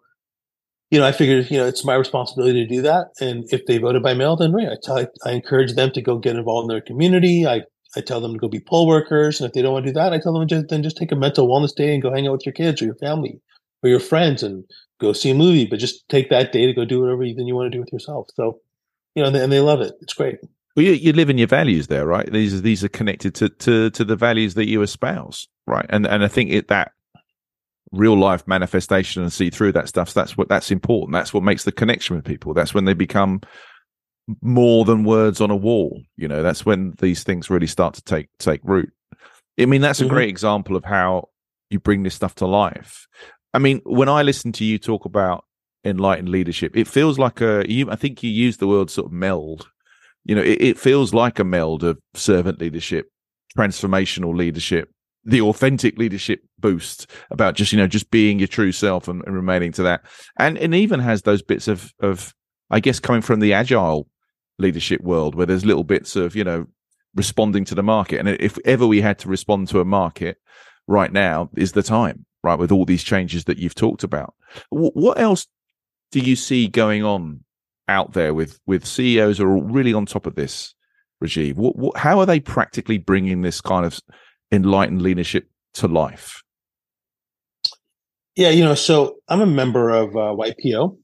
you 0.92 1.00
know, 1.00 1.06
I 1.06 1.12
figured, 1.12 1.52
you 1.52 1.58
know, 1.58 1.66
it's 1.66 1.84
my 1.84 1.96
responsibility 1.96 2.66
to 2.66 2.74
do 2.76 2.82
that. 2.84 3.08
And 3.20 3.44
if 3.52 3.66
they 3.66 3.80
voted 3.80 4.02
by 4.02 4.14
mail, 4.14 4.36
then 4.36 4.54
right, 4.54 4.70
I, 4.70 4.78
tell, 4.82 5.06
I 5.26 5.32
encourage 5.32 5.74
them 5.74 5.92
to 5.92 6.02
go 6.02 6.20
get 6.20 6.36
involved 6.36 6.66
in 6.66 6.76
their 6.76 6.82
community. 6.82 7.46
I 7.46 7.64
I 7.96 8.02
tell 8.02 8.22
them 8.22 8.34
to 8.34 8.40
go 8.40 8.48
be 8.48 8.60
poll 8.60 8.88
workers, 8.88 9.40
and 9.40 9.48
if 9.48 9.54
they 9.54 9.62
don't 9.62 9.74
want 9.74 9.86
to 9.86 9.92
do 9.92 10.00
that, 10.00 10.14
I 10.14 10.20
tell 10.20 10.34
them 10.34 10.48
just 10.48 10.68
then 10.70 10.84
just 10.84 10.98
take 10.98 11.12
a 11.12 11.16
mental 11.16 11.48
wellness 11.48 11.76
day 11.76 11.94
and 11.94 12.02
go 12.02 12.12
hang 12.12 12.28
out 12.28 12.34
with 12.34 12.46
your 12.46 12.54
kids 12.54 12.82
or 12.82 12.86
your 12.86 12.96
family 12.96 13.40
or 13.84 13.90
your 13.90 14.00
friends 14.00 14.42
and 14.42 14.64
go 15.04 15.14
see 15.14 15.32
a 15.32 15.36
movie. 15.36 15.66
But 15.66 15.80
just 15.80 16.08
take 16.10 16.30
that 16.30 16.52
day 16.52 16.66
to 16.66 16.74
go 16.74 16.86
do 16.86 17.02
whatever 17.02 17.24
you, 17.24 17.36
then 17.36 17.48
you 17.48 17.56
want 17.56 17.72
to 17.72 17.78
do 17.78 17.82
with 17.82 17.94
yourself. 17.94 18.28
So, 18.34 18.60
you 19.16 19.22
know, 19.22 19.28
and 19.28 19.36
they, 19.36 19.44
and 19.44 19.52
they 19.52 19.60
love 19.60 19.82
it. 19.82 19.94
It's 20.02 20.14
great. 20.14 20.40
Well, 20.76 20.86
you, 20.86 20.94
you 20.94 21.14
live 21.14 21.30
in 21.30 21.38
your 21.38 21.48
values 21.48 21.88
there, 21.88 22.06
right? 22.06 22.32
These 22.32 22.56
are 22.56 22.60
these 22.60 22.84
are 22.84 22.90
connected 22.90 23.36
to 23.36 23.50
to 23.50 23.90
to 23.92 24.04
the 24.04 24.16
values 24.16 24.56
that 24.56 24.68
you 24.68 24.82
espouse, 24.82 25.48
right? 25.68 25.86
And 25.90 26.08
and 26.08 26.24
I 26.24 26.28
think 26.28 26.52
it 26.52 26.68
that 26.70 26.94
real 27.92 28.18
life 28.18 28.48
manifestation 28.48 29.22
and 29.22 29.32
see 29.32 29.52
through 29.52 29.72
that 29.74 29.88
stuff. 29.88 30.10
So 30.10 30.20
that's 30.20 30.36
what 30.36 30.50
that's 30.50 30.72
important. 30.72 31.14
That's 31.14 31.34
what 31.34 31.44
makes 31.44 31.64
the 31.64 31.72
connection 31.72 32.16
with 32.16 32.26
people. 32.26 32.54
That's 32.54 32.74
when 32.74 32.86
they 32.86 32.96
become 32.96 33.42
more 34.42 34.84
than 34.86 35.04
words 35.04 35.42
on 35.42 35.52
a 35.52 35.56
wall. 35.56 36.02
You 36.18 36.28
know, 36.28 36.42
that's 36.42 36.66
when 36.66 36.96
these 37.00 37.24
things 37.24 37.50
really 37.50 37.68
start 37.68 37.94
to 37.96 38.04
take 38.04 38.30
take 38.40 38.62
root. 38.64 38.92
I 39.60 39.68
mean, 39.68 39.82
that's 39.82 40.02
a 40.02 40.06
mm-hmm. 40.06 40.14
great 40.14 40.30
example 40.30 40.76
of 40.76 40.84
how 40.84 41.30
you 41.70 41.80
bring 41.80 42.04
this 42.04 42.16
stuff 42.16 42.34
to 42.36 42.48
life. 42.48 43.08
I 43.54 43.60
mean, 43.60 43.82
when 43.86 44.10
I 44.10 44.24
listen 44.24 44.52
to 44.54 44.66
you 44.66 44.80
talk 44.80 45.06
about 45.06 45.46
enlightened 45.86 46.30
leadership, 46.30 46.76
it 46.76 46.88
feels 46.88 47.20
like 47.20 47.42
a 47.42 47.66
you 47.68 47.90
I 47.92 47.96
think 47.96 48.24
you 48.24 48.30
used 48.30 48.60
the 48.60 48.68
word 48.68 48.90
sort 48.90 49.08
of 49.08 49.12
meld. 49.12 49.70
You 50.26 50.36
know, 50.36 50.42
it, 50.42 50.62
it 50.62 50.80
feels 50.80 51.14
like 51.14 51.40
a 51.40 51.44
meld 51.44 51.84
of 51.84 52.00
servant 52.14 52.60
leadership, 52.60 53.08
transformational 53.58 54.36
leadership, 54.36 54.90
the 55.24 55.42
authentic 55.42 55.98
leadership 55.98 56.42
boost 56.60 57.08
about 57.30 57.56
just 57.56 57.72
you 57.72 57.78
know 57.78 57.88
just 57.88 58.10
being 58.10 58.40
your 58.40 58.48
true 58.48 58.72
self 58.72 59.08
and, 59.08 59.24
and, 59.26 59.36
remaining 59.36 59.72
to 59.74 59.84
that. 59.84 60.02
And 60.40 60.58
it 60.58 60.74
even 60.74 61.00
has 61.00 61.22
those 61.22 61.42
bits 61.42 61.68
of 61.68 61.94
of 62.00 62.34
i 62.72 62.80
guess 62.80 63.00
coming 63.00 63.22
from 63.22 63.40
the 63.40 63.54
agile 63.54 64.08
leadership 64.58 65.02
world 65.02 65.36
where 65.36 65.46
there's 65.46 65.66
little 65.66 65.84
bits 65.84 66.16
of 66.16 66.36
you 66.36 66.44
know 66.44 66.66
responding 67.14 67.66
to 67.66 67.76
the 67.76 67.84
market. 67.84 68.20
And 68.20 68.30
if 68.30 68.58
ever 68.66 68.88
we 68.88 69.02
had 69.02 69.20
to 69.20 69.30
respond 69.30 69.68
to 69.68 69.80
a 69.80 69.86
market 69.86 70.38
right 70.88 71.12
now 71.12 71.50
is 71.56 71.74
the 71.74 71.84
time 71.84 72.26
right 72.44 72.60
with 72.60 72.72
all 72.72 72.86
these 72.86 73.04
changes 73.04 73.46
that 73.46 73.58
you've 73.58 73.76
talked 73.76 74.04
about 74.04 74.34
what 74.70 75.20
else 75.20 75.48
do 76.14 76.20
you 76.20 76.36
see 76.36 76.68
going 76.68 77.04
on 77.04 77.44
out 77.88 78.14
there 78.14 78.34
with 78.34 78.60
with 78.66 78.86
CEOs 78.86 79.40
are 79.40 79.48
really 79.48 79.94
on 79.94 80.06
top 80.06 80.26
of 80.26 80.36
this, 80.36 80.76
Rajeev? 81.24 81.56
What, 81.56 81.76
what, 81.76 81.98
how 81.98 82.20
are 82.20 82.26
they 82.26 82.40
practically 82.40 82.98
bringing 82.98 83.42
this 83.42 83.62
kind 83.62 83.86
of 83.86 84.00
enlightened 84.52 85.02
leadership 85.02 85.50
to 85.76 85.88
life? 85.88 86.44
Yeah, 88.36 88.50
you 88.50 88.64
know, 88.64 88.76
so 88.76 89.18
I'm 89.28 89.42
a 89.42 89.46
member 89.48 89.90
of 89.90 90.16
uh, 90.16 90.36
YPO, 90.36 90.98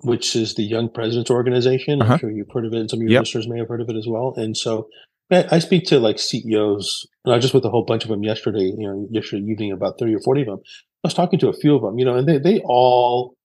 which 0.00 0.36
is 0.36 0.54
the 0.54 0.64
Young 0.64 0.90
Presidents 0.90 1.30
Organization. 1.30 2.02
Uh-huh. 2.02 2.14
I'm 2.14 2.18
sure 2.18 2.30
you've 2.30 2.50
heard 2.52 2.66
of 2.66 2.72
it, 2.72 2.80
and 2.80 2.90
some 2.90 3.00
of 3.00 3.02
your 3.02 3.12
yep. 3.12 3.20
listeners 3.22 3.48
may 3.48 3.58
have 3.58 3.68
heard 3.68 3.80
of 3.80 3.88
it 3.88 3.96
as 3.96 4.06
well. 4.08 4.34
And 4.36 4.56
so 4.56 4.88
I 5.30 5.58
speak 5.58 5.84
to 5.86 5.98
like 5.98 6.18
CEOs, 6.18 7.06
and 7.24 7.34
I 7.34 7.38
just 7.38 7.52
with 7.52 7.64
a 7.64 7.70
whole 7.70 7.84
bunch 7.84 8.02
of 8.02 8.08
them 8.08 8.22
yesterday, 8.22 8.72
you 8.76 8.86
know, 8.86 9.06
yesterday 9.10 9.42
evening, 9.42 9.72
about 9.72 9.98
30 9.98 10.14
or 10.14 10.20
40 10.20 10.40
of 10.40 10.46
them. 10.46 10.60
I 11.04 11.08
was 11.08 11.14
talking 11.14 11.38
to 11.40 11.48
a 11.48 11.52
few 11.52 11.76
of 11.76 11.82
them, 11.82 11.98
you 11.98 12.04
know, 12.04 12.16
and 12.16 12.26
they, 12.26 12.38
they 12.38 12.60
all 12.64 13.36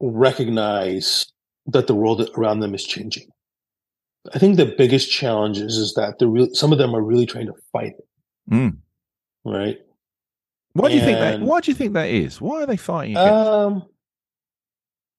recognize 0.00 1.26
that 1.66 1.86
the 1.86 1.94
world 1.94 2.28
around 2.36 2.60
them 2.60 2.74
is 2.74 2.84
changing. 2.84 3.28
I 4.34 4.38
think 4.38 4.56
the 4.56 4.74
biggest 4.78 5.10
challenge 5.10 5.58
is, 5.58 5.76
is 5.76 5.94
that 5.94 6.18
the 6.18 6.26
real, 6.26 6.48
some 6.52 6.72
of 6.72 6.78
them 6.78 6.94
are 6.94 7.02
really 7.02 7.26
trying 7.26 7.46
to 7.46 7.54
fight 7.72 7.92
it. 7.98 8.08
Mm. 8.50 8.78
Right. 9.44 9.78
Why 10.72 10.88
do 10.88 10.94
you 10.94 11.00
think 11.00 11.18
that? 11.18 11.40
Why 11.40 11.60
do 11.60 11.70
you 11.70 11.74
think 11.74 11.92
that 11.94 12.08
is? 12.08 12.40
Why 12.40 12.62
are 12.62 12.66
they 12.66 12.76
fighting? 12.76 13.16
Um, 13.16 13.84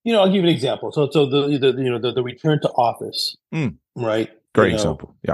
you 0.04 0.14
know, 0.14 0.22
I'll 0.22 0.28
give 0.28 0.36
you 0.36 0.44
an 0.44 0.50
example. 0.50 0.92
So, 0.92 1.10
so 1.12 1.26
the, 1.26 1.58
the 1.58 1.82
you 1.82 1.90
know 1.90 2.00
the, 2.00 2.14
the 2.14 2.24
return 2.24 2.62
to 2.62 2.70
office, 2.70 3.36
mm. 3.54 3.76
right? 3.96 4.30
Great 4.56 4.66
you 4.66 4.72
know, 4.72 4.76
example. 4.76 5.16
Yeah. 5.24 5.34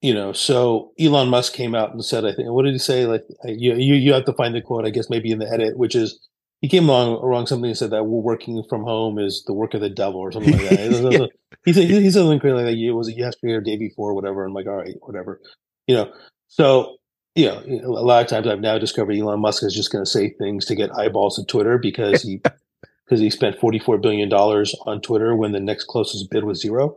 You 0.00 0.14
know, 0.14 0.32
so 0.32 0.92
Elon 0.98 1.28
Musk 1.28 1.52
came 1.52 1.74
out 1.74 1.92
and 1.92 2.04
said, 2.04 2.24
I 2.24 2.32
think, 2.32 2.48
what 2.50 2.64
did 2.64 2.72
he 2.72 2.78
say? 2.78 3.06
Like, 3.06 3.24
you 3.44 3.74
you 3.74 3.94
you 3.94 4.12
have 4.14 4.24
to 4.24 4.32
find 4.32 4.54
the 4.54 4.62
quote, 4.62 4.86
I 4.86 4.90
guess, 4.90 5.10
maybe 5.10 5.30
in 5.30 5.38
the 5.38 5.50
edit, 5.50 5.76
which 5.76 5.94
is, 5.94 6.18
he 6.62 6.68
came 6.68 6.88
along 6.88 7.16
along 7.16 7.46
something 7.46 7.68
and 7.68 7.76
said 7.76 7.90
that 7.90 8.04
working 8.04 8.62
from 8.68 8.82
home 8.82 9.18
is 9.18 9.44
the 9.46 9.52
work 9.52 9.74
of 9.74 9.82
the 9.82 9.90
devil 9.90 10.20
or 10.20 10.32
something 10.32 10.52
like 10.52 10.70
that. 10.70 11.10
yeah. 11.12 11.26
He 11.64 11.72
said 11.74 11.90
he 11.90 12.10
said 12.10 12.20
something 12.20 12.40
crazy 12.40 12.54
like 12.54 12.64
that. 12.64 12.78
It 12.78 12.92
was 12.92 13.08
it 13.08 13.18
yesterday 13.18 13.52
or 13.52 13.60
day 13.60 13.76
before, 13.76 14.10
or 14.10 14.14
whatever. 14.14 14.44
I'm 14.44 14.54
like, 14.54 14.66
all 14.66 14.76
right, 14.76 14.94
whatever. 15.00 15.40
You 15.86 15.96
know, 15.96 16.12
so 16.48 16.96
you 17.34 17.46
know, 17.46 17.62
a 17.84 18.04
lot 18.04 18.22
of 18.22 18.28
times 18.28 18.46
I've 18.46 18.60
now 18.60 18.78
discovered 18.78 19.16
Elon 19.16 19.40
Musk 19.40 19.62
is 19.62 19.74
just 19.74 19.92
going 19.92 20.04
to 20.04 20.10
say 20.10 20.30
things 20.30 20.64
to 20.66 20.74
get 20.74 20.94
eyeballs 20.96 21.36
to 21.36 21.44
Twitter 21.44 21.78
because 21.78 22.22
he 22.22 22.36
because 23.04 23.20
he 23.20 23.30
spent 23.30 23.58
44 23.58 23.98
billion 23.98 24.28
dollars 24.28 24.74
on 24.86 25.00
Twitter 25.00 25.36
when 25.36 25.52
the 25.52 25.60
next 25.60 25.84
closest 25.84 26.30
bid 26.30 26.44
was 26.44 26.60
zero, 26.60 26.96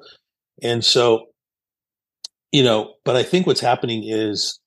and 0.62 0.84
so 0.84 1.28
you 2.54 2.64
know, 2.64 2.94
but 3.04 3.16
I 3.18 3.24
think 3.24 3.48
what's 3.48 3.60
happening 3.60 4.04
is 4.06 4.60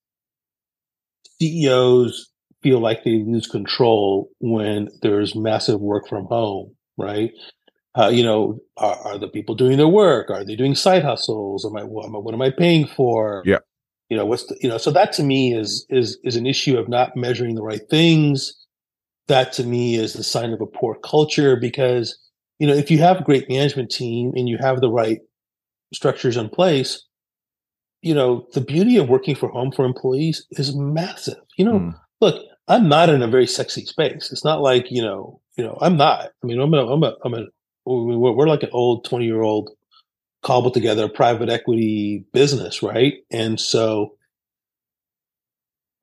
CEOs 1.39 2.31
feel 2.61 2.81
like 2.81 3.05
they 3.05 3.23
lose 3.25 3.47
control 3.47 4.29
when 4.41 4.89
there's 5.03 5.37
massive 5.37 5.81
work 5.81 6.09
from 6.09 6.27
home, 6.27 6.75
right? 6.99 7.31
Uh, 7.97 8.09
you 8.09 8.25
know, 8.25 8.59
are, 8.77 8.97
are, 8.97 9.19
the 9.19 9.29
people 9.29 9.55
doing 9.55 9.79
their 9.79 9.89
work? 9.89 10.31
Are 10.31 10.45
they 10.45 10.57
doing 10.57 10.75
side 10.75 11.05
hustles? 11.05 11.65
Am 11.65 11.77
I 11.77 11.85
what, 11.85 12.07
am 12.07 12.17
I, 12.17 12.19
what 12.19 12.35
am 12.35 12.43
I 12.43 12.51
paying 12.51 12.89
for? 12.89 13.43
Yeah. 13.47 13.61
You 14.11 14.17
know, 14.17 14.27
what's 14.27 14.47
the, 14.47 14.57
you 14.61 14.69
know, 14.69 14.79
so 14.79 14.91
that 14.91 15.13
to 15.15 15.23
me 15.23 15.55
is 15.55 15.87
is 15.89 16.19
is 16.25 16.37
an 16.37 16.47
issue 16.47 16.77
of 16.77 16.89
not 16.89 17.17
measuring 17.17 17.55
the 17.55 17.63
right 17.63 17.81
things. 17.89 18.53
That 19.29 19.53
to 19.55 19.65
me 19.65 19.95
is 19.95 20.13
the 20.13 20.25
sign 20.25 20.53
of 20.53 20.61
a 20.61 20.67
poor 20.67 20.97
culture 20.97 21.57
because 21.57 22.19
you 22.59 22.67
know 22.67 22.75
if 22.75 22.91
you 22.91 22.99
have 22.99 23.21
a 23.21 23.25
great 23.25 23.49
management 23.49 23.91
team 23.91 24.33
and 24.35 24.49
you 24.49 24.59
have 24.61 24.81
the 24.81 24.91
right 24.91 25.21
structures 25.93 26.37
in 26.37 26.49
place, 26.49 27.06
you 28.07 28.15
know 28.15 28.47
the 28.53 28.61
beauty 28.61 28.99
of 28.99 29.09
working 29.09 29.35
from 29.35 29.51
home 29.51 29.73
for 29.73 29.85
employees 29.85 30.47
is 30.53 30.77
massive. 30.77 31.39
You 31.57 31.65
know, 31.65 31.79
mm. 31.81 31.95
look, 32.21 32.41
I'm 32.69 32.89
not 32.89 33.09
in 33.09 33.21
a 33.21 33.27
very 33.27 33.49
sexy 33.49 33.85
space. 33.85 34.31
It's 34.31 34.45
not 34.45 34.61
like 34.61 34.93
you 34.93 35.03
know, 35.03 35.41
you 35.57 35.65
know, 35.65 35.77
I'm 35.81 35.97
not. 35.97 36.31
I 36.41 36.47
mean, 36.47 36.61
I'm 36.61 36.73
a, 36.73 36.87
I'm 36.87 37.03
a, 37.03 37.17
I'm 37.25 37.35
a. 37.35 37.47
We're, 37.85 38.31
we're 38.31 38.47
like 38.47 38.63
an 38.63 38.71
old 38.73 39.05
twenty 39.05 39.25
year 39.25 39.43
old 39.43 39.71
cobbled 40.45 40.75
together 40.75 41.09
private 41.09 41.49
equity 41.49 42.25
business, 42.33 42.81
right? 42.81 43.15
And 43.33 43.59
so, 43.59 44.15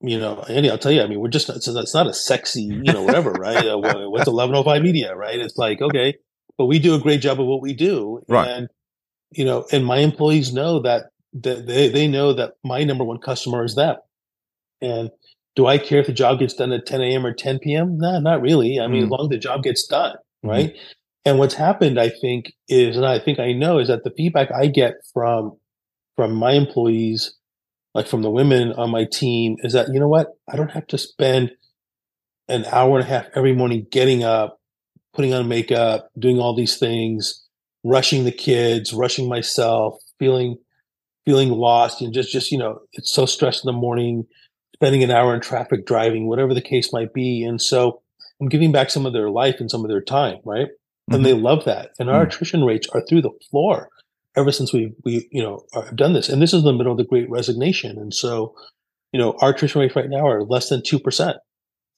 you 0.01 0.19
know, 0.19 0.43
Andy, 0.49 0.69
I'll 0.69 0.77
tell 0.77 0.91
you, 0.91 1.03
I 1.03 1.07
mean, 1.07 1.21
we're 1.21 1.29
just 1.29 1.47
it's, 1.47 1.69
it's 1.69 1.93
not 1.93 2.07
a 2.07 2.13
sexy, 2.13 2.63
you 2.63 2.91
know, 2.91 3.03
whatever, 3.03 3.31
right? 3.31 3.65
Uh, 3.65 3.77
what's 4.09 4.27
eleven 4.27 4.55
oh 4.57 4.63
five 4.63 4.81
media, 4.81 5.15
right? 5.15 5.39
It's 5.39 5.57
like 5.57 5.81
okay, 5.81 6.17
but 6.57 6.65
we 6.65 6.79
do 6.79 6.95
a 6.95 6.99
great 6.99 7.21
job 7.21 7.39
of 7.39 7.47
what 7.47 7.61
we 7.61 7.73
do, 7.73 8.21
right? 8.27 8.49
And 8.49 8.67
you 9.31 9.45
know, 9.45 9.65
and 9.71 9.85
my 9.85 9.99
employees 9.99 10.53
know 10.53 10.81
that 10.81 11.12
they 11.33 11.89
they 11.89 12.07
know 12.07 12.33
that 12.33 12.53
my 12.63 12.83
number 12.83 13.03
one 13.03 13.19
customer 13.19 13.63
is 13.63 13.75
them, 13.75 13.95
and 14.81 15.09
do 15.55 15.67
I 15.67 15.77
care 15.77 15.99
if 15.99 16.07
the 16.07 16.13
job 16.13 16.39
gets 16.39 16.53
done 16.53 16.71
at 16.71 16.85
10 16.85 17.01
a.m. 17.01 17.25
or 17.25 17.33
10 17.33 17.59
p.m.? 17.59 17.97
No, 17.97 18.19
not 18.19 18.41
really. 18.41 18.79
I 18.79 18.87
mean, 18.87 19.01
mm. 19.01 19.05
as 19.05 19.09
long 19.11 19.25
as 19.25 19.29
the 19.29 19.37
job 19.37 19.63
gets 19.63 19.85
done, 19.85 20.13
mm-hmm. 20.13 20.49
right? 20.49 20.73
Mm. 20.73 20.79
And 21.25 21.39
what's 21.39 21.53
happened, 21.53 21.99
I 21.99 22.09
think, 22.09 22.51
is, 22.67 22.97
and 22.97 23.05
I 23.05 23.17
think 23.17 23.39
I 23.39 23.53
know, 23.53 23.79
is 23.79 23.87
that 23.87 24.03
the 24.03 24.11
feedback 24.11 24.51
I 24.51 24.67
get 24.67 24.95
from 25.13 25.57
from 26.15 26.33
my 26.33 26.51
employees, 26.51 27.35
like 27.93 28.07
from 28.07 28.21
the 28.21 28.29
women 28.29 28.73
on 28.73 28.91
my 28.91 29.05
team, 29.05 29.55
is 29.59 29.73
that 29.73 29.87
you 29.93 29.99
know 29.99 30.07
what? 30.07 30.27
I 30.51 30.55
don't 30.55 30.71
have 30.71 30.87
to 30.87 30.97
spend 30.97 31.51
an 32.49 32.65
hour 32.65 32.97
and 32.97 33.07
a 33.07 33.09
half 33.09 33.25
every 33.35 33.53
morning 33.53 33.87
getting 33.89 34.23
up, 34.23 34.59
putting 35.13 35.33
on 35.33 35.47
makeup, 35.47 36.09
doing 36.19 36.39
all 36.39 36.55
these 36.55 36.77
things, 36.77 37.47
rushing 37.83 38.25
the 38.25 38.31
kids, 38.31 38.93
rushing 38.93 39.29
myself, 39.29 39.95
feeling 40.19 40.57
feeling 41.25 41.49
lost, 41.49 42.01
and 42.01 42.13
just 42.13 42.31
just 42.31 42.51
you 42.51 42.57
know, 42.57 42.79
it's 42.93 43.11
so 43.11 43.25
stressed 43.25 43.63
in 43.63 43.67
the 43.67 43.79
morning 43.79 44.25
spending 44.75 45.03
an 45.03 45.11
hour 45.11 45.33
in 45.33 45.39
traffic 45.39 45.85
driving, 45.85 46.27
whatever 46.27 46.53
the 46.53 46.61
case 46.61 46.91
might 46.91 47.13
be. 47.13 47.43
And 47.43 47.61
so 47.61 48.01
I'm 48.41 48.49
giving 48.49 48.71
back 48.71 48.89
some 48.89 49.05
of 49.05 49.13
their 49.13 49.29
life 49.29 49.61
and 49.61 49.71
some 49.71 49.85
of 49.85 49.89
their 49.89 50.01
time, 50.01 50.39
right? 50.43 50.67
Mm-hmm. 50.67 51.13
And 51.13 51.25
they 51.25 51.33
love 51.33 51.63
that. 51.65 51.91
And 51.99 52.09
our 52.09 52.21
mm-hmm. 52.21 52.27
attrition 52.27 52.63
rates 52.65 52.87
are 52.93 53.01
through 53.01 53.21
the 53.21 53.31
floor 53.49 53.87
ever 54.35 54.51
since 54.51 54.73
we 54.73 54.93
we 55.05 55.29
you 55.31 55.41
know 55.41 55.63
have 55.73 55.95
done 55.95 56.13
this. 56.13 56.27
And 56.27 56.41
this 56.41 56.53
is 56.53 56.61
in 56.61 56.65
the 56.65 56.73
middle 56.73 56.91
of 56.91 56.97
the 56.97 57.05
Great 57.05 57.29
Resignation. 57.29 57.97
And 57.97 58.13
so, 58.13 58.55
you 59.11 59.19
know, 59.19 59.35
our 59.39 59.51
attrition 59.51 59.79
rates 59.79 59.95
right 59.95 60.09
now 60.09 60.27
are 60.27 60.43
less 60.43 60.69
than 60.69 60.83
two 60.83 60.99
percent. 60.99 61.37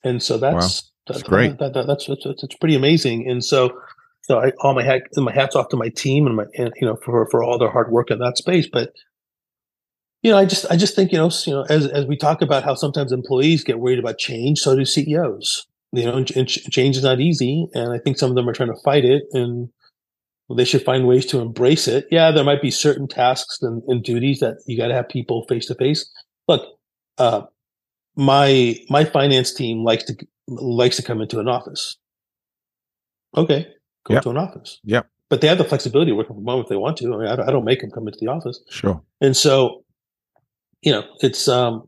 And 0.03 0.21
so 0.21 0.37
that's 0.37 0.53
wow. 0.53 0.91
that's 1.07 1.21
that, 1.21 1.29
great. 1.29 1.57
That, 1.57 1.73
that, 1.73 1.87
that's, 1.87 2.05
that's 2.05 2.23
that's 2.23 2.55
pretty 2.55 2.75
amazing. 2.75 3.27
And 3.29 3.43
so. 3.43 3.79
So 4.27 4.39
I, 4.39 4.53
all 4.61 4.73
my 4.73 4.81
hat, 4.81 5.03
my 5.15 5.31
hats 5.31 5.55
off 5.55 5.69
to 5.69 5.77
my 5.77 5.89
team 5.89 6.25
and 6.25 6.35
my, 6.35 6.45
and, 6.57 6.73
you 6.81 6.87
know, 6.87 6.95
for 6.95 7.29
for 7.29 7.43
all 7.43 7.59
their 7.59 7.69
hard 7.69 7.91
work 7.91 8.09
in 8.09 8.17
that 8.17 8.39
space. 8.39 8.67
But 8.67 8.91
you 10.25 10.31
know, 10.31 10.39
I 10.39 10.45
just 10.45 10.65
I 10.71 10.75
just 10.75 10.95
think 10.95 11.11
you 11.11 11.19
know, 11.19 11.29
you 11.45 11.53
know, 11.53 11.67
as 11.69 11.85
as 11.85 12.07
we 12.07 12.17
talk 12.17 12.41
about 12.41 12.63
how 12.63 12.73
sometimes 12.73 13.11
employees 13.11 13.63
get 13.63 13.77
worried 13.77 13.99
about 13.99 14.17
change, 14.17 14.57
so 14.57 14.75
do 14.75 14.83
CEOs. 14.83 15.67
You 15.91 16.05
know, 16.05 16.25
and 16.35 16.47
change 16.47 16.97
is 16.97 17.03
not 17.03 17.19
easy, 17.19 17.67
and 17.75 17.93
I 17.93 17.99
think 17.99 18.17
some 18.17 18.31
of 18.31 18.35
them 18.35 18.49
are 18.49 18.53
trying 18.53 18.73
to 18.73 18.81
fight 18.83 19.05
it, 19.05 19.25
and 19.33 19.69
they 20.49 20.65
should 20.65 20.81
find 20.81 21.05
ways 21.05 21.27
to 21.27 21.41
embrace 21.41 21.87
it. 21.87 22.07
Yeah, 22.09 22.31
there 22.31 22.43
might 22.43 22.63
be 22.63 22.71
certain 22.71 23.07
tasks 23.07 23.59
and, 23.61 23.83
and 23.87 24.03
duties 24.03 24.39
that 24.39 24.55
you 24.65 24.75
got 24.75 24.87
to 24.87 24.95
have 24.95 25.07
people 25.07 25.45
face 25.47 25.67
to 25.67 25.75
face. 25.75 26.09
Look, 26.47 26.75
uh, 27.19 27.43
my 28.15 28.79
my 28.89 29.05
finance 29.05 29.53
team 29.53 29.83
likes 29.83 30.05
to 30.05 30.15
likes 30.47 30.95
to 30.95 31.03
come 31.03 31.21
into 31.21 31.37
an 31.37 31.47
office. 31.47 31.97
Okay, 33.37 33.67
go 34.07 34.15
yep. 34.15 34.23
to 34.23 34.31
an 34.31 34.37
office. 34.37 34.79
Yeah, 34.83 35.03
but 35.29 35.41
they 35.41 35.47
have 35.47 35.59
the 35.59 35.65
flexibility 35.65 36.09
of 36.09 36.17
working 36.17 36.35
from 36.35 36.45
home 36.45 36.61
if 36.61 36.67
they 36.67 36.77
want 36.77 36.97
to. 36.97 37.13
I 37.13 37.17
mean, 37.17 37.27
I, 37.27 37.33
I 37.33 37.51
don't 37.51 37.63
make 37.63 37.81
them 37.81 37.91
come 37.91 38.07
into 38.07 38.17
the 38.19 38.31
office. 38.31 38.59
Sure. 38.71 39.03
And 39.21 39.37
so 39.37 39.84
you 40.85 40.91
know, 40.91 41.03
it's 41.19 41.47
um, 41.47 41.87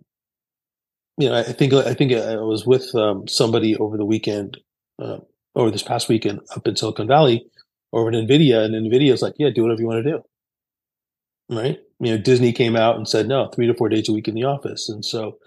you 1.18 1.30
know, 1.30 1.36
I 1.36 1.44
think 1.44 1.72
I 1.74 1.94
think 1.94 2.12
I 2.12 2.36
was 2.38 2.66
with 2.66 2.94
um, 2.96 3.28
somebody 3.28 3.78
over 3.78 3.96
the 3.96 4.06
weekend, 4.06 4.58
uh, 5.00 5.20
over 5.56 5.72
this 5.72 5.84
past 5.84 6.10
weekend 6.10 6.42
up 6.56 6.68
in 6.68 6.76
Silicon 6.76 7.08
Valley, 7.08 7.46
over 7.94 8.10
at 8.10 8.16
Nvidia, 8.16 8.66
and 8.66 8.76
Nvidia 8.76 9.14
is 9.14 9.22
like, 9.22 9.36
yeah, 9.38 9.50
do 9.54 9.62
whatever 9.62 9.82
you 9.82 9.88
want 9.88 10.04
to 10.04 10.12
do, 10.12 10.24
right? 11.56 11.80
You 12.00 12.12
know, 12.12 12.18
Disney 12.18 12.52
came 12.52 12.76
out 12.76 12.98
and 12.98 13.08
said 13.08 13.28
no, 13.28 13.50
three 13.54 13.68
to 13.68 13.74
four 13.74 13.88
days 13.88 14.10
a 14.10 14.14
week 14.14 14.28
in 14.28 14.36
the 14.36 14.44
office, 14.44 14.90
and 14.90 15.06
so 15.06 15.38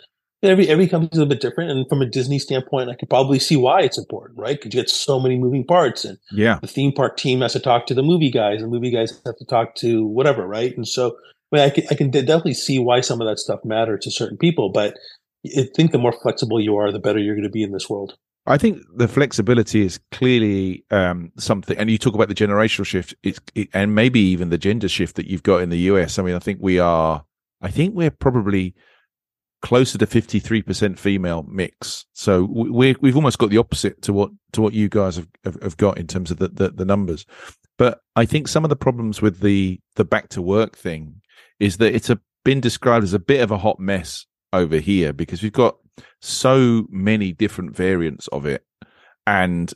every 0.44 0.68
every 0.68 0.86
company 0.86 1.10
is 1.12 1.18
a 1.18 1.26
bit 1.26 1.40
different. 1.40 1.72
And 1.72 1.88
from 1.88 2.02
a 2.02 2.06
Disney 2.06 2.38
standpoint, 2.38 2.88
I 2.88 2.94
could 2.94 3.10
probably 3.10 3.40
see 3.40 3.56
why 3.56 3.80
it's 3.80 3.98
important, 3.98 4.38
right? 4.38 4.56
Because 4.56 4.74
you 4.74 4.80
get 4.80 4.90
so 4.90 5.18
many 5.18 5.36
moving 5.36 5.64
parts, 5.64 6.04
and 6.04 6.18
yeah, 6.30 6.60
the 6.60 6.68
theme 6.68 6.92
park 6.92 7.16
team 7.16 7.40
has 7.40 7.52
to 7.54 7.60
talk 7.60 7.86
to 7.86 7.94
the 7.94 8.02
movie 8.02 8.30
guys, 8.30 8.62
and 8.62 8.70
movie 8.70 8.92
guys 8.92 9.20
have 9.26 9.36
to 9.36 9.44
talk 9.44 9.74
to 9.76 10.06
whatever, 10.06 10.46
right? 10.46 10.76
And 10.76 10.86
so, 10.86 11.16
I, 11.52 11.56
mean, 11.56 11.64
I 11.64 11.70
can 11.70 11.84
I 11.90 11.94
can 11.94 12.10
definitely 12.10 12.54
see 12.54 12.78
why 12.78 13.00
some 13.00 13.20
of 13.20 13.26
that 13.28 13.38
stuff 13.38 13.60
matters 13.64 14.04
to 14.04 14.10
certain 14.10 14.38
people, 14.38 14.70
but 14.70 14.96
I 15.44 15.68
think 15.74 15.92
the 15.92 15.98
more 15.98 16.12
flexible 16.12 16.60
you 16.60 16.76
are, 16.76 16.92
the 16.92 16.98
better 16.98 17.18
you're 17.18 17.34
going 17.34 17.44
to 17.44 17.50
be 17.50 17.62
in 17.62 17.72
this 17.72 17.88
world. 17.88 18.16
I 18.46 18.58
think 18.58 18.82
the 18.96 19.08
flexibility 19.08 19.82
is 19.82 20.00
clearly 20.10 20.84
um, 20.90 21.32
something, 21.36 21.76
and 21.76 21.90
you 21.90 21.98
talk 21.98 22.14
about 22.14 22.28
the 22.28 22.34
generational 22.34 22.86
shift, 22.86 23.14
it, 23.22 23.38
and 23.74 23.94
maybe 23.94 24.20
even 24.20 24.50
the 24.50 24.58
gender 24.58 24.88
shift 24.88 25.16
that 25.16 25.26
you've 25.26 25.42
got 25.42 25.60
in 25.60 25.68
the 25.68 25.78
US. 25.78 26.18
I 26.18 26.22
mean, 26.22 26.34
I 26.34 26.38
think 26.38 26.58
we 26.60 26.78
are, 26.78 27.24
I 27.60 27.70
think 27.70 27.94
we're 27.94 28.10
probably 28.10 28.74
closer 29.62 29.98
to 29.98 30.06
53% 30.06 30.98
female 30.98 31.42
mix. 31.42 32.06
So 32.14 32.44
we 32.44 32.96
we've 33.00 33.16
almost 33.16 33.38
got 33.38 33.50
the 33.50 33.58
opposite 33.58 34.00
to 34.02 34.12
what, 34.12 34.30
to 34.52 34.62
what 34.62 34.72
you 34.72 34.88
guys 34.88 35.16
have, 35.16 35.28
have, 35.44 35.62
have 35.62 35.76
got 35.76 35.98
in 35.98 36.06
terms 36.06 36.30
of 36.30 36.38
the, 36.38 36.48
the, 36.48 36.70
the, 36.70 36.84
numbers. 36.86 37.26
But 37.76 38.00
I 38.16 38.24
think 38.24 38.48
some 38.48 38.64
of 38.64 38.70
the 38.70 38.76
problems 38.76 39.20
with 39.20 39.40
the, 39.40 39.78
the 39.96 40.04
back 40.04 40.30
to 40.30 40.42
work 40.42 40.76
thing 40.76 41.20
is 41.61 41.77
that 41.77 41.94
it's 41.94 42.11
a, 42.11 42.18
been 42.44 42.61
described 42.61 43.05
as 43.05 43.14
a 43.14 43.18
bit 43.18 43.40
of 43.40 43.51
a 43.51 43.59
hot 43.59 43.79
mess 43.79 44.27
over 44.53 44.79
here 44.79 45.12
because 45.12 45.42
we've 45.42 45.53
got 45.53 45.77
so 46.20 46.87
many 46.90 47.33
different 47.33 47.77
variants 47.77 48.27
of 48.29 48.46
it. 48.46 48.64
And 49.27 49.73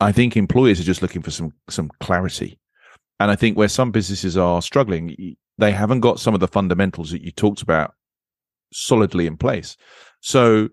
I 0.00 0.12
think 0.12 0.36
employers 0.36 0.78
are 0.78 0.84
just 0.84 1.02
looking 1.02 1.22
for 1.22 1.30
some, 1.30 1.52
some 1.68 1.90
clarity. 2.00 2.60
And 3.18 3.30
I 3.30 3.36
think 3.36 3.56
where 3.56 3.68
some 3.68 3.90
businesses 3.90 4.36
are 4.36 4.60
struggling, 4.62 5.36
they 5.58 5.72
haven't 5.72 6.00
got 6.00 6.20
some 6.20 6.34
of 6.34 6.40
the 6.40 6.48
fundamentals 6.48 7.10
that 7.10 7.22
you 7.22 7.30
talked 7.30 7.62
about 7.62 7.94
solidly 8.72 9.26
in 9.26 9.36
place. 9.36 9.76
So 10.20 10.68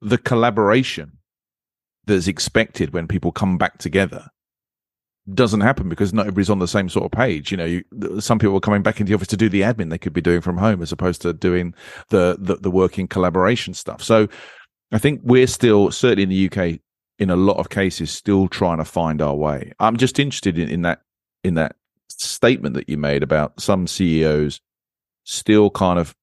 the 0.00 0.18
collaboration 0.18 1.18
that's 2.06 2.26
expected 2.26 2.92
when 2.92 3.06
people 3.06 3.32
come 3.32 3.58
back 3.58 3.78
together 3.78 4.26
doesn't 5.34 5.60
happen 5.60 5.88
because 5.88 6.12
not 6.12 6.22
everybody's 6.22 6.50
on 6.50 6.58
the 6.58 6.68
same 6.68 6.88
sort 6.88 7.04
of 7.04 7.12
page. 7.12 7.50
You 7.50 7.56
know, 7.56 7.64
you, 7.64 7.84
some 8.20 8.38
people 8.38 8.56
are 8.56 8.60
coming 8.60 8.82
back 8.82 9.00
into 9.00 9.10
the 9.10 9.14
office 9.14 9.28
to 9.28 9.36
do 9.36 9.48
the 9.48 9.60
admin 9.62 9.90
they 9.90 9.98
could 9.98 10.12
be 10.12 10.20
doing 10.20 10.40
from 10.40 10.56
home 10.56 10.82
as 10.82 10.92
opposed 10.92 11.22
to 11.22 11.32
doing 11.32 11.74
the, 12.08 12.36
the, 12.38 12.56
the 12.56 12.70
working 12.70 13.06
collaboration 13.06 13.74
stuff. 13.74 14.02
So 14.02 14.28
I 14.92 14.98
think 14.98 15.20
we're 15.22 15.46
still 15.46 15.90
certainly 15.90 16.22
in 16.22 16.28
the 16.28 16.46
UK 16.46 16.80
in 17.18 17.30
a 17.30 17.36
lot 17.36 17.58
of 17.58 17.68
cases 17.68 18.10
still 18.10 18.48
trying 18.48 18.78
to 18.78 18.84
find 18.84 19.20
our 19.20 19.34
way. 19.34 19.72
I'm 19.78 19.98
just 19.98 20.18
interested 20.18 20.58
in, 20.58 20.68
in 20.68 20.82
that 20.82 21.02
in 21.44 21.54
that 21.54 21.76
statement 22.08 22.74
that 22.74 22.88
you 22.88 22.96
made 22.96 23.22
about 23.22 23.60
some 23.60 23.86
CEOs 23.86 24.60
still 25.24 25.70
kind 25.70 25.98
of 25.98 26.14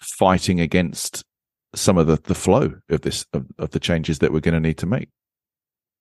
fighting 0.00 0.60
against 0.60 1.24
some 1.74 1.98
of 1.98 2.06
the, 2.06 2.18
the 2.22 2.34
flow 2.34 2.74
of 2.88 3.00
this 3.00 3.26
of, 3.32 3.46
of 3.58 3.70
the 3.70 3.80
changes 3.80 4.20
that 4.20 4.32
we're 4.32 4.40
going 4.40 4.54
to 4.54 4.60
need 4.60 4.78
to 4.78 4.86
make. 4.86 5.08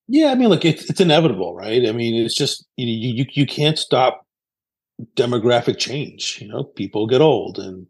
Yeah, 0.07 0.27
I 0.31 0.35
mean, 0.35 0.49
look, 0.49 0.65
it's 0.65 0.89
it's 0.89 0.99
inevitable, 0.99 1.55
right? 1.55 1.87
I 1.87 1.91
mean, 1.91 2.13
it's 2.25 2.35
just 2.35 2.65
you 2.75 2.85
know, 2.85 2.91
you 2.91 3.25
you 3.33 3.45
can't 3.45 3.77
stop 3.79 4.25
demographic 5.15 5.79
change. 5.79 6.39
You 6.41 6.49
know, 6.49 6.63
people 6.65 7.07
get 7.07 7.21
old, 7.21 7.59
and 7.59 7.87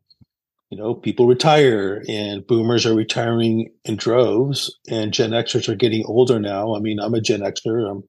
you 0.72 0.78
know, 0.78 0.96
people 0.96 1.28
retire, 1.28 2.04
and 2.10 2.48
boomers 2.48 2.86
are 2.86 2.96
retiring 2.96 3.72
in 3.86 3.98
droves, 3.98 4.76
and 4.90 5.14
Gen 5.14 5.32
Xers 5.32 5.70
are 5.70 5.76
getting 5.76 6.06
older 6.08 6.40
now. 6.40 6.76
I 6.76 6.80
mean, 6.80 7.00
I'm 7.00 7.16
a 7.16 7.22
Gen 7.22 7.42
Xer. 7.42 7.90
I'm 7.92 8.04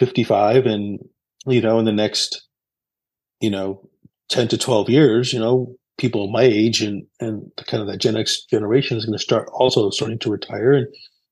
55, 0.00 0.66
and 0.66 1.00
you 1.46 1.60
know, 1.62 1.78
in 1.78 1.86
the 1.86 1.92
next, 1.92 2.46
you 3.40 3.50
know, 3.50 3.88
10 4.28 4.48
to 4.48 4.58
12 4.58 4.90
years, 4.90 5.32
you 5.32 5.40
know, 5.40 5.74
people 5.98 6.28
my 6.28 6.42
age 6.42 6.82
and 6.82 7.06
and 7.20 7.50
kind 7.66 7.80
of 7.82 7.88
that 7.88 7.98
Gen 8.00 8.16
X 8.16 8.44
generation 8.46 8.96
is 8.96 9.06
going 9.06 9.18
to 9.18 9.22
start 9.24 9.48
also 9.54 9.90
starting 9.90 10.18
to 10.20 10.30
retire, 10.30 10.72
and 10.74 10.86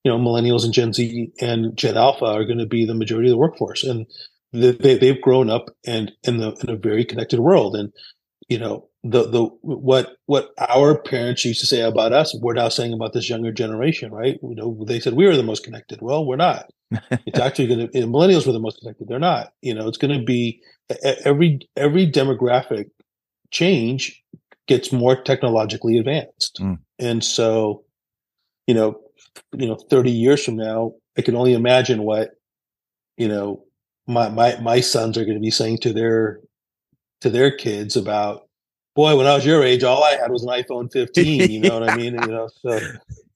you 0.05 0.12
know, 0.12 0.19
millennials 0.19 0.64
and 0.64 0.73
Gen 0.73 0.93
Z 0.93 1.33
and 1.40 1.77
Gen 1.77 1.97
Alpha 1.97 2.27
are 2.27 2.45
going 2.45 2.59
to 2.59 2.67
be 2.67 2.85
the 2.85 2.95
majority 2.95 3.29
of 3.29 3.33
the 3.33 3.38
workforce, 3.38 3.83
and 3.83 4.07
they, 4.53 4.97
they've 4.97 5.21
grown 5.21 5.51
up 5.51 5.71
and 5.87 6.12
in 6.23 6.37
the 6.38 6.53
in 6.62 6.71
a 6.71 6.77
very 6.77 7.05
connected 7.05 7.40
world, 7.40 7.75
and 7.75 7.93
you 8.49 8.59
know 8.59 8.88
the 9.03 9.29
the 9.29 9.45
what 9.62 10.17
what 10.27 10.51
our 10.59 10.99
parents 10.99 11.45
used 11.45 11.61
to 11.61 11.67
say 11.67 11.81
about 11.81 12.12
us, 12.12 12.35
we're 12.40 12.55
now 12.55 12.69
saying 12.69 12.93
about 12.93 13.12
this 13.12 13.29
younger 13.29 13.53
generation, 13.53 14.12
right? 14.12 14.38
You 14.43 14.55
know, 14.55 14.85
they 14.87 15.01
said 15.01 15.14
we 15.14 15.27
were 15.27 15.37
the 15.37 15.43
most 15.43 15.64
connected. 15.64 16.01
Well, 16.01 16.27
we're 16.27 16.37
not. 16.37 16.71
it's 17.27 17.38
actually 17.38 17.67
going 17.67 17.88
to 17.88 17.99
millennials 18.07 18.47
were 18.47 18.53
the 18.53 18.61
most 18.61 18.81
connected. 18.81 19.09
They're 19.09 19.19
not. 19.19 19.53
You 19.62 19.75
know, 19.75 19.88
it's 19.88 19.99
going 19.99 20.19
to 20.19 20.25
be 20.25 20.61
every 21.25 21.61
every 21.77 22.11
demographic 22.11 22.90
change 23.51 24.23
gets 24.67 24.93
more 24.93 25.21
technologically 25.21 25.99
advanced. 25.99 26.59
Mm. 26.61 26.79
And 26.99 27.23
so, 27.23 27.85
you 28.67 28.75
know, 28.75 29.01
you 29.53 29.66
know, 29.66 29.77
30 29.77 30.11
years 30.11 30.44
from 30.44 30.57
now, 30.57 30.92
I 31.16 31.23
can 31.23 31.37
only 31.37 31.55
imagine 31.55 32.03
what, 32.03 32.31
you 33.16 33.29
know, 33.29 33.64
my 34.07 34.29
my 34.29 34.59
my 34.61 34.81
sons 34.81 35.16
are 35.16 35.25
going 35.25 35.37
to 35.37 35.40
be 35.40 35.51
saying 35.51 35.79
to 35.79 35.92
their 35.92 36.40
to 37.23 37.31
their 37.31 37.51
kids 37.51 37.97
about, 37.97 38.49
boy, 38.94 39.16
when 39.16 39.27
I 39.27 39.35
was 39.35 39.47
your 39.47 39.62
age, 39.62 39.83
all 39.83 40.05
I 40.05 40.16
had 40.16 40.31
was 40.31 40.42
an 40.42 40.51
iPhone 40.51 40.92
15. 40.92 41.51
You 41.51 41.61
know 41.61 41.79
what 41.79 41.88
I 41.88 41.97
mean? 41.97 42.14
You 42.14 42.27
know, 42.27 42.49
so 42.61 42.81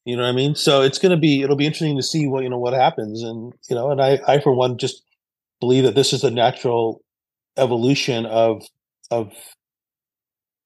you 0.05 0.17
know 0.17 0.23
what 0.23 0.29
I 0.29 0.33
mean. 0.33 0.55
So 0.55 0.83
it's 0.83 0.99
going 0.99 1.11
to 1.11 1.17
be 1.17 1.43
it'll 1.43 1.57
be 1.57 1.67
interesting 1.67 1.97
to 1.97 2.03
see 2.03 2.27
what 2.27 2.43
you 2.43 2.51
know 2.51 2.59
what 2.59 2.75
happens, 2.75 3.23
and 3.23 3.53
you 3.71 3.77
know, 3.77 3.91
and 3.91 4.01
I 4.01 4.21
I 4.27 4.41
for 4.41 4.53
one 4.53 4.79
just 4.79 5.03
believe 5.61 5.85
that 5.85 5.95
this 5.95 6.13
is 6.13 6.25
a 6.25 6.31
natural 6.31 7.03
evolution 7.57 8.27
of 8.27 8.63
of 9.11 9.33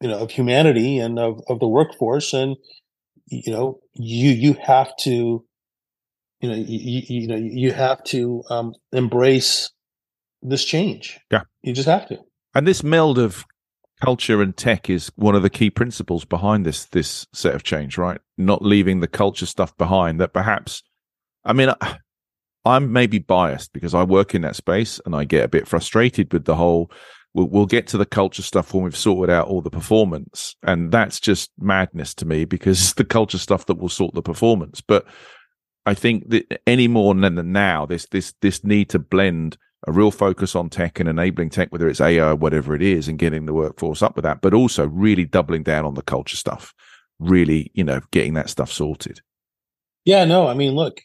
you 0.00 0.08
know 0.08 0.18
of 0.18 0.30
humanity 0.30 0.98
and 0.98 1.18
of, 1.18 1.40
of 1.48 1.60
the 1.60 1.68
workforce 1.68 2.32
and 2.32 2.56
you 3.26 3.52
know 3.52 3.80
you 3.94 4.30
you 4.30 4.54
have 4.54 4.94
to 5.00 5.44
you 6.40 6.48
know 6.48 6.54
you, 6.54 7.02
you 7.08 7.28
know 7.28 7.36
you 7.36 7.72
have 7.72 8.02
to 8.04 8.42
um, 8.50 8.74
embrace 8.92 9.70
this 10.42 10.64
change. 10.64 11.18
Yeah. 11.30 11.42
You 11.62 11.72
just 11.72 11.88
have 11.88 12.08
to. 12.08 12.18
And 12.54 12.66
this 12.66 12.82
meld 12.82 13.18
of 13.18 13.44
culture 14.02 14.42
and 14.42 14.56
tech 14.56 14.90
is 14.90 15.12
one 15.14 15.36
of 15.36 15.42
the 15.42 15.50
key 15.50 15.70
principles 15.70 16.24
behind 16.24 16.66
this 16.66 16.86
this 16.86 17.26
set 17.32 17.54
of 17.54 17.62
change 17.62 17.96
right? 17.96 18.20
Not 18.36 18.62
leaving 18.62 19.00
the 19.00 19.08
culture 19.08 19.46
stuff 19.46 19.76
behind 19.76 20.20
that 20.20 20.32
perhaps 20.32 20.82
i 21.44 21.52
mean 21.52 21.72
i'm 22.64 22.92
maybe 22.92 23.20
biased 23.20 23.72
because 23.72 23.94
i 23.94 24.02
work 24.02 24.34
in 24.34 24.42
that 24.42 24.56
space 24.56 25.00
and 25.06 25.14
i 25.14 25.24
get 25.24 25.44
a 25.44 25.48
bit 25.48 25.68
frustrated 25.68 26.32
with 26.32 26.46
the 26.46 26.56
whole 26.56 26.90
we'll, 27.34 27.48
we'll 27.48 27.66
get 27.66 27.86
to 27.88 27.98
the 27.98 28.06
culture 28.06 28.42
stuff 28.42 28.72
when 28.72 28.84
we've 28.84 28.96
sorted 28.96 29.32
out 29.32 29.48
all 29.48 29.60
the 29.60 29.70
performance. 29.70 30.56
And 30.62 30.92
that's 30.92 31.20
just 31.20 31.50
madness 31.58 32.14
to 32.14 32.26
me 32.26 32.44
because 32.44 32.80
it's 32.80 32.94
the 32.94 33.04
culture 33.04 33.38
stuff 33.38 33.66
that 33.66 33.78
will 33.78 33.88
sort 33.88 34.14
the 34.14 34.22
performance. 34.22 34.80
But 34.80 35.06
I 35.86 35.94
think 35.94 36.30
that 36.30 36.62
any 36.66 36.88
more 36.88 37.14
than 37.14 37.52
now, 37.52 37.86
this, 37.86 38.06
this, 38.10 38.34
this 38.40 38.64
need 38.64 38.88
to 38.90 38.98
blend 38.98 39.56
a 39.86 39.92
real 39.92 40.12
focus 40.12 40.54
on 40.54 40.68
tech 40.70 41.00
and 41.00 41.08
enabling 41.08 41.50
tech, 41.50 41.72
whether 41.72 41.88
it's 41.88 42.00
AI 42.00 42.28
or 42.28 42.36
whatever 42.36 42.74
it 42.74 42.82
is, 42.82 43.08
and 43.08 43.18
getting 43.18 43.46
the 43.46 43.52
workforce 43.52 44.00
up 44.00 44.14
with 44.14 44.22
that, 44.22 44.40
but 44.40 44.54
also 44.54 44.86
really 44.86 45.24
doubling 45.24 45.64
down 45.64 45.84
on 45.84 45.94
the 45.94 46.02
culture 46.02 46.36
stuff, 46.36 46.72
really, 47.18 47.72
you 47.74 47.82
know, 47.82 48.00
getting 48.12 48.34
that 48.34 48.48
stuff 48.48 48.70
sorted. 48.70 49.20
Yeah, 50.04 50.24
no, 50.24 50.46
I 50.46 50.54
mean, 50.54 50.74
look, 50.74 51.00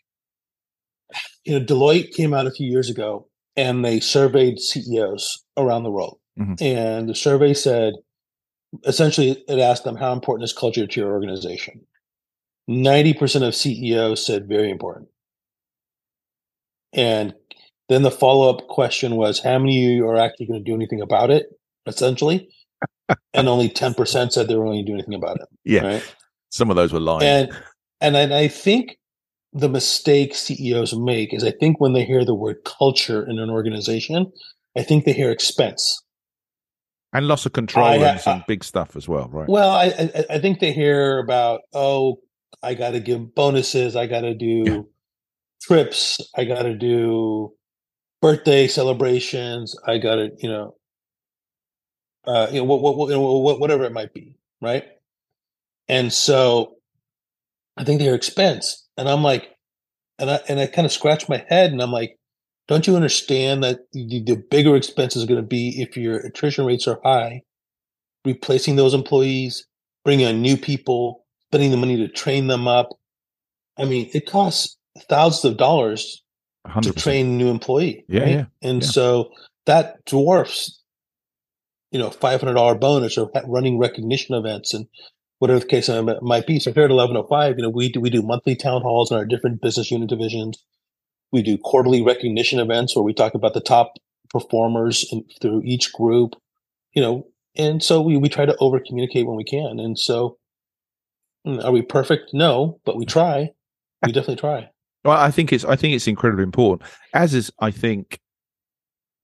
you 1.44 1.58
know, 1.58 1.66
Deloitte 1.66 2.14
came 2.14 2.36
out 2.36 2.46
a 2.46 2.52
few 2.52 2.70
years 2.70 2.90
ago 2.90 3.28
and 3.56 3.84
they 3.84 4.00
surveyed 4.00 4.60
CEOs 4.60 5.44
around 5.58 5.84
the 5.84 5.92
world. 5.92 6.20
Mm-hmm. 6.40 6.64
And 6.64 7.10
the 7.10 7.16
survey 7.16 7.54
said, 7.54 7.94
essentially, 8.86 9.44
it 9.48 9.60
asked 9.60 9.84
them 9.84 9.96
how 9.96 10.14
important 10.14 10.46
is 10.46 10.54
culture 10.54 10.86
to 10.86 11.00
your 11.00 11.12
organization. 11.12 11.82
90% 12.70 13.48
of 13.48 13.56
CEOs 13.56 14.26
said 14.26 14.48
very 14.48 14.70
important. 14.70 15.10
And 16.94 17.34
then 17.90 18.04
the 18.04 18.12
follow 18.12 18.50
up 18.50 18.68
question 18.68 19.16
was, 19.16 19.40
how 19.40 19.58
many 19.60 19.86
of 19.86 19.92
you 19.92 20.08
are 20.08 20.18
actually 20.18 20.48
going 20.48 20.64
to 20.64 20.70
do 20.70 20.76
anything 20.76 21.02
about 21.02 21.32
it, 21.32 21.48
essentially? 21.86 22.50
and 23.34 23.48
only 23.48 23.70
10% 23.70 24.32
said 24.32 24.48
they 24.48 24.56
were 24.56 24.66
going 24.66 24.86
to 24.86 24.92
do 24.92 24.94
anything 24.94 25.14
about 25.14 25.38
it. 25.38 25.48
Yeah. 25.64 25.86
Right? 25.86 26.16
Some 26.50 26.70
of 26.70 26.76
those 26.76 26.92
were 26.92 27.00
lying. 27.00 27.24
And, 27.24 27.52
and 28.02 28.18
I, 28.18 28.42
I 28.42 28.48
think 28.48 28.98
the 29.54 29.70
mistake 29.70 30.36
CEOs 30.36 30.96
make 30.96 31.34
is 31.34 31.44
I 31.44 31.52
think 31.52 31.80
when 31.80 31.94
they 31.94 32.04
hear 32.04 32.26
the 32.26 32.36
word 32.36 32.58
culture 32.66 33.28
in 33.28 33.40
an 33.40 33.50
organization, 33.50 34.32
I 34.78 34.84
think 34.84 35.06
they 35.06 35.14
hear 35.14 35.32
expense 35.32 36.04
and 37.14 37.28
loss 37.28 37.46
of 37.46 37.54
control 37.54 37.86
I, 37.86 37.96
and 37.96 38.20
some 38.20 38.40
I, 38.40 38.44
big 38.48 38.64
stuff 38.64 38.96
as 38.96 39.08
well, 39.08 39.30
right? 39.30 39.48
Well, 39.48 39.72
I, 39.72 39.86
I, 39.86 40.26
I 40.36 40.40
think 40.40 40.60
they 40.60 40.72
hear 40.72 41.20
about 41.20 41.62
oh, 41.74 42.20
I 42.62 42.74
got 42.74 42.92
to 42.92 43.00
give 43.00 43.34
bonuses, 43.34 43.96
I 43.96 44.08
got 44.08 44.22
to 44.22 44.34
do 44.34 44.64
yeah. 44.66 44.80
trips, 45.62 46.22
I 46.36 46.46
got 46.46 46.64
to 46.64 46.76
do 46.76 47.54
birthday 48.22 48.68
celebrations, 48.68 49.76
I 49.88 49.98
got 49.98 50.16
to 50.16 50.30
you 50.40 50.50
know, 50.50 50.76
uh, 52.26 52.48
you 52.52 52.60
know 52.60 52.66
what, 52.66 52.82
what, 52.82 52.98
what, 52.98 53.60
whatever 53.60 53.84
it 53.84 53.94
might 53.94 54.14
be, 54.14 54.36
right? 54.62 54.84
And 55.88 56.12
so 56.12 56.76
I 57.78 57.84
think 57.84 58.00
they're 58.00 58.16
expense. 58.16 58.86
And 58.98 59.08
I'm 59.08 59.24
like, 59.24 59.50
and 60.20 60.30
I 60.30 60.40
and 60.50 60.60
I 60.60 60.68
kind 60.68 60.86
of 60.86 60.92
scratch 60.92 61.30
my 61.30 61.46
head 61.48 61.72
and 61.72 61.82
I'm 61.82 61.92
like, 61.92 62.18
don't 62.68 62.86
you 62.86 62.96
understand 62.96 63.64
that 63.64 63.80
the, 63.94 64.24
the 64.26 64.36
bigger 64.36 64.76
expense 64.76 65.16
is 65.16 65.26
going 65.26 65.40
to 65.40 65.48
be 65.48 65.82
if 65.82 65.96
your 65.96 66.18
attrition 66.18 66.66
rates 66.66 66.88
are 66.88 67.00
high, 67.04 67.42
replacing 68.26 68.76
those 68.76 68.94
employees, 68.94 69.66
bringing 70.04 70.26
on 70.28 70.42
new 70.42 70.58
people, 70.58 71.26
spending 71.50 71.72
the 71.72 71.78
money 71.78 71.96
to 71.98 72.08
train 72.08 72.48
them 72.48 72.68
up. 72.68 72.90
I 73.78 73.86
mean, 73.86 74.10
it 74.14 74.26
costs 74.26 74.78
thousands 75.10 75.52
of 75.52 75.58
dollars 75.58 76.24
100%. 76.68 76.82
to 76.82 76.94
train 76.94 77.28
a 77.28 77.30
new 77.30 77.50
employee. 77.50 78.06
Yeah, 78.08 78.22
right? 78.22 78.30
yeah. 78.30 78.46
And 78.62 78.82
yeah. 78.82 78.90
so 78.90 79.32
that 79.66 80.04
dwarfs, 80.06 80.82
you 81.92 82.00
know, 82.00 82.10
five 82.10 82.42
hundred 82.42 82.56
dollar 82.56 82.76
bonus 82.76 83.18
or 83.18 83.32
running 83.46 83.80
recognition 83.80 84.36
events 84.36 84.74
and 84.74 84.88
whatever 85.40 85.60
the 85.60 85.66
case 85.66 85.90
might 86.22 86.48
be. 86.48 86.60
So 86.60 86.74
here 86.74 86.86
at 86.86 86.92
eleven 86.92 87.16
oh 87.16 87.28
five, 87.28 87.56
you 87.58 87.64
know, 87.64 87.70
we 87.70 87.90
do 87.92 88.02
we 88.02 88.10
do 88.10 88.22
monthly 88.22 88.56
town 88.56 88.82
halls 88.82 89.12
in 89.12 89.18
our 89.18 89.26
different 89.26 89.62
business 89.62 89.92
unit 89.92 90.10
divisions. 90.10 90.64
We 91.32 91.42
do 91.42 91.58
quarterly 91.58 92.02
recognition 92.02 92.60
events 92.60 92.96
where 92.96 93.04
we 93.04 93.14
talk 93.14 93.34
about 93.34 93.54
the 93.54 93.62
top 93.62 93.94
performers 94.30 95.06
in, 95.12 95.26
through 95.42 95.62
each 95.66 95.92
group. 95.94 96.36
You 96.94 97.02
know, 97.02 97.28
and 97.56 97.84
so 97.84 98.02
we 98.02 98.18
we 98.18 98.30
try 98.30 98.46
to 98.46 98.56
over 98.60 98.80
communicate 98.80 99.28
when 99.28 99.36
we 99.36 99.44
can. 99.44 99.80
And 99.80 99.98
so, 99.98 100.38
mm, 101.46 101.64
are 101.64 101.72
we 101.72 101.82
perfect? 101.82 102.34
No, 102.34 102.80
but 102.86 102.98
we 102.98 103.06
try. 103.06 103.52
We 104.06 104.12
definitely 104.12 104.38
try. 104.38 104.70
Well, 105.04 105.18
I 105.18 105.32
think 105.32 105.52
it's 105.52 105.66
I 105.66 105.76
think 105.76 105.96
it's 105.96 106.08
incredibly 106.08 106.44
important. 106.44 106.90
As 107.14 107.34
is, 107.34 107.52
I 107.60 107.72
think, 107.72 108.20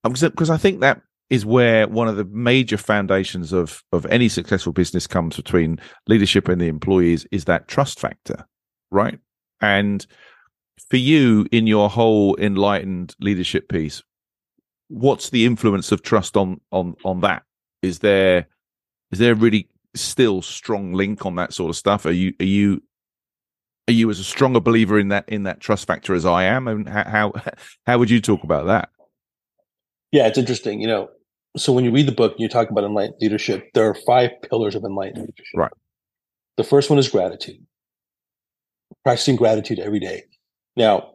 because 0.02 0.50
I 0.50 0.56
think 0.56 0.80
that 0.80 1.00
is 1.30 1.46
where 1.46 1.88
one 1.88 2.08
of 2.08 2.16
the 2.16 2.24
major 2.24 2.76
foundations 2.76 3.52
of 3.52 3.82
of 3.92 4.06
any 4.06 4.28
successful 4.28 4.72
business 4.72 5.06
comes 5.06 5.36
between 5.36 5.78
leadership 6.06 6.48
and 6.48 6.60
the 6.60 6.68
employees 6.68 7.26
is 7.30 7.44
that 7.44 7.68
trust 7.68 8.00
factor, 8.00 8.46
right? 8.90 9.18
And 9.60 10.06
for 10.78 10.96
you 10.96 11.46
in 11.52 11.66
your 11.66 11.88
whole 11.88 12.36
enlightened 12.36 13.14
leadership 13.20 13.68
piece, 13.68 14.02
what's 14.88 15.30
the 15.30 15.44
influence 15.44 15.92
of 15.92 16.02
trust 16.02 16.36
on 16.36 16.60
on 16.70 16.96
on 17.04 17.20
that? 17.20 17.42
Is 17.82 18.00
there 18.00 18.46
is 19.12 19.18
there 19.18 19.34
really 19.34 19.68
still 19.94 20.42
strong 20.42 20.92
link 20.92 21.24
on 21.24 21.36
that 21.36 21.52
sort 21.52 21.70
of 21.70 21.76
stuff? 21.76 22.06
Are 22.06 22.12
you 22.12 22.34
are 22.40 22.46
you 22.46 22.82
are 23.88 23.92
you 23.92 24.10
as 24.10 24.18
a 24.18 24.24
stronger 24.24 24.60
believer 24.60 24.98
in 24.98 25.08
that 25.08 25.28
in 25.28 25.44
that 25.44 25.60
trust 25.60 25.86
factor 25.86 26.14
as 26.14 26.24
I 26.24 26.44
am? 26.44 26.68
And 26.68 26.88
how 26.88 27.32
how 27.86 27.98
would 27.98 28.10
you 28.10 28.20
talk 28.20 28.42
about 28.44 28.66
that? 28.66 28.90
Yeah, 30.12 30.26
it's 30.26 30.38
interesting. 30.38 30.80
You 30.80 30.86
know, 30.86 31.08
so 31.56 31.72
when 31.72 31.84
you 31.84 31.90
read 31.90 32.06
the 32.06 32.12
book 32.12 32.32
and 32.32 32.40
you 32.40 32.48
talk 32.48 32.70
about 32.70 32.84
enlightened 32.84 33.16
leadership, 33.20 33.70
there 33.74 33.88
are 33.88 33.94
five 34.06 34.30
pillars 34.48 34.74
of 34.74 34.84
enlightened 34.84 35.18
leadership. 35.18 35.56
Right. 35.56 35.72
The 36.56 36.64
first 36.64 36.88
one 36.88 36.98
is 36.98 37.08
gratitude. 37.08 37.64
Practicing 39.02 39.36
gratitude 39.36 39.80
every 39.80 40.00
day. 40.00 40.24
Now, 40.76 41.12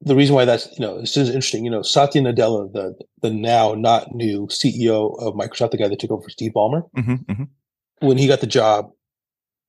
the 0.00 0.14
reason 0.14 0.34
why 0.34 0.44
that's 0.44 0.66
you 0.78 0.84
know 0.84 1.00
this 1.00 1.16
is 1.16 1.28
interesting. 1.28 1.64
You 1.64 1.70
know, 1.70 1.82
Satya 1.82 2.22
Nadella, 2.22 2.72
the 2.72 2.94
the 3.22 3.30
now 3.30 3.74
not 3.74 4.14
new 4.14 4.46
CEO 4.46 5.20
of 5.20 5.34
Microsoft, 5.34 5.70
the 5.72 5.78
guy 5.78 5.88
that 5.88 5.98
took 5.98 6.10
over 6.10 6.28
Steve 6.28 6.52
Ballmer, 6.54 6.82
mm-hmm, 6.96 7.14
mm-hmm. 7.14 8.06
when 8.06 8.18
he 8.18 8.26
got 8.26 8.40
the 8.40 8.46
job, 8.46 8.90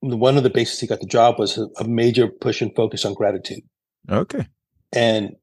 one 0.00 0.36
of 0.36 0.42
the 0.42 0.50
bases 0.50 0.80
he 0.80 0.86
got 0.86 1.00
the 1.00 1.06
job 1.06 1.38
was 1.38 1.58
a, 1.58 1.66
a 1.78 1.88
major 1.88 2.28
push 2.28 2.60
and 2.60 2.74
focus 2.76 3.04
on 3.04 3.14
gratitude. 3.14 3.62
Okay. 4.10 4.46
And 4.92 5.36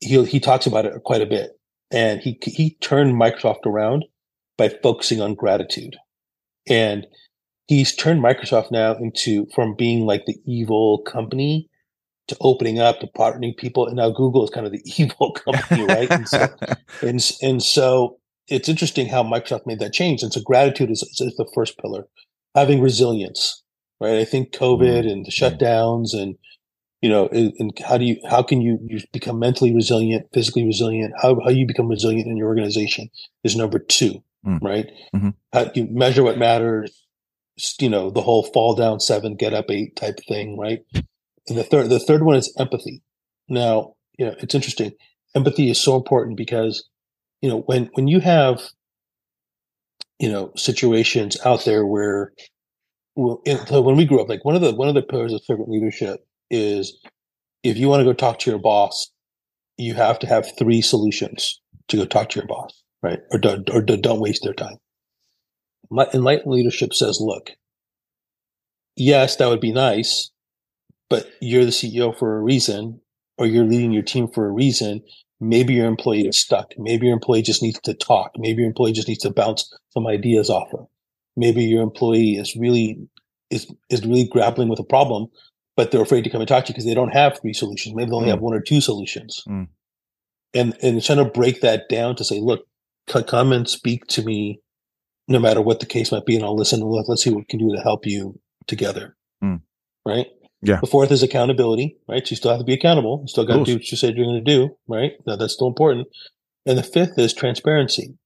he 0.00 0.24
he 0.24 0.40
talks 0.40 0.66
about 0.66 0.86
it 0.86 1.02
quite 1.04 1.22
a 1.22 1.26
bit 1.26 1.58
and 1.90 2.20
he 2.20 2.38
he 2.42 2.76
turned 2.80 3.14
Microsoft 3.14 3.66
around 3.66 4.04
by 4.56 4.68
focusing 4.68 5.20
on 5.20 5.34
gratitude, 5.34 5.96
and 6.68 7.06
he's 7.66 7.94
turned 7.94 8.22
Microsoft 8.22 8.70
now 8.70 8.94
into 8.94 9.46
from 9.54 9.74
being 9.74 10.04
like 10.04 10.24
the 10.26 10.36
evil 10.46 11.02
company 11.02 11.68
to 12.28 12.36
opening 12.40 12.78
up 12.78 13.00
to 13.00 13.06
partnering 13.06 13.56
people, 13.56 13.86
and 13.86 13.96
now 13.96 14.10
Google 14.10 14.44
is 14.44 14.50
kind 14.50 14.66
of 14.66 14.72
the 14.72 14.82
evil 14.98 15.32
company, 15.32 15.84
right? 15.84 16.10
and, 16.10 16.28
so, 16.28 16.48
and, 17.02 17.30
and 17.42 17.62
so 17.62 18.18
it's 18.48 18.68
interesting 18.68 19.08
how 19.08 19.22
Microsoft 19.22 19.66
made 19.66 19.80
that 19.80 19.92
change, 19.92 20.22
and 20.22 20.32
so 20.32 20.40
gratitude 20.40 20.90
is, 20.90 21.02
is 21.02 21.36
the 21.36 21.50
first 21.54 21.78
pillar, 21.78 22.06
having 22.54 22.80
resilience, 22.80 23.62
right? 24.00 24.18
I 24.18 24.24
think 24.24 24.52
COVID 24.52 25.00
mm-hmm. 25.00 25.08
and 25.08 25.26
the 25.26 25.30
shutdowns 25.30 26.14
and 26.14 26.36
you 27.00 27.08
know 27.08 27.28
and 27.28 27.72
how 27.86 27.96
do 27.96 28.04
you 28.04 28.16
how 28.28 28.42
can 28.42 28.60
you, 28.60 28.78
you 28.86 29.00
become 29.12 29.38
mentally 29.38 29.74
resilient 29.74 30.26
physically 30.32 30.64
resilient 30.64 31.14
how, 31.20 31.38
how 31.40 31.50
you 31.50 31.66
become 31.66 31.88
resilient 31.88 32.26
in 32.26 32.36
your 32.36 32.48
organization 32.48 33.08
is 33.44 33.56
number 33.56 33.78
two 33.78 34.22
mm. 34.44 34.58
right 34.62 34.90
mm-hmm. 35.14 35.30
how 35.52 35.70
you 35.74 35.86
measure 35.90 36.22
what 36.22 36.38
matters 36.38 37.04
you 37.80 37.88
know 37.88 38.10
the 38.10 38.20
whole 38.20 38.44
fall 38.52 38.74
down 38.74 39.00
seven 39.00 39.36
get 39.36 39.54
up 39.54 39.70
eight 39.70 39.94
type 39.96 40.18
thing 40.26 40.58
right 40.58 40.84
and 41.48 41.58
the 41.58 41.64
third 41.64 41.88
the 41.88 42.00
third 42.00 42.22
one 42.22 42.36
is 42.36 42.54
empathy 42.58 43.02
now 43.48 43.94
you 44.18 44.26
know 44.26 44.34
it's 44.38 44.54
interesting 44.54 44.92
empathy 45.34 45.70
is 45.70 45.80
so 45.80 45.96
important 45.96 46.36
because 46.36 46.88
you 47.40 47.48
know 47.48 47.60
when 47.66 47.90
when 47.94 48.08
you 48.08 48.20
have 48.20 48.60
you 50.18 50.30
know 50.30 50.52
situations 50.56 51.36
out 51.44 51.64
there 51.64 51.86
where 51.86 52.32
so 53.66 53.80
when 53.80 53.96
we 53.96 54.04
grew 54.04 54.20
up 54.20 54.28
like 54.28 54.44
one 54.44 54.54
of 54.54 54.60
the 54.60 54.74
one 54.74 54.88
of 54.88 54.94
the 54.94 55.02
pillars 55.02 55.32
of 55.32 55.44
servant 55.44 55.68
leadership 55.68 56.24
is 56.50 56.98
if 57.62 57.76
you 57.76 57.88
want 57.88 58.00
to 58.00 58.04
go 58.04 58.12
talk 58.12 58.38
to 58.40 58.50
your 58.50 58.58
boss, 58.58 59.10
you 59.76 59.94
have 59.94 60.18
to 60.20 60.26
have 60.26 60.56
three 60.58 60.82
solutions 60.82 61.60
to 61.88 61.96
go 61.96 62.04
talk 62.04 62.30
to 62.30 62.40
your 62.40 62.46
boss, 62.46 62.82
right? 63.02 63.20
Or 63.30 63.38
don't, 63.38 63.68
or 63.70 63.82
don't 63.82 64.20
waste 64.20 64.42
their 64.42 64.54
time. 64.54 64.76
Enlightened 66.14 66.52
leadership 66.52 66.94
says, 66.94 67.18
look, 67.20 67.50
yes, 68.96 69.36
that 69.36 69.48
would 69.48 69.60
be 69.60 69.72
nice, 69.72 70.30
but 71.10 71.30
you're 71.40 71.64
the 71.64 71.70
CEO 71.70 72.16
for 72.16 72.36
a 72.36 72.42
reason, 72.42 73.00
or 73.36 73.46
you're 73.46 73.64
leading 73.64 73.92
your 73.92 74.02
team 74.02 74.28
for 74.28 74.46
a 74.46 74.52
reason. 74.52 75.02
Maybe 75.40 75.74
your 75.74 75.86
employee 75.86 76.26
is 76.26 76.38
stuck. 76.38 76.72
Maybe 76.76 77.06
your 77.06 77.14
employee 77.14 77.42
just 77.42 77.62
needs 77.62 77.80
to 77.80 77.94
talk. 77.94 78.32
Maybe 78.36 78.62
your 78.62 78.68
employee 78.68 78.92
just 78.92 79.06
needs 79.06 79.22
to 79.22 79.30
bounce 79.30 79.72
some 79.90 80.06
ideas 80.06 80.50
off 80.50 80.68
of. 80.74 80.88
Maybe 81.36 81.62
your 81.62 81.82
employee 81.82 82.36
is 82.36 82.56
really 82.56 82.98
is 83.50 83.72
is 83.88 84.04
really 84.04 84.26
grappling 84.28 84.68
with 84.68 84.80
a 84.80 84.84
problem 84.84 85.28
but 85.78 85.92
they're 85.92 86.02
afraid 86.02 86.24
to 86.24 86.30
come 86.30 86.40
and 86.40 86.48
talk 86.48 86.64
to 86.64 86.70
you 86.70 86.74
because 86.74 86.84
they 86.84 86.92
don't 86.92 87.14
have 87.14 87.38
three 87.38 87.52
solutions. 87.52 87.94
Maybe 87.94 88.10
they 88.10 88.16
only 88.16 88.26
mm. 88.26 88.32
have 88.32 88.40
one 88.40 88.52
or 88.52 88.60
two 88.60 88.80
solutions. 88.80 89.44
Mm. 89.48 89.68
And 90.52 90.76
and 90.82 91.00
trying 91.00 91.18
to 91.18 91.24
break 91.24 91.60
that 91.60 91.88
down 91.88 92.16
to 92.16 92.24
say, 92.24 92.40
look, 92.40 92.66
come 93.06 93.52
and 93.52 93.68
speak 93.68 94.04
to 94.08 94.24
me, 94.24 94.60
no 95.28 95.38
matter 95.38 95.62
what 95.62 95.78
the 95.78 95.86
case 95.86 96.10
might 96.10 96.26
be, 96.26 96.34
and 96.34 96.44
I'll 96.44 96.56
listen. 96.56 96.82
And 96.82 96.90
let's 96.90 97.22
see 97.22 97.30
what 97.30 97.38
we 97.38 97.44
can 97.44 97.60
do 97.60 97.72
to 97.76 97.80
help 97.80 98.06
you 98.06 98.40
together. 98.66 99.16
Mm. 99.42 99.60
Right. 100.04 100.26
Yeah. 100.60 100.80
The 100.80 100.86
fourth 100.86 101.12
is 101.12 101.22
accountability. 101.22 101.96
Right. 102.08 102.28
You 102.28 102.36
still 102.36 102.50
have 102.50 102.60
to 102.60 102.64
be 102.64 102.74
accountable. 102.74 103.20
You 103.22 103.28
still 103.28 103.46
got 103.46 103.58
to 103.58 103.64
do 103.64 103.74
what 103.74 103.90
you 103.90 103.96
said 103.96 104.16
you're 104.16 104.26
going 104.26 104.44
to 104.44 104.56
do. 104.56 104.76
Right. 104.88 105.12
Now, 105.26 105.36
that's 105.36 105.54
still 105.54 105.68
important. 105.68 106.08
And 106.66 106.76
the 106.76 106.82
fifth 106.82 107.18
is 107.18 107.32
transparency. 107.32 108.18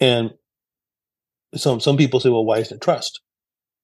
And 0.00 0.30
some 1.54 1.80
some 1.80 1.96
people 1.96 2.20
say, 2.20 2.28
well, 2.28 2.44
why 2.44 2.58
is 2.58 2.70
it 2.70 2.80
trust? 2.80 3.20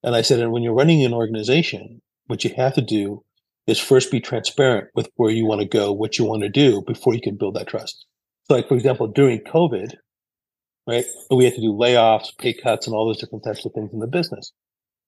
And 0.03 0.15
I 0.15 0.23
said, 0.23 0.41
and 0.41 0.53
when 0.53 0.63
you're 0.63 0.75
running 0.75 1.05
an 1.05 1.15
organization, 1.15 2.03
what 2.27 2.45
you 2.45 2.53
have 2.57 2.75
to 2.75 2.83
do 2.83 3.25
is 3.67 3.79
first 3.79 4.11
be 4.11 4.21
transparent 4.21 4.89
with 4.95 5.09
where 5.17 5.31
you 5.31 5.47
want 5.47 5.61
to 5.61 5.67
go, 5.67 5.93
what 5.93 6.19
you 6.19 6.25
want 6.25 6.43
to 6.43 6.49
do 6.49 6.83
before 6.87 7.15
you 7.15 7.21
can 7.21 7.37
build 7.37 7.55
that 7.55 7.69
trust. 7.69 8.05
So, 8.45 8.55
like 8.55 8.69
for 8.69 8.75
example, 8.75 9.07
during 9.07 9.41
COVID, 9.41 9.93
right, 10.87 11.05
we 11.31 11.45
had 11.45 11.55
to 11.55 11.61
do 11.61 11.73
layoffs, 11.73 12.37
pay 12.39 12.53
cuts, 12.53 12.87
and 12.87 12.95
all 12.95 13.07
those 13.07 13.21
different 13.21 13.45
types 13.45 13.65
of 13.65 13.73
things 13.73 13.93
in 13.93 14.01
the 14.01 14.07
business. 14.07 14.53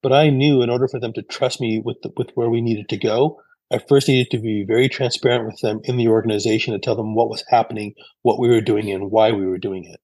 But 0.05 0.13
I 0.13 0.29
knew 0.29 0.61
in 0.61 0.69
order 0.69 0.87
for 0.87 1.01
them 1.01 1.15
to 1.15 1.23
trust 1.23 1.63
me 1.63 1.81
with 1.83 2.03
the, 2.03 2.13
with 2.19 2.29
where 2.35 2.51
we 2.51 2.61
needed 2.61 2.91
to 2.91 2.99
go, 2.99 3.41
I 3.73 3.79
first 3.79 4.07
needed 4.07 4.31
to 4.33 4.39
be 4.39 4.63
very 4.63 4.87
transparent 4.87 5.47
with 5.47 5.59
them 5.63 5.81
in 5.85 5.97
the 5.97 6.09
organization 6.09 6.75
to 6.75 6.79
tell 6.79 6.95
them 6.95 7.15
what 7.15 7.31
was 7.31 7.43
happening, 7.49 7.95
what 8.21 8.39
we 8.39 8.49
were 8.49 8.61
doing, 8.61 8.91
and 8.91 9.11
why 9.11 9.33
we 9.33 9.47
were 9.47 9.57
doing 9.57 9.85
it. 9.85 9.99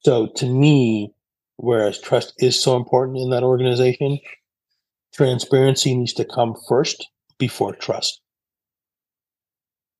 So 0.00 0.26
to 0.36 0.46
me, 0.46 1.14
whereas 1.56 1.98
trust 1.98 2.34
is 2.36 2.62
so 2.62 2.76
important 2.76 3.16
in 3.16 3.30
that 3.30 3.42
organization, 3.42 4.18
transparency 5.14 5.96
needs 5.96 6.12
to 6.12 6.26
come 6.26 6.54
first 6.68 7.08
before 7.38 7.74
trust. 7.74 8.20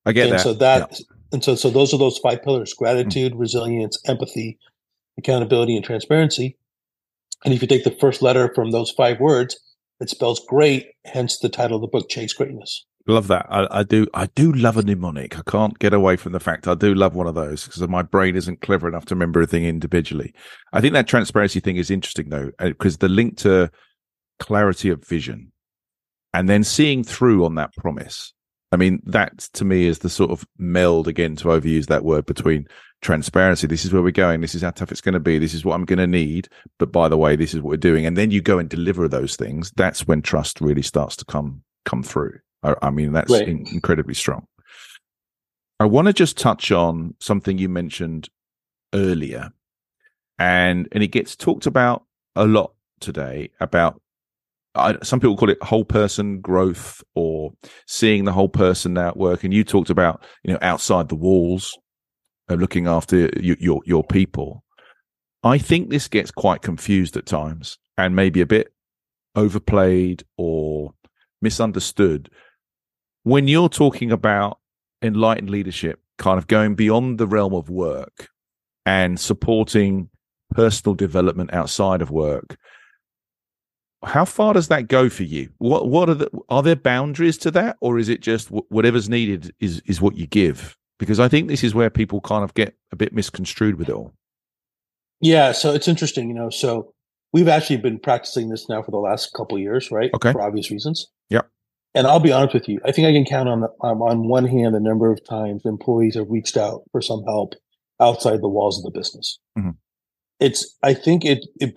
I 0.05 0.13
get 0.13 0.25
and 0.25 0.35
that. 0.35 0.43
So 0.43 0.53
that 0.53 0.89
yeah. 0.93 0.99
and 1.33 1.43
so 1.43 1.55
so 1.55 1.71
those 1.71 1.95
are 1.95 1.99
those 1.99 2.19
five 2.19 2.43
pillars: 2.43 2.75
gratitude, 2.75 3.33
mm-hmm. 3.33 3.41
resilience, 3.41 3.99
empathy, 4.05 4.59
accountability, 5.17 5.77
and 5.77 5.85
transparency. 5.85 6.58
And 7.45 7.55
if 7.55 7.63
you 7.63 7.69
take 7.69 7.85
the 7.85 7.97
first 8.01 8.23
letter 8.23 8.53
from 8.55 8.71
those 8.71 8.91
five 8.91 9.21
words, 9.21 9.59
it 10.01 10.11
spells 10.11 10.41
great. 10.47 10.87
Hence 11.05 11.39
the 11.39 11.49
title 11.49 11.77
of 11.77 11.83
the 11.83 11.89
book, 11.89 12.09
Chase 12.09 12.33
Greatness. 12.33 12.85
Love 13.07 13.29
that. 13.29 13.47
I, 13.49 13.67
I, 13.71 13.83
do. 13.85 14.07
I 14.13 14.27
do 14.27 14.53
love 14.53 14.77
a 14.77 14.83
mnemonic. 14.83 15.39
I 15.39 15.43
can't 15.51 15.79
get 15.79 15.95
away 15.95 16.17
from 16.17 16.33
the 16.33 16.41
fact 16.41 16.69
I 16.69 16.75
do 16.75 16.95
love 16.95 17.15
one 17.15 17.27
of 17.27 17.35
those 17.35 17.65
because 17.65 17.87
my 17.89 18.03
brain 18.03 18.37
isn't 18.37 18.61
clever 18.61 18.87
enough 18.87 19.07
to 19.07 19.15
remember 19.15 19.41
everything 19.41 19.65
individually. 19.65 20.35
I 20.73 20.81
think 20.81 20.93
that 20.93 21.09
transparency 21.09 21.61
thing 21.61 21.77
is 21.77 21.91
interesting 21.91 22.29
though, 22.29 22.51
because 22.59 22.97
uh, 22.97 22.99
the 23.01 23.09
link 23.09 23.39
to 23.39 23.71
clarity 24.39 24.91
of 24.91 25.05
vision 25.07 25.53
and 26.35 26.49
then 26.49 26.63
seeing 26.63 27.03
through 27.03 27.45
on 27.45 27.55
that 27.55 27.75
promise 27.75 28.35
I 28.71 28.77
mean, 28.77 29.01
that 29.07 29.39
to 29.55 29.65
me 29.65 29.87
is 29.87 30.01
the 30.01 30.11
sort 30.11 30.31
of 30.31 30.47
meld 30.59 31.09
again 31.09 31.37
to 31.37 31.49
overuse 31.49 31.87
that 31.87 32.05
word 32.05 32.27
between 32.27 32.67
transparency. 33.01 33.67
This 33.67 33.85
is 33.85 33.93
where 33.93 34.03
we're 34.03 34.11
going. 34.11 34.41
This 34.41 34.55
is 34.55 34.63
how 34.63 34.71
tough 34.71 34.91
it's 34.91 35.01
going 35.01 35.15
to 35.15 35.21
be. 35.21 35.39
This 35.39 35.55
is 35.55 35.65
what 35.65 35.75
I'm 35.75 35.85
going 35.85 35.99
to 35.99 36.07
need. 36.07 36.49
But 36.79 36.93
by 36.93 37.09
the 37.09 37.17
way, 37.17 37.37
this 37.37 37.55
is 37.55 37.61
what 37.61 37.71
we're 37.71 37.77
doing. 37.77 38.07
And 38.07 38.17
then 38.17 38.31
you 38.31 38.41
go 38.41 38.59
and 38.59 38.69
deliver 38.69 39.09
those 39.09 39.37
things. 39.37 39.73
That's 39.77 40.07
when 40.07 40.23
trust 40.23 40.61
really 40.61 40.83
starts 40.83 41.17
to 41.17 41.25
come 41.25 41.63
come 41.85 42.03
through. 42.03 42.39
I, 42.63 42.75
I 42.83 42.91
mean, 42.91 43.13
that's 43.13 43.33
right. 43.33 43.49
in, 43.49 43.67
incredibly 43.73 44.15
strong. 44.15 44.47
I 45.81 45.85
want 45.85 46.07
to 46.07 46.13
just 46.13 46.37
touch 46.37 46.73
on 46.73 47.15
something 47.21 47.57
you 47.57 47.69
mentioned 47.69 48.29
earlier, 48.93 49.51
and 50.39 50.89
and 50.91 51.03
it 51.03 51.09
gets 51.09 51.37
talked 51.37 51.67
about 51.67 52.05
a 52.35 52.47
lot 52.47 52.73
today 53.01 53.51
about 53.61 54.01
I, 54.75 54.97
some 55.03 55.21
people 55.21 55.37
call 55.37 55.51
it 55.51 55.63
whole 55.63 55.85
person 55.85 56.41
growth 56.41 57.03
or 57.15 57.53
seeing 57.87 58.25
the 58.25 58.33
whole 58.33 58.49
person 58.49 58.99
at 58.99 59.17
work. 59.17 59.45
And 59.45 59.53
you 59.53 59.65
talked 59.65 59.91
about, 59.91 60.23
you 60.43 60.53
know, 60.53 60.59
outside 60.63 61.09
the 61.09 61.17
walls, 61.17 61.79
Uh, 62.51 62.55
looking 62.55 62.87
after 62.87 63.29
you, 63.39 63.57
your 63.61 63.81
your 63.85 64.03
people. 64.03 64.65
I 65.43 65.59
think 65.59 65.91
this 65.91 66.09
gets 66.09 66.31
quite 66.31 66.63
confused 66.63 67.17
at 67.17 67.27
times 67.27 67.79
and 67.97 68.17
maybe 68.17 68.41
a 68.41 68.47
bit 68.47 68.73
overplayed 69.37 70.25
or 70.37 70.95
misunderstood. 71.43 72.31
When 73.23 73.49
you're 73.49 73.69
talking 73.69 74.11
about 74.11 74.59
enlightened 75.03 75.51
leadership, 75.51 76.01
kind 76.17 76.39
of 76.39 76.47
going 76.47 76.75
beyond 76.75 77.19
the 77.19 77.27
realm 77.27 77.55
of 77.55 77.69
work 77.69 78.29
and 78.87 79.21
supporting 79.21 80.09
personal 80.51 80.95
development 80.95 81.53
outside 81.53 82.01
of 82.01 82.11
work, 82.11 82.57
how 84.05 84.25
far 84.25 84.55
does 84.55 84.69
that 84.69 84.89
go 84.89 85.11
for 85.11 85.25
you? 85.25 85.51
What 85.59 85.89
what 85.89 86.09
are 86.09 86.15
the 86.15 86.31
are 86.49 86.63
there 86.63 86.77
boundaries 86.77 87.37
to 87.39 87.51
that, 87.51 87.77
or 87.83 87.99
is 87.99 88.09
it 88.09 88.23
just 88.23 88.49
whatever's 88.49 89.11
needed 89.11 89.55
is 89.61 89.83
is 89.85 90.01
what 90.01 90.17
you 90.17 90.27
give? 90.27 90.78
Because 90.99 91.21
I 91.21 91.29
think 91.29 91.49
this 91.49 91.63
is 91.63 91.75
where 91.75 91.91
people 91.91 92.21
kind 92.21 92.45
of 92.45 92.55
get 92.55 92.75
a 92.93 92.97
bit 92.97 93.13
misconstrued 93.13 93.77
with 93.77 93.89
it 93.89 93.95
all. 93.95 94.13
Yeah, 95.21 95.53
so 95.53 95.73
it's 95.73 95.89
interesting, 95.89 96.29
you 96.29 96.35
know. 96.35 96.51
So 96.51 96.93
we've 97.33 97.49
actually 97.49 97.79
been 97.79 97.99
practicing 97.99 98.49
this 98.49 98.69
now 98.69 98.83
for 98.83 98.91
the 98.91 98.99
last 98.99 99.33
couple 99.33 99.59
years, 99.59 99.91
right? 99.91 100.11
Okay, 100.15 100.33
for 100.33 100.43
obvious 100.43 100.71
reasons. 100.71 101.07
Yeah. 101.29 101.43
And 101.95 102.07
I'll 102.07 102.21
be 102.21 102.33
honest 102.33 102.55
with 102.55 102.69
you, 102.69 102.81
I 102.85 102.93
think 102.93 103.09
I 103.09 103.13
can 103.13 103.25
count 103.25 103.49
on 103.49 103.61
the, 103.61 103.69
um, 103.83 104.03
on 104.03 104.29
one 104.29 104.45
hand 104.45 104.75
the 104.75 104.81
number 104.81 105.11
of 105.11 105.25
times 105.25 105.63
employees 105.65 106.15
have 106.17 106.29
reached 106.29 106.57
out 106.57 106.83
for 106.93 107.01
some 107.01 107.23
help 107.25 107.55
outside 108.01 108.41
the 108.41 108.49
walls 108.49 108.79
of 108.79 108.85
the 108.85 108.97
business. 108.97 109.39
Mm-hmm. 109.59 109.71
It's 110.41 110.77
I 110.83 110.95
think 110.95 111.25
it 111.25 111.47
it 111.57 111.75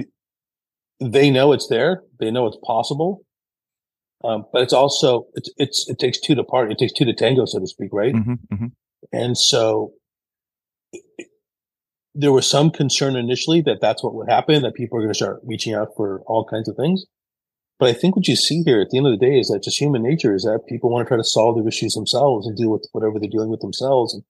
they 1.00 1.32
know 1.32 1.52
it's 1.54 1.68
there. 1.68 2.04
They 2.20 2.30
know 2.30 2.46
it's 2.46 2.58
possible. 2.64 3.26
Um, 4.24 4.46
but 4.54 4.62
it's 4.62 4.74
also 4.74 5.26
it's 5.34 5.50
it's 5.58 5.90
it 5.90 5.98
takes 5.98 6.20
two 6.20 6.36
to 6.36 6.44
party. 6.44 6.74
It 6.74 6.78
takes 6.78 6.94
two 6.94 7.06
to 7.06 7.14
tango, 7.14 7.46
so 7.46 7.60
to 7.60 7.68
speak, 7.68 7.90
right? 7.92 8.14
Mm-hmm, 8.14 8.34
mm-hmm. 8.54 8.68
And 9.12 9.38
so 9.38 9.94
there 12.14 12.32
was 12.32 12.48
some 12.48 12.72
concern 12.72 13.16
initially 13.16 13.62
that 13.62 13.80
that's 13.82 14.04
what 14.04 14.14
would 14.14 14.30
happen, 14.30 14.64
that 14.64 14.74
people 14.74 14.98
are 14.98 15.02
going 15.02 15.14
to 15.14 15.18
start 15.18 15.42
reaching 15.44 15.74
out 15.74 15.90
for 15.96 16.22
all 16.28 16.46
kinds 16.46 16.68
of 16.68 16.76
things. 16.76 17.06
But 17.80 17.90
I 17.90 17.94
think 17.94 18.16
what 18.16 18.28
you 18.28 18.36
see 18.36 18.62
here 18.64 18.80
at 18.80 18.90
the 18.92 18.98
end 18.98 19.08
of 19.08 19.18
the 19.18 19.26
day 19.26 19.40
is 19.40 19.48
that 19.48 19.64
just 19.64 19.80
human 19.80 20.04
nature 20.04 20.36
is 20.36 20.44
that 20.44 20.68
people 20.70 20.92
want 20.92 21.06
to 21.06 21.08
try 21.08 21.18
to 21.18 21.24
solve 21.24 21.56
their 21.56 21.68
issues 21.68 21.94
themselves 21.94 22.46
and 22.46 22.56
deal 22.56 22.70
with 22.70 22.88
whatever 22.92 23.20
they're 23.20 23.30
dealing 23.30 23.50
with 23.50 23.62
themselves 23.62 24.14
and 24.14 24.24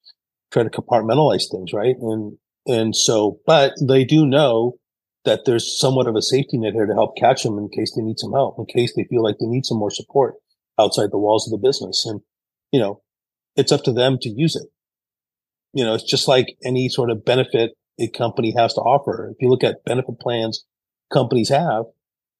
try 0.51 0.63
to 0.63 0.69
compartmentalize 0.69 1.49
things, 1.51 1.73
right? 1.73 1.95
And 1.99 2.37
and 2.67 2.95
so, 2.95 3.39
but 3.45 3.73
they 3.81 4.05
do 4.05 4.25
know 4.25 4.77
that 5.25 5.45
there's 5.45 5.77
somewhat 5.79 6.07
of 6.07 6.15
a 6.15 6.21
safety 6.21 6.57
net 6.57 6.73
here 6.73 6.85
to 6.85 6.93
help 6.93 7.17
catch 7.17 7.43
them 7.43 7.57
in 7.57 7.69
case 7.69 7.93
they 7.95 8.01
need 8.01 8.19
some 8.19 8.31
help, 8.31 8.55
in 8.57 8.65
case 8.65 8.93
they 8.95 9.03
feel 9.03 9.23
like 9.23 9.35
they 9.39 9.47
need 9.47 9.65
some 9.65 9.77
more 9.77 9.91
support 9.91 10.35
outside 10.79 11.11
the 11.11 11.17
walls 11.17 11.47
of 11.47 11.51
the 11.51 11.67
business. 11.67 12.05
And, 12.05 12.21
you 12.71 12.79
know, 12.79 13.01
it's 13.55 13.71
up 13.71 13.83
to 13.83 13.93
them 13.93 14.17
to 14.21 14.29
use 14.29 14.55
it. 14.55 14.67
You 15.73 15.83
know, 15.85 15.93
it's 15.93 16.09
just 16.09 16.27
like 16.27 16.57
any 16.65 16.89
sort 16.89 17.09
of 17.09 17.23
benefit 17.23 17.71
a 17.99 18.09
company 18.09 18.53
has 18.57 18.73
to 18.73 18.81
offer. 18.81 19.29
If 19.31 19.37
you 19.41 19.49
look 19.49 19.63
at 19.63 19.83
benefit 19.85 20.19
plans 20.19 20.65
companies 21.13 21.49
have, 21.49 21.85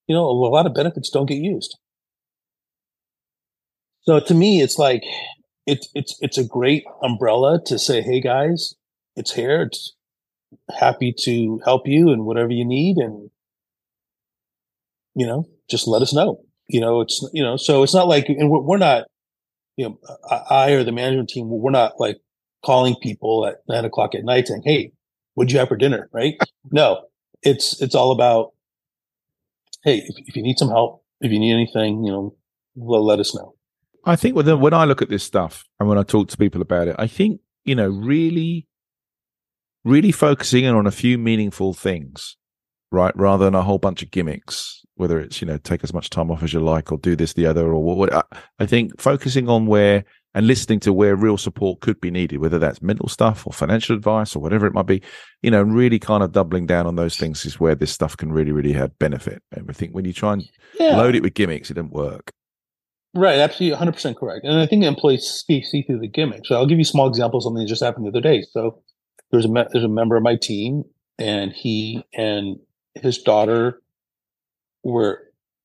you 0.08 0.16
know, 0.16 0.26
a 0.26 0.32
lot 0.32 0.66
of 0.66 0.74
benefits 0.74 1.10
don't 1.10 1.28
get 1.28 1.38
used. 1.38 1.78
So 4.04 4.20
to 4.20 4.34
me, 4.34 4.62
it's 4.62 4.80
like, 4.80 5.04
it's, 5.68 5.90
it's, 5.94 6.18
it's 6.22 6.38
a 6.38 6.44
great 6.44 6.84
umbrella 7.04 7.60
to 7.66 7.78
say, 7.78 8.02
Hey 8.02 8.22
guys, 8.22 8.74
it's 9.16 9.34
here. 9.34 9.62
It's, 9.64 9.94
happy 10.78 11.14
to 11.18 11.60
help 11.64 11.88
you 11.88 12.10
and 12.10 12.26
whatever 12.26 12.52
you 12.52 12.66
need 12.66 12.98
and 12.98 13.30
you 15.16 15.26
know 15.26 15.46
just 15.70 15.88
let 15.88 16.02
us 16.02 16.14
know 16.14 16.40
you 16.68 16.80
know 16.80 17.02
it's 17.02 17.28
you 17.34 17.44
know 17.44 17.58
so 17.58 17.84
it's 17.84 17.94
not 17.94 18.08
like 18.08 18.28
and 18.30 18.50
we're, 18.50 18.62
we're 18.62 18.78
not 18.78 19.06
you 19.78 19.90
know 19.90 20.00
i 20.50 20.72
or 20.72 20.84
the 20.84 20.92
management 20.92 21.30
team 21.30 21.50
we're 21.50 21.72
not 21.72 22.00
like 22.00 22.18
calling 22.64 22.96
people 23.02 23.46
at 23.46 23.58
nine 23.68 23.86
o'clock 23.86 24.14
at 24.16 24.24
night 24.24 24.48
saying 24.48 24.62
hey 24.64 24.92
what'd 25.34 25.52
you 25.52 25.60
have 25.60 25.70
for 25.70 25.78
dinner? 25.78 26.10
Right? 26.14 26.36
No. 26.72 27.06
It's 27.44 27.82
it's 27.82 27.96
all 27.96 28.12
about 28.12 28.52
hey 29.84 29.98
if, 29.98 30.16
if 30.28 30.36
you 30.36 30.44
need 30.44 30.60
some 30.60 30.70
help 30.70 31.04
if 31.22 31.32
you 31.32 31.40
need 31.40 31.54
anything 31.54 32.04
you 32.04 32.12
know 32.12 32.36
well, 32.76 33.06
let 33.06 33.20
us 33.20 33.36
know. 33.36 33.56
I 34.06 34.16
think 34.16 34.36
when, 34.36 34.60
when 34.60 34.74
i 34.74 34.86
look 34.86 35.02
at 35.02 35.10
this 35.10 35.24
stuff 35.24 35.66
and 35.80 35.90
when 35.90 35.98
i 35.98 36.04
talk 36.04 36.28
to 36.30 36.38
people 36.38 36.62
about 36.62 36.88
it 36.88 36.96
i 37.00 37.08
think 37.08 37.42
you 37.66 37.76
know 37.76 37.90
really 37.90 38.68
really 39.84 40.12
focusing 40.12 40.66
in 40.66 40.76
on 40.76 40.86
a 40.86 40.92
few 40.92 41.18
meaningful 41.18 41.74
things, 41.74 42.38
right? 42.92 43.16
Rather 43.16 43.46
than 43.46 43.56
a 43.56 43.64
whole 43.64 43.80
bunch 43.80 44.04
of 44.04 44.12
gimmicks, 44.12 44.81
whether 45.02 45.20
it's, 45.20 45.42
you 45.42 45.48
know, 45.48 45.58
take 45.58 45.84
as 45.84 45.94
much 45.94 46.10
time 46.10 46.32
off 46.32 46.44
as 46.44 46.54
you 46.54 46.62
like 46.62 46.92
or 46.92 46.98
do 47.00 47.16
this, 47.16 47.34
the 47.34 47.46
other, 47.46 47.74
or 47.74 47.84
what. 47.84 48.14
Uh, 48.14 48.24
I 48.60 48.66
think 48.66 49.02
focusing 49.02 49.50
on 49.50 49.66
where 49.66 50.06
and 50.34 50.48
listening 50.48 50.80
to 50.80 50.94
where 50.94 51.16
real 51.16 51.38
support 51.38 51.82
could 51.82 52.00
be 52.00 52.10
needed, 52.10 52.38
whether 52.38 52.58
that's 52.58 52.82
mental 52.82 53.10
stuff 53.10 53.46
or 53.46 53.52
financial 53.52 53.96
advice 53.96 54.36
or 54.36 54.40
whatever 54.40 54.66
it 54.66 54.74
might 54.74 54.86
be, 54.86 55.02
you 55.42 55.52
know, 55.52 55.62
really 55.62 56.00
kind 56.00 56.24
of 56.24 56.32
doubling 56.32 56.66
down 56.66 56.88
on 56.88 56.96
those 56.96 57.18
things 57.18 57.46
is 57.46 57.60
where 57.60 57.76
this 57.76 57.92
stuff 57.92 58.16
can 58.16 58.32
really, 58.32 58.54
really 58.54 58.72
have 58.72 58.98
benefit. 58.98 59.44
And 59.52 59.70
I 59.70 59.74
think 59.74 59.94
when 59.94 60.06
you 60.06 60.14
try 60.14 60.34
and 60.34 60.44
yeah. 60.80 60.96
load 60.96 61.16
it 61.16 61.24
with 61.24 61.34
gimmicks, 61.34 61.70
it 61.70 61.74
doesn't 61.74 61.92
work. 61.92 62.32
Right, 63.14 63.40
absolutely, 63.40 63.78
100% 63.86 64.16
correct. 64.16 64.46
And 64.46 64.58
I 64.58 64.66
think 64.66 64.86
employees 64.86 65.44
see, 65.46 65.64
see 65.64 65.82
through 65.82 66.00
the 66.00 66.08
gimmicks. 66.08 66.48
So 66.48 66.56
I'll 66.56 66.66
give 66.66 66.78
you 66.78 66.86
small 66.86 67.10
examples. 67.10 67.44
Something 67.44 67.64
that 67.64 67.70
just 67.70 67.84
happened 67.84 68.06
the 68.06 68.10
other 68.10 68.22
day. 68.22 68.42
So 68.52 68.82
there's 69.32 69.46
a 69.46 69.50
me- 69.50 69.66
there's 69.74 69.84
a 69.84 69.90
member 69.90 70.16
of 70.16 70.24
my 70.24 70.38
team, 70.38 70.84
and 71.20 71.52
he 71.52 72.06
and 72.14 72.58
his 72.96 73.18
daughter 73.18 73.82
were 74.84 75.22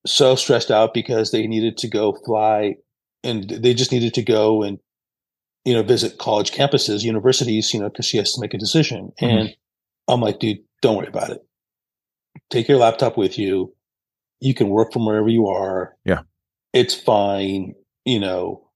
so 0.06 0.36
stressed 0.36 0.70
out 0.70 0.94
because 0.94 1.30
they 1.30 1.46
needed 1.46 1.76
to 1.78 1.88
go 1.88 2.12
fly, 2.24 2.76
and 3.24 3.48
they 3.48 3.74
just 3.74 3.92
needed 3.92 4.14
to 4.14 4.22
go 4.22 4.62
and 4.62 4.78
you 5.64 5.74
know 5.74 5.82
visit 5.82 6.18
college 6.18 6.52
campuses, 6.52 7.02
universities, 7.02 7.74
you 7.74 7.80
know, 7.80 7.88
because 7.88 8.06
she 8.06 8.16
has 8.18 8.32
to 8.32 8.40
make 8.40 8.54
a 8.54 8.58
decision. 8.58 9.12
Mm-hmm. 9.20 9.38
And 9.38 9.56
I'm 10.08 10.20
like, 10.20 10.38
dude, 10.38 10.58
don't 10.80 10.96
worry 10.96 11.08
about 11.08 11.30
it. 11.30 11.44
Take 12.50 12.68
your 12.68 12.78
laptop 12.78 13.16
with 13.16 13.38
you. 13.38 13.74
You 14.40 14.54
can 14.54 14.68
work 14.68 14.92
from 14.92 15.06
wherever 15.06 15.28
you 15.28 15.48
are. 15.48 15.96
Yeah, 16.04 16.20
it's 16.72 16.94
fine. 16.94 17.74
You 18.04 18.20
know, 18.20 18.68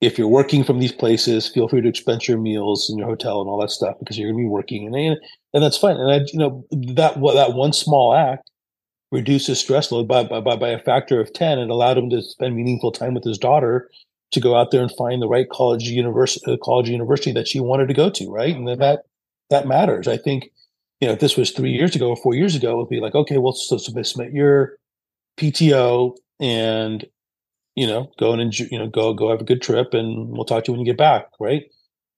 if 0.00 0.18
you're 0.18 0.28
working 0.28 0.62
from 0.62 0.78
these 0.78 0.92
places, 0.92 1.48
feel 1.48 1.68
free 1.68 1.80
to 1.80 1.88
expense 1.88 2.28
your 2.28 2.38
meals 2.38 2.88
and 2.88 2.98
your 2.98 3.08
hotel 3.08 3.40
and 3.40 3.48
all 3.48 3.60
that 3.60 3.70
stuff 3.70 3.96
because 3.98 4.18
you're 4.18 4.30
going 4.30 4.44
to 4.44 4.48
be 4.48 4.52
working, 4.52 4.86
and 4.86 5.16
and 5.54 5.62
that's 5.62 5.78
fine. 5.78 5.96
And 5.96 6.10
I, 6.12 6.26
you 6.32 6.38
know, 6.38 6.64
that 6.94 7.14
that 7.14 7.54
one 7.54 7.72
small 7.72 8.14
act 8.14 8.51
reduces 9.12 9.60
stress 9.60 9.92
load 9.92 10.08
by 10.08 10.24
by 10.24 10.40
by 10.40 10.70
a 10.70 10.78
factor 10.80 11.20
of 11.20 11.32
ten. 11.32 11.58
and 11.58 11.70
allowed 11.70 11.98
him 11.98 12.10
to 12.10 12.22
spend 12.22 12.56
meaningful 12.56 12.90
time 12.90 13.14
with 13.14 13.24
his 13.24 13.38
daughter 13.38 13.88
to 14.32 14.40
go 14.40 14.56
out 14.56 14.70
there 14.70 14.82
and 14.82 14.90
find 14.96 15.22
the 15.22 15.28
right 15.28 15.48
college 15.50 15.84
university 15.84 16.50
uh, 16.50 16.56
college 16.64 16.88
university 16.88 17.32
that 17.32 17.46
she 17.46 17.60
wanted 17.60 17.86
to 17.88 17.94
go 17.94 18.10
to, 18.10 18.30
right? 18.30 18.56
And 18.56 18.66
that 18.66 19.04
that 19.50 19.68
matters. 19.68 20.08
I 20.08 20.16
think 20.16 20.50
you 21.00 21.06
know 21.06 21.14
if 21.14 21.20
this 21.20 21.36
was 21.36 21.52
three 21.52 21.72
years 21.72 21.94
ago 21.94 22.08
or 22.08 22.16
four 22.16 22.34
years 22.34 22.56
ago, 22.56 22.72
it 22.72 22.76
would 22.78 22.88
be 22.88 23.00
like, 23.00 23.14
okay, 23.14 23.38
well, 23.38 23.52
so 23.52 23.76
submit 23.76 24.32
your 24.32 24.78
PTO 25.38 26.16
and 26.40 27.06
you 27.74 27.86
know, 27.86 28.10
go 28.18 28.32
and 28.32 28.42
enjoy, 28.42 28.66
you 28.70 28.78
know, 28.78 28.88
go 28.88 29.14
go 29.14 29.30
have 29.30 29.40
a 29.40 29.44
good 29.44 29.62
trip, 29.62 29.94
and 29.94 30.28
we'll 30.30 30.44
talk 30.44 30.64
to 30.64 30.72
you 30.72 30.74
when 30.74 30.84
you 30.84 30.92
get 30.92 30.98
back, 30.98 31.28
right? 31.40 31.64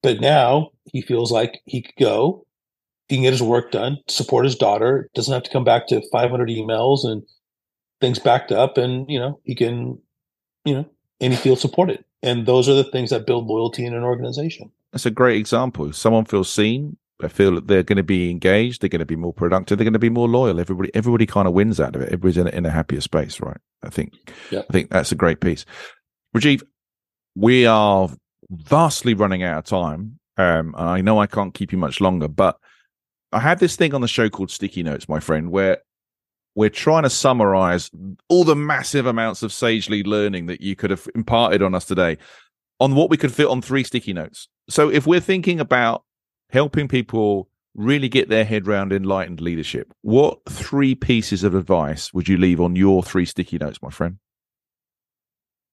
But 0.02 0.20
now 0.20 0.70
he 0.92 1.00
feels 1.00 1.32
like 1.32 1.60
he 1.66 1.82
could 1.82 1.94
go, 1.98 2.46
he 3.08 3.16
can 3.16 3.22
get 3.22 3.32
his 3.32 3.42
work 3.42 3.70
done, 3.70 3.98
support 4.08 4.44
his 4.44 4.56
daughter, 4.56 5.08
doesn't 5.14 5.32
have 5.32 5.42
to 5.42 5.50
come 5.50 5.64
back 5.64 5.86
to 5.88 6.02
500 6.10 6.48
emails 6.48 7.04
and 7.04 7.22
things 8.00 8.18
backed 8.18 8.52
up, 8.52 8.78
and 8.78 9.08
you 9.08 9.18
know, 9.18 9.40
he 9.44 9.54
can, 9.54 9.98
you 10.64 10.74
know, 10.74 10.86
and 11.20 11.32
he 11.32 11.38
feels 11.38 11.60
supported. 11.60 12.04
And 12.22 12.46
those 12.46 12.68
are 12.68 12.74
the 12.74 12.84
things 12.84 13.10
that 13.10 13.26
build 13.26 13.46
loyalty 13.46 13.84
in 13.84 13.94
an 13.94 14.02
organization. 14.02 14.70
That's 14.92 15.06
a 15.06 15.10
great 15.10 15.36
example. 15.36 15.92
Someone 15.92 16.24
feels 16.24 16.50
seen, 16.50 16.96
they 17.20 17.28
feel 17.28 17.54
that 17.56 17.66
they're 17.66 17.82
going 17.82 17.96
to 17.96 18.02
be 18.02 18.30
engaged, 18.30 18.80
they're 18.80 18.88
going 18.88 19.00
to 19.00 19.06
be 19.06 19.16
more 19.16 19.32
productive, 19.32 19.76
they're 19.76 19.84
going 19.84 19.92
to 19.92 19.98
be 19.98 20.08
more 20.08 20.28
loyal. 20.28 20.58
Everybody, 20.58 20.90
everybody 20.94 21.26
kind 21.26 21.46
of 21.46 21.54
wins 21.54 21.80
out 21.80 21.94
of 21.94 22.02
it. 22.02 22.06
Everybody's 22.06 22.38
in 22.38 22.46
a, 22.46 22.50
in 22.50 22.66
a 22.66 22.70
happier 22.70 23.00
space, 23.00 23.40
right? 23.40 23.58
I 23.82 23.90
think. 23.90 24.14
I 24.68 24.72
think 24.72 24.90
that's 24.90 25.12
a 25.12 25.16
great 25.16 25.40
piece. 25.40 25.66
Rajeev, 26.34 26.62
we 27.34 27.66
are 27.66 28.08
vastly 28.50 29.14
running 29.14 29.42
out 29.42 29.58
of 29.58 29.64
time. 29.64 30.18
Um, 30.36 30.74
I 30.76 31.00
know 31.00 31.20
I 31.20 31.26
can't 31.26 31.54
keep 31.54 31.72
you 31.72 31.78
much 31.78 32.00
longer, 32.00 32.28
but 32.28 32.58
I 33.34 33.40
had 33.40 33.58
this 33.58 33.76
thing 33.76 33.94
on 33.94 34.00
the 34.00 34.08
show 34.08 34.30
called 34.30 34.50
Sticky 34.50 34.82
Notes, 34.82 35.08
my 35.08 35.20
friend, 35.20 35.50
where 35.50 35.78
we're 36.54 36.70
trying 36.70 37.02
to 37.02 37.10
summarize 37.10 37.90
all 38.28 38.44
the 38.44 38.54
massive 38.54 39.06
amounts 39.06 39.42
of 39.42 39.52
sagely 39.52 40.04
learning 40.04 40.46
that 40.46 40.60
you 40.60 40.76
could 40.76 40.90
have 40.90 41.08
imparted 41.14 41.60
on 41.60 41.74
us 41.74 41.84
today. 41.84 42.16
on 42.80 42.94
what 42.94 43.10
we 43.10 43.16
could 43.16 43.32
fit 43.32 43.46
on 43.46 43.62
three 43.62 43.84
sticky 43.84 44.12
notes. 44.12 44.48
So 44.68 44.88
if 44.88 45.06
we're 45.06 45.20
thinking 45.20 45.60
about 45.60 46.04
helping 46.50 46.88
people 46.88 47.48
really 47.74 48.08
get 48.08 48.28
their 48.28 48.44
head 48.44 48.68
around 48.68 48.92
enlightened 48.92 49.40
leadership, 49.40 49.92
what 50.02 50.38
three 50.48 50.94
pieces 50.94 51.44
of 51.44 51.54
advice 51.54 52.12
would 52.12 52.28
you 52.28 52.36
leave 52.36 52.60
on 52.60 52.76
your 52.76 53.02
three 53.02 53.24
sticky 53.24 53.58
notes, 53.58 53.80
my 53.82 53.90
friend? 53.90 54.18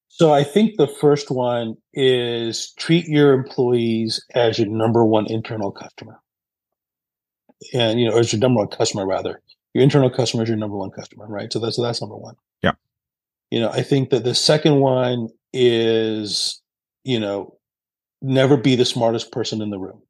So 0.08 0.34
I 0.34 0.44
think 0.44 0.78
the 0.78 0.88
first 0.88 1.32
one 1.32 1.76
is 1.94 2.74
treat 2.78 3.08
your 3.08 3.34
employees 3.34 4.24
as 4.36 4.60
your 4.60 4.68
number 4.68 5.06
one 5.06 5.26
internal 5.28 5.72
customer. 5.72 6.20
And 7.74 8.00
you 8.00 8.10
know, 8.10 8.18
as 8.18 8.34
your 8.34 8.40
number 8.40 8.60
one 8.60 8.68
customer 8.68 9.06
rather. 9.06 9.42
Your 9.74 9.84
internal 9.84 10.10
customer 10.10 10.44
is 10.44 10.50
your 10.50 10.58
number 10.58 10.76
one 10.76 10.92
customer, 10.92 11.26
right? 11.28 11.52
So 11.52 11.60
that's 11.60 11.78
so 11.78 11.84
that's 11.84 12.02
number 12.02 12.18
one. 12.18 12.36
Yeah. 12.62 12.74
You 13.52 13.62
know, 13.62 13.70
I 13.70 13.84
think 13.84 14.10
that 14.10 14.24
the 14.24 14.36
second 14.36 14.80
one 14.80 15.30
is, 15.54 16.62
you 17.04 17.20
know, 17.20 17.58
never 18.22 18.58
be 18.58 18.76
the 18.76 18.86
smartest 18.86 19.32
person 19.32 19.62
in 19.62 19.70
the 19.70 19.80
room. 19.80 20.02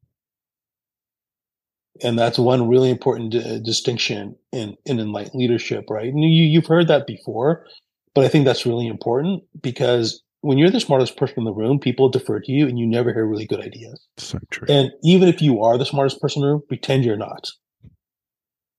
And 2.02 2.18
that's 2.18 2.38
one 2.38 2.68
really 2.68 2.90
important 2.90 3.32
d- 3.32 3.60
distinction 3.64 4.36
in, 4.50 4.76
in 4.84 4.98
enlightened 4.98 5.38
leadership, 5.38 5.84
right? 5.88 6.12
And 6.12 6.20
you, 6.20 6.44
you've 6.44 6.66
heard 6.66 6.88
that 6.88 7.06
before, 7.06 7.66
but 8.14 8.24
I 8.24 8.28
think 8.28 8.44
that's 8.44 8.66
really 8.66 8.88
important 8.88 9.44
because 9.60 10.22
when 10.42 10.58
you're 10.58 10.70
the 10.70 10.80
smartest 10.80 11.16
person 11.16 11.36
in 11.38 11.44
the 11.44 11.52
room, 11.52 11.78
people 11.78 12.08
defer 12.08 12.40
to 12.40 12.52
you 12.52 12.66
and 12.66 12.78
you 12.78 12.86
never 12.86 13.12
hear 13.12 13.24
really 13.24 13.46
good 13.46 13.60
ideas. 13.60 14.06
So 14.18 14.38
true. 14.50 14.66
And 14.68 14.90
even 15.02 15.28
if 15.28 15.40
you 15.40 15.62
are 15.62 15.78
the 15.78 15.86
smartest 15.86 16.20
person 16.20 16.42
in 16.42 16.48
the 16.48 16.52
room, 16.52 16.62
pretend 16.66 17.04
you're 17.04 17.16
not. 17.16 17.48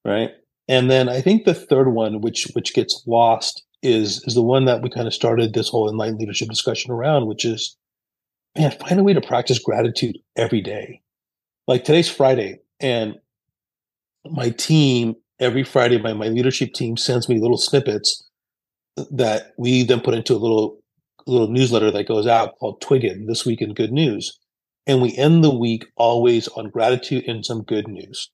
Right. 0.05 0.31
And 0.67 0.91
then 0.91 1.09
I 1.09 1.21
think 1.21 1.45
the 1.45 1.53
third 1.53 1.89
one, 1.89 2.21
which 2.21 2.47
which 2.53 2.73
gets 2.73 3.03
lost, 3.07 3.63
is 3.81 4.23
is 4.25 4.35
the 4.35 4.43
one 4.43 4.65
that 4.65 4.81
we 4.81 4.89
kind 4.89 5.07
of 5.07 5.13
started 5.13 5.53
this 5.53 5.69
whole 5.69 5.89
enlightened 5.89 6.19
leadership 6.19 6.49
discussion 6.49 6.91
around, 6.91 7.27
which 7.27 7.45
is 7.45 7.77
man, 8.57 8.71
find 8.71 8.99
a 8.99 9.03
way 9.03 9.13
to 9.13 9.21
practice 9.21 9.59
gratitude 9.59 10.17
every 10.35 10.61
day. 10.61 11.01
Like 11.67 11.85
today's 11.85 12.09
Friday, 12.09 12.59
and 12.81 13.15
my 14.25 14.49
team 14.49 15.15
every 15.39 15.63
Friday, 15.63 15.97
my 15.97 16.13
my 16.13 16.27
leadership 16.27 16.73
team 16.73 16.97
sends 16.97 17.29
me 17.29 17.39
little 17.39 17.57
snippets 17.57 18.27
that 19.11 19.53
we 19.57 19.83
then 19.83 20.01
put 20.01 20.13
into 20.13 20.33
a 20.33 20.37
little 20.37 20.82
little 21.25 21.47
newsletter 21.47 21.91
that 21.91 22.07
goes 22.07 22.27
out 22.27 22.57
called 22.59 22.81
Twiggin 22.81 23.27
this 23.27 23.45
week 23.45 23.61
in 23.61 23.73
good 23.73 23.91
news. 23.91 24.39
And 24.85 25.01
we 25.01 25.15
end 25.15 25.43
the 25.43 25.55
week 25.55 25.85
always 25.95 26.47
on 26.49 26.69
gratitude 26.69 27.25
and 27.27 27.45
some 27.45 27.63
good 27.63 27.87
news. 27.87 28.29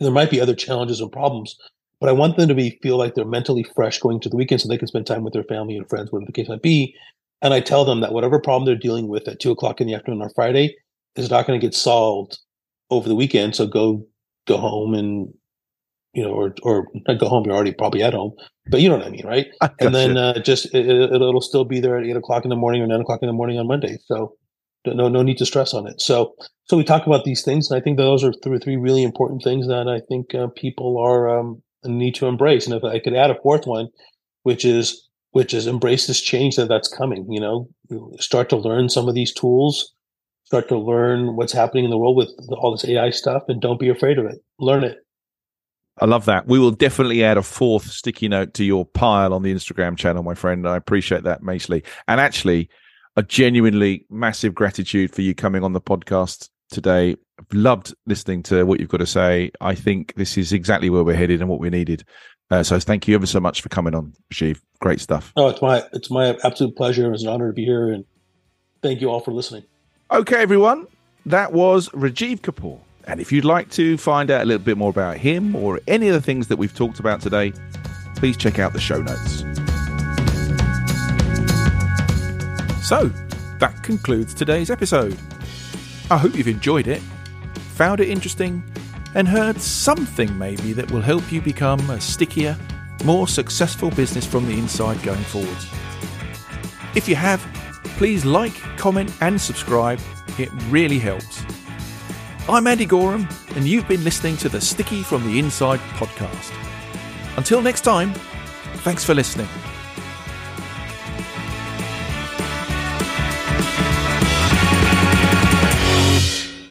There 0.00 0.10
might 0.10 0.30
be 0.30 0.40
other 0.40 0.54
challenges 0.54 1.00
and 1.00 1.12
problems, 1.12 1.56
but 2.00 2.08
I 2.08 2.12
want 2.12 2.36
them 2.36 2.48
to 2.48 2.54
be 2.54 2.78
feel 2.82 2.96
like 2.96 3.14
they're 3.14 3.24
mentally 3.24 3.64
fresh 3.74 3.98
going 3.98 4.20
to 4.20 4.28
the 4.28 4.36
weekend 4.36 4.60
so 4.60 4.68
they 4.68 4.78
can 4.78 4.88
spend 4.88 5.06
time 5.06 5.22
with 5.22 5.32
their 5.32 5.44
family 5.44 5.76
and 5.76 5.88
friends, 5.88 6.10
whatever 6.10 6.26
the 6.26 6.32
case 6.32 6.48
might 6.48 6.62
be. 6.62 6.94
And 7.40 7.54
I 7.54 7.60
tell 7.60 7.84
them 7.84 8.00
that 8.00 8.12
whatever 8.12 8.40
problem 8.40 8.66
they're 8.66 8.74
dealing 8.74 9.08
with 9.08 9.28
at 9.28 9.40
two 9.40 9.50
o'clock 9.50 9.80
in 9.80 9.86
the 9.86 9.94
afternoon 9.94 10.22
on 10.22 10.30
Friday 10.34 10.76
is 11.16 11.30
not 11.30 11.46
going 11.46 11.60
to 11.60 11.66
get 11.66 11.74
solved 11.74 12.38
over 12.90 13.08
the 13.08 13.14
weekend. 13.14 13.54
So 13.54 13.66
go 13.66 14.04
go 14.46 14.56
home 14.56 14.94
and 14.94 15.32
you 16.14 16.22
know, 16.22 16.30
or 16.30 16.54
or 16.62 16.88
not 17.06 17.18
go 17.18 17.28
home. 17.28 17.44
You're 17.44 17.54
already 17.54 17.72
probably 17.72 18.02
at 18.02 18.14
home, 18.14 18.32
but 18.70 18.80
you 18.80 18.88
know 18.88 18.96
what 18.96 19.06
I 19.06 19.10
mean, 19.10 19.26
right? 19.26 19.46
I 19.60 19.70
and 19.80 19.94
then 19.94 20.16
uh, 20.16 20.40
just 20.40 20.66
it, 20.74 20.86
it'll 20.88 21.40
still 21.40 21.64
be 21.64 21.80
there 21.80 21.96
at 21.96 22.06
eight 22.06 22.16
o'clock 22.16 22.44
in 22.44 22.50
the 22.50 22.56
morning 22.56 22.82
or 22.82 22.86
nine 22.86 23.00
o'clock 23.00 23.20
in 23.22 23.28
the 23.28 23.32
morning 23.32 23.58
on 23.58 23.66
Monday. 23.66 23.98
So 24.06 24.34
no 24.86 25.08
no 25.08 25.22
need 25.22 25.38
to 25.38 25.46
stress 25.46 25.74
on 25.74 25.86
it. 25.86 26.00
So 26.00 26.34
so 26.64 26.76
we 26.76 26.84
talk 26.84 27.06
about 27.06 27.24
these 27.24 27.44
things, 27.44 27.70
and 27.70 27.78
I 27.78 27.82
think 27.82 27.96
those 27.96 28.24
are 28.24 28.32
three 28.42 28.58
three 28.58 28.76
really 28.76 29.02
important 29.02 29.42
things 29.42 29.66
that 29.68 29.88
I 29.88 30.00
think 30.08 30.34
uh, 30.34 30.48
people 30.56 30.98
are 30.98 31.38
um, 31.38 31.62
need 31.84 32.14
to 32.16 32.26
embrace. 32.26 32.66
And 32.66 32.74
if 32.74 32.84
I 32.84 32.98
could 32.98 33.14
add 33.14 33.30
a 33.30 33.40
fourth 33.42 33.66
one, 33.66 33.88
which 34.42 34.64
is 34.64 35.08
which 35.32 35.52
is 35.52 35.66
embrace 35.66 36.06
this 36.06 36.20
change 36.20 36.56
that 36.56 36.68
that's 36.68 36.88
coming. 36.88 37.26
You 37.30 37.40
know, 37.40 37.68
start 38.18 38.48
to 38.50 38.56
learn 38.56 38.88
some 38.88 39.08
of 39.08 39.14
these 39.14 39.32
tools. 39.32 39.92
Start 40.44 40.68
to 40.68 40.78
learn 40.78 41.36
what's 41.36 41.52
happening 41.52 41.84
in 41.84 41.90
the 41.90 41.98
world 41.98 42.16
with 42.16 42.30
all 42.58 42.72
this 42.72 42.88
AI 42.88 43.10
stuff, 43.10 43.42
and 43.48 43.60
don't 43.60 43.80
be 43.80 43.90
afraid 43.90 44.18
of 44.18 44.24
it. 44.24 44.38
Learn 44.58 44.84
it. 44.84 44.96
I 46.00 46.06
love 46.06 46.26
that. 46.26 46.46
We 46.46 46.58
will 46.58 46.70
definitely 46.70 47.24
add 47.24 47.36
a 47.36 47.42
fourth 47.42 47.90
sticky 47.90 48.28
note 48.28 48.54
to 48.54 48.64
your 48.64 48.84
pile 48.84 49.34
on 49.34 49.42
the 49.42 49.52
Instagram 49.52 49.96
channel, 49.96 50.22
my 50.22 50.34
friend. 50.34 50.68
I 50.68 50.76
appreciate 50.76 51.24
that, 51.24 51.42
Macely. 51.42 51.84
And 52.06 52.20
actually, 52.20 52.68
a 53.16 53.22
genuinely 53.22 54.06
massive 54.10 54.54
gratitude 54.54 55.12
for 55.12 55.22
you 55.22 55.34
coming 55.34 55.64
on 55.64 55.72
the 55.72 55.80
podcast 55.80 56.50
today. 56.70 57.16
I've 57.38 57.52
loved 57.52 57.94
listening 58.06 58.42
to 58.44 58.64
what 58.64 58.80
you've 58.80 58.88
got 58.88 58.98
to 58.98 59.06
say. 59.06 59.50
I 59.60 59.74
think 59.74 60.14
this 60.14 60.38
is 60.38 60.52
exactly 60.52 60.90
where 60.90 61.02
we're 61.02 61.16
headed 61.16 61.40
and 61.40 61.50
what 61.50 61.60
we 61.60 61.70
needed. 61.70 62.04
Uh, 62.50 62.62
so 62.62 62.78
thank 62.78 63.06
you 63.06 63.14
ever 63.14 63.26
so 63.26 63.40
much 63.40 63.60
for 63.60 63.68
coming 63.68 63.94
on, 63.94 64.14
Rajeev. 64.32 64.60
Great 64.80 65.00
stuff. 65.00 65.32
Oh, 65.36 65.48
it's 65.48 65.60
my 65.60 65.84
it's 65.92 66.10
my 66.10 66.36
absolute 66.44 66.76
pleasure. 66.76 67.12
It's 67.12 67.22
an 67.22 67.28
honor 67.28 67.48
to 67.48 67.52
be 67.52 67.64
here, 67.64 67.90
and 67.90 68.04
thank 68.82 69.00
you 69.00 69.10
all 69.10 69.20
for 69.20 69.32
listening. 69.32 69.64
Okay, 70.10 70.40
everyone. 70.40 70.86
That 71.26 71.52
was 71.52 71.90
Rajeev 71.90 72.40
Kapur. 72.40 72.80
And 73.08 73.20
if 73.20 73.32
you'd 73.32 73.46
like 73.46 73.70
to 73.70 73.96
find 73.96 74.30
out 74.30 74.42
a 74.42 74.44
little 74.44 74.62
bit 74.62 74.76
more 74.76 74.90
about 74.90 75.16
him 75.16 75.56
or 75.56 75.80
any 75.86 76.08
of 76.08 76.14
the 76.14 76.20
things 76.20 76.46
that 76.48 76.58
we've 76.58 76.74
talked 76.74 77.00
about 77.00 77.22
today, 77.22 77.54
please 78.16 78.36
check 78.36 78.58
out 78.58 78.74
the 78.74 78.80
show 78.80 79.00
notes. 79.00 79.38
So, 82.86 83.10
that 83.60 83.82
concludes 83.82 84.34
today's 84.34 84.70
episode. 84.70 85.18
I 86.10 86.18
hope 86.18 86.34
you've 86.34 86.48
enjoyed 86.48 86.86
it, 86.86 87.00
found 87.74 88.00
it 88.00 88.10
interesting, 88.10 88.62
and 89.14 89.26
heard 89.26 89.58
something 89.58 90.36
maybe 90.36 90.74
that 90.74 90.90
will 90.90 91.00
help 91.00 91.32
you 91.32 91.40
become 91.40 91.88
a 91.90 92.00
stickier, 92.00 92.58
more 93.04 93.26
successful 93.26 93.90
business 93.90 94.26
from 94.26 94.46
the 94.46 94.58
inside 94.58 95.02
going 95.02 95.24
forwards. 95.24 95.66
If 96.94 97.08
you 97.08 97.14
have, 97.16 97.40
please 97.96 98.26
like, 98.26 98.54
comment, 98.76 99.10
and 99.22 99.40
subscribe. 99.40 99.98
It 100.38 100.50
really 100.68 100.98
helps. 100.98 101.42
I'm 102.50 102.66
Andy 102.66 102.86
Goram, 102.86 103.28
and 103.56 103.68
you've 103.68 103.86
been 103.86 104.02
listening 104.04 104.38
to 104.38 104.48
the 104.48 104.58
Sticky 104.58 105.02
from 105.02 105.22
the 105.26 105.38
Inside 105.38 105.80
podcast. 105.98 106.50
Until 107.36 107.60
next 107.60 107.82
time, 107.82 108.14
thanks 108.76 109.04
for 109.04 109.12
listening. 109.12 109.48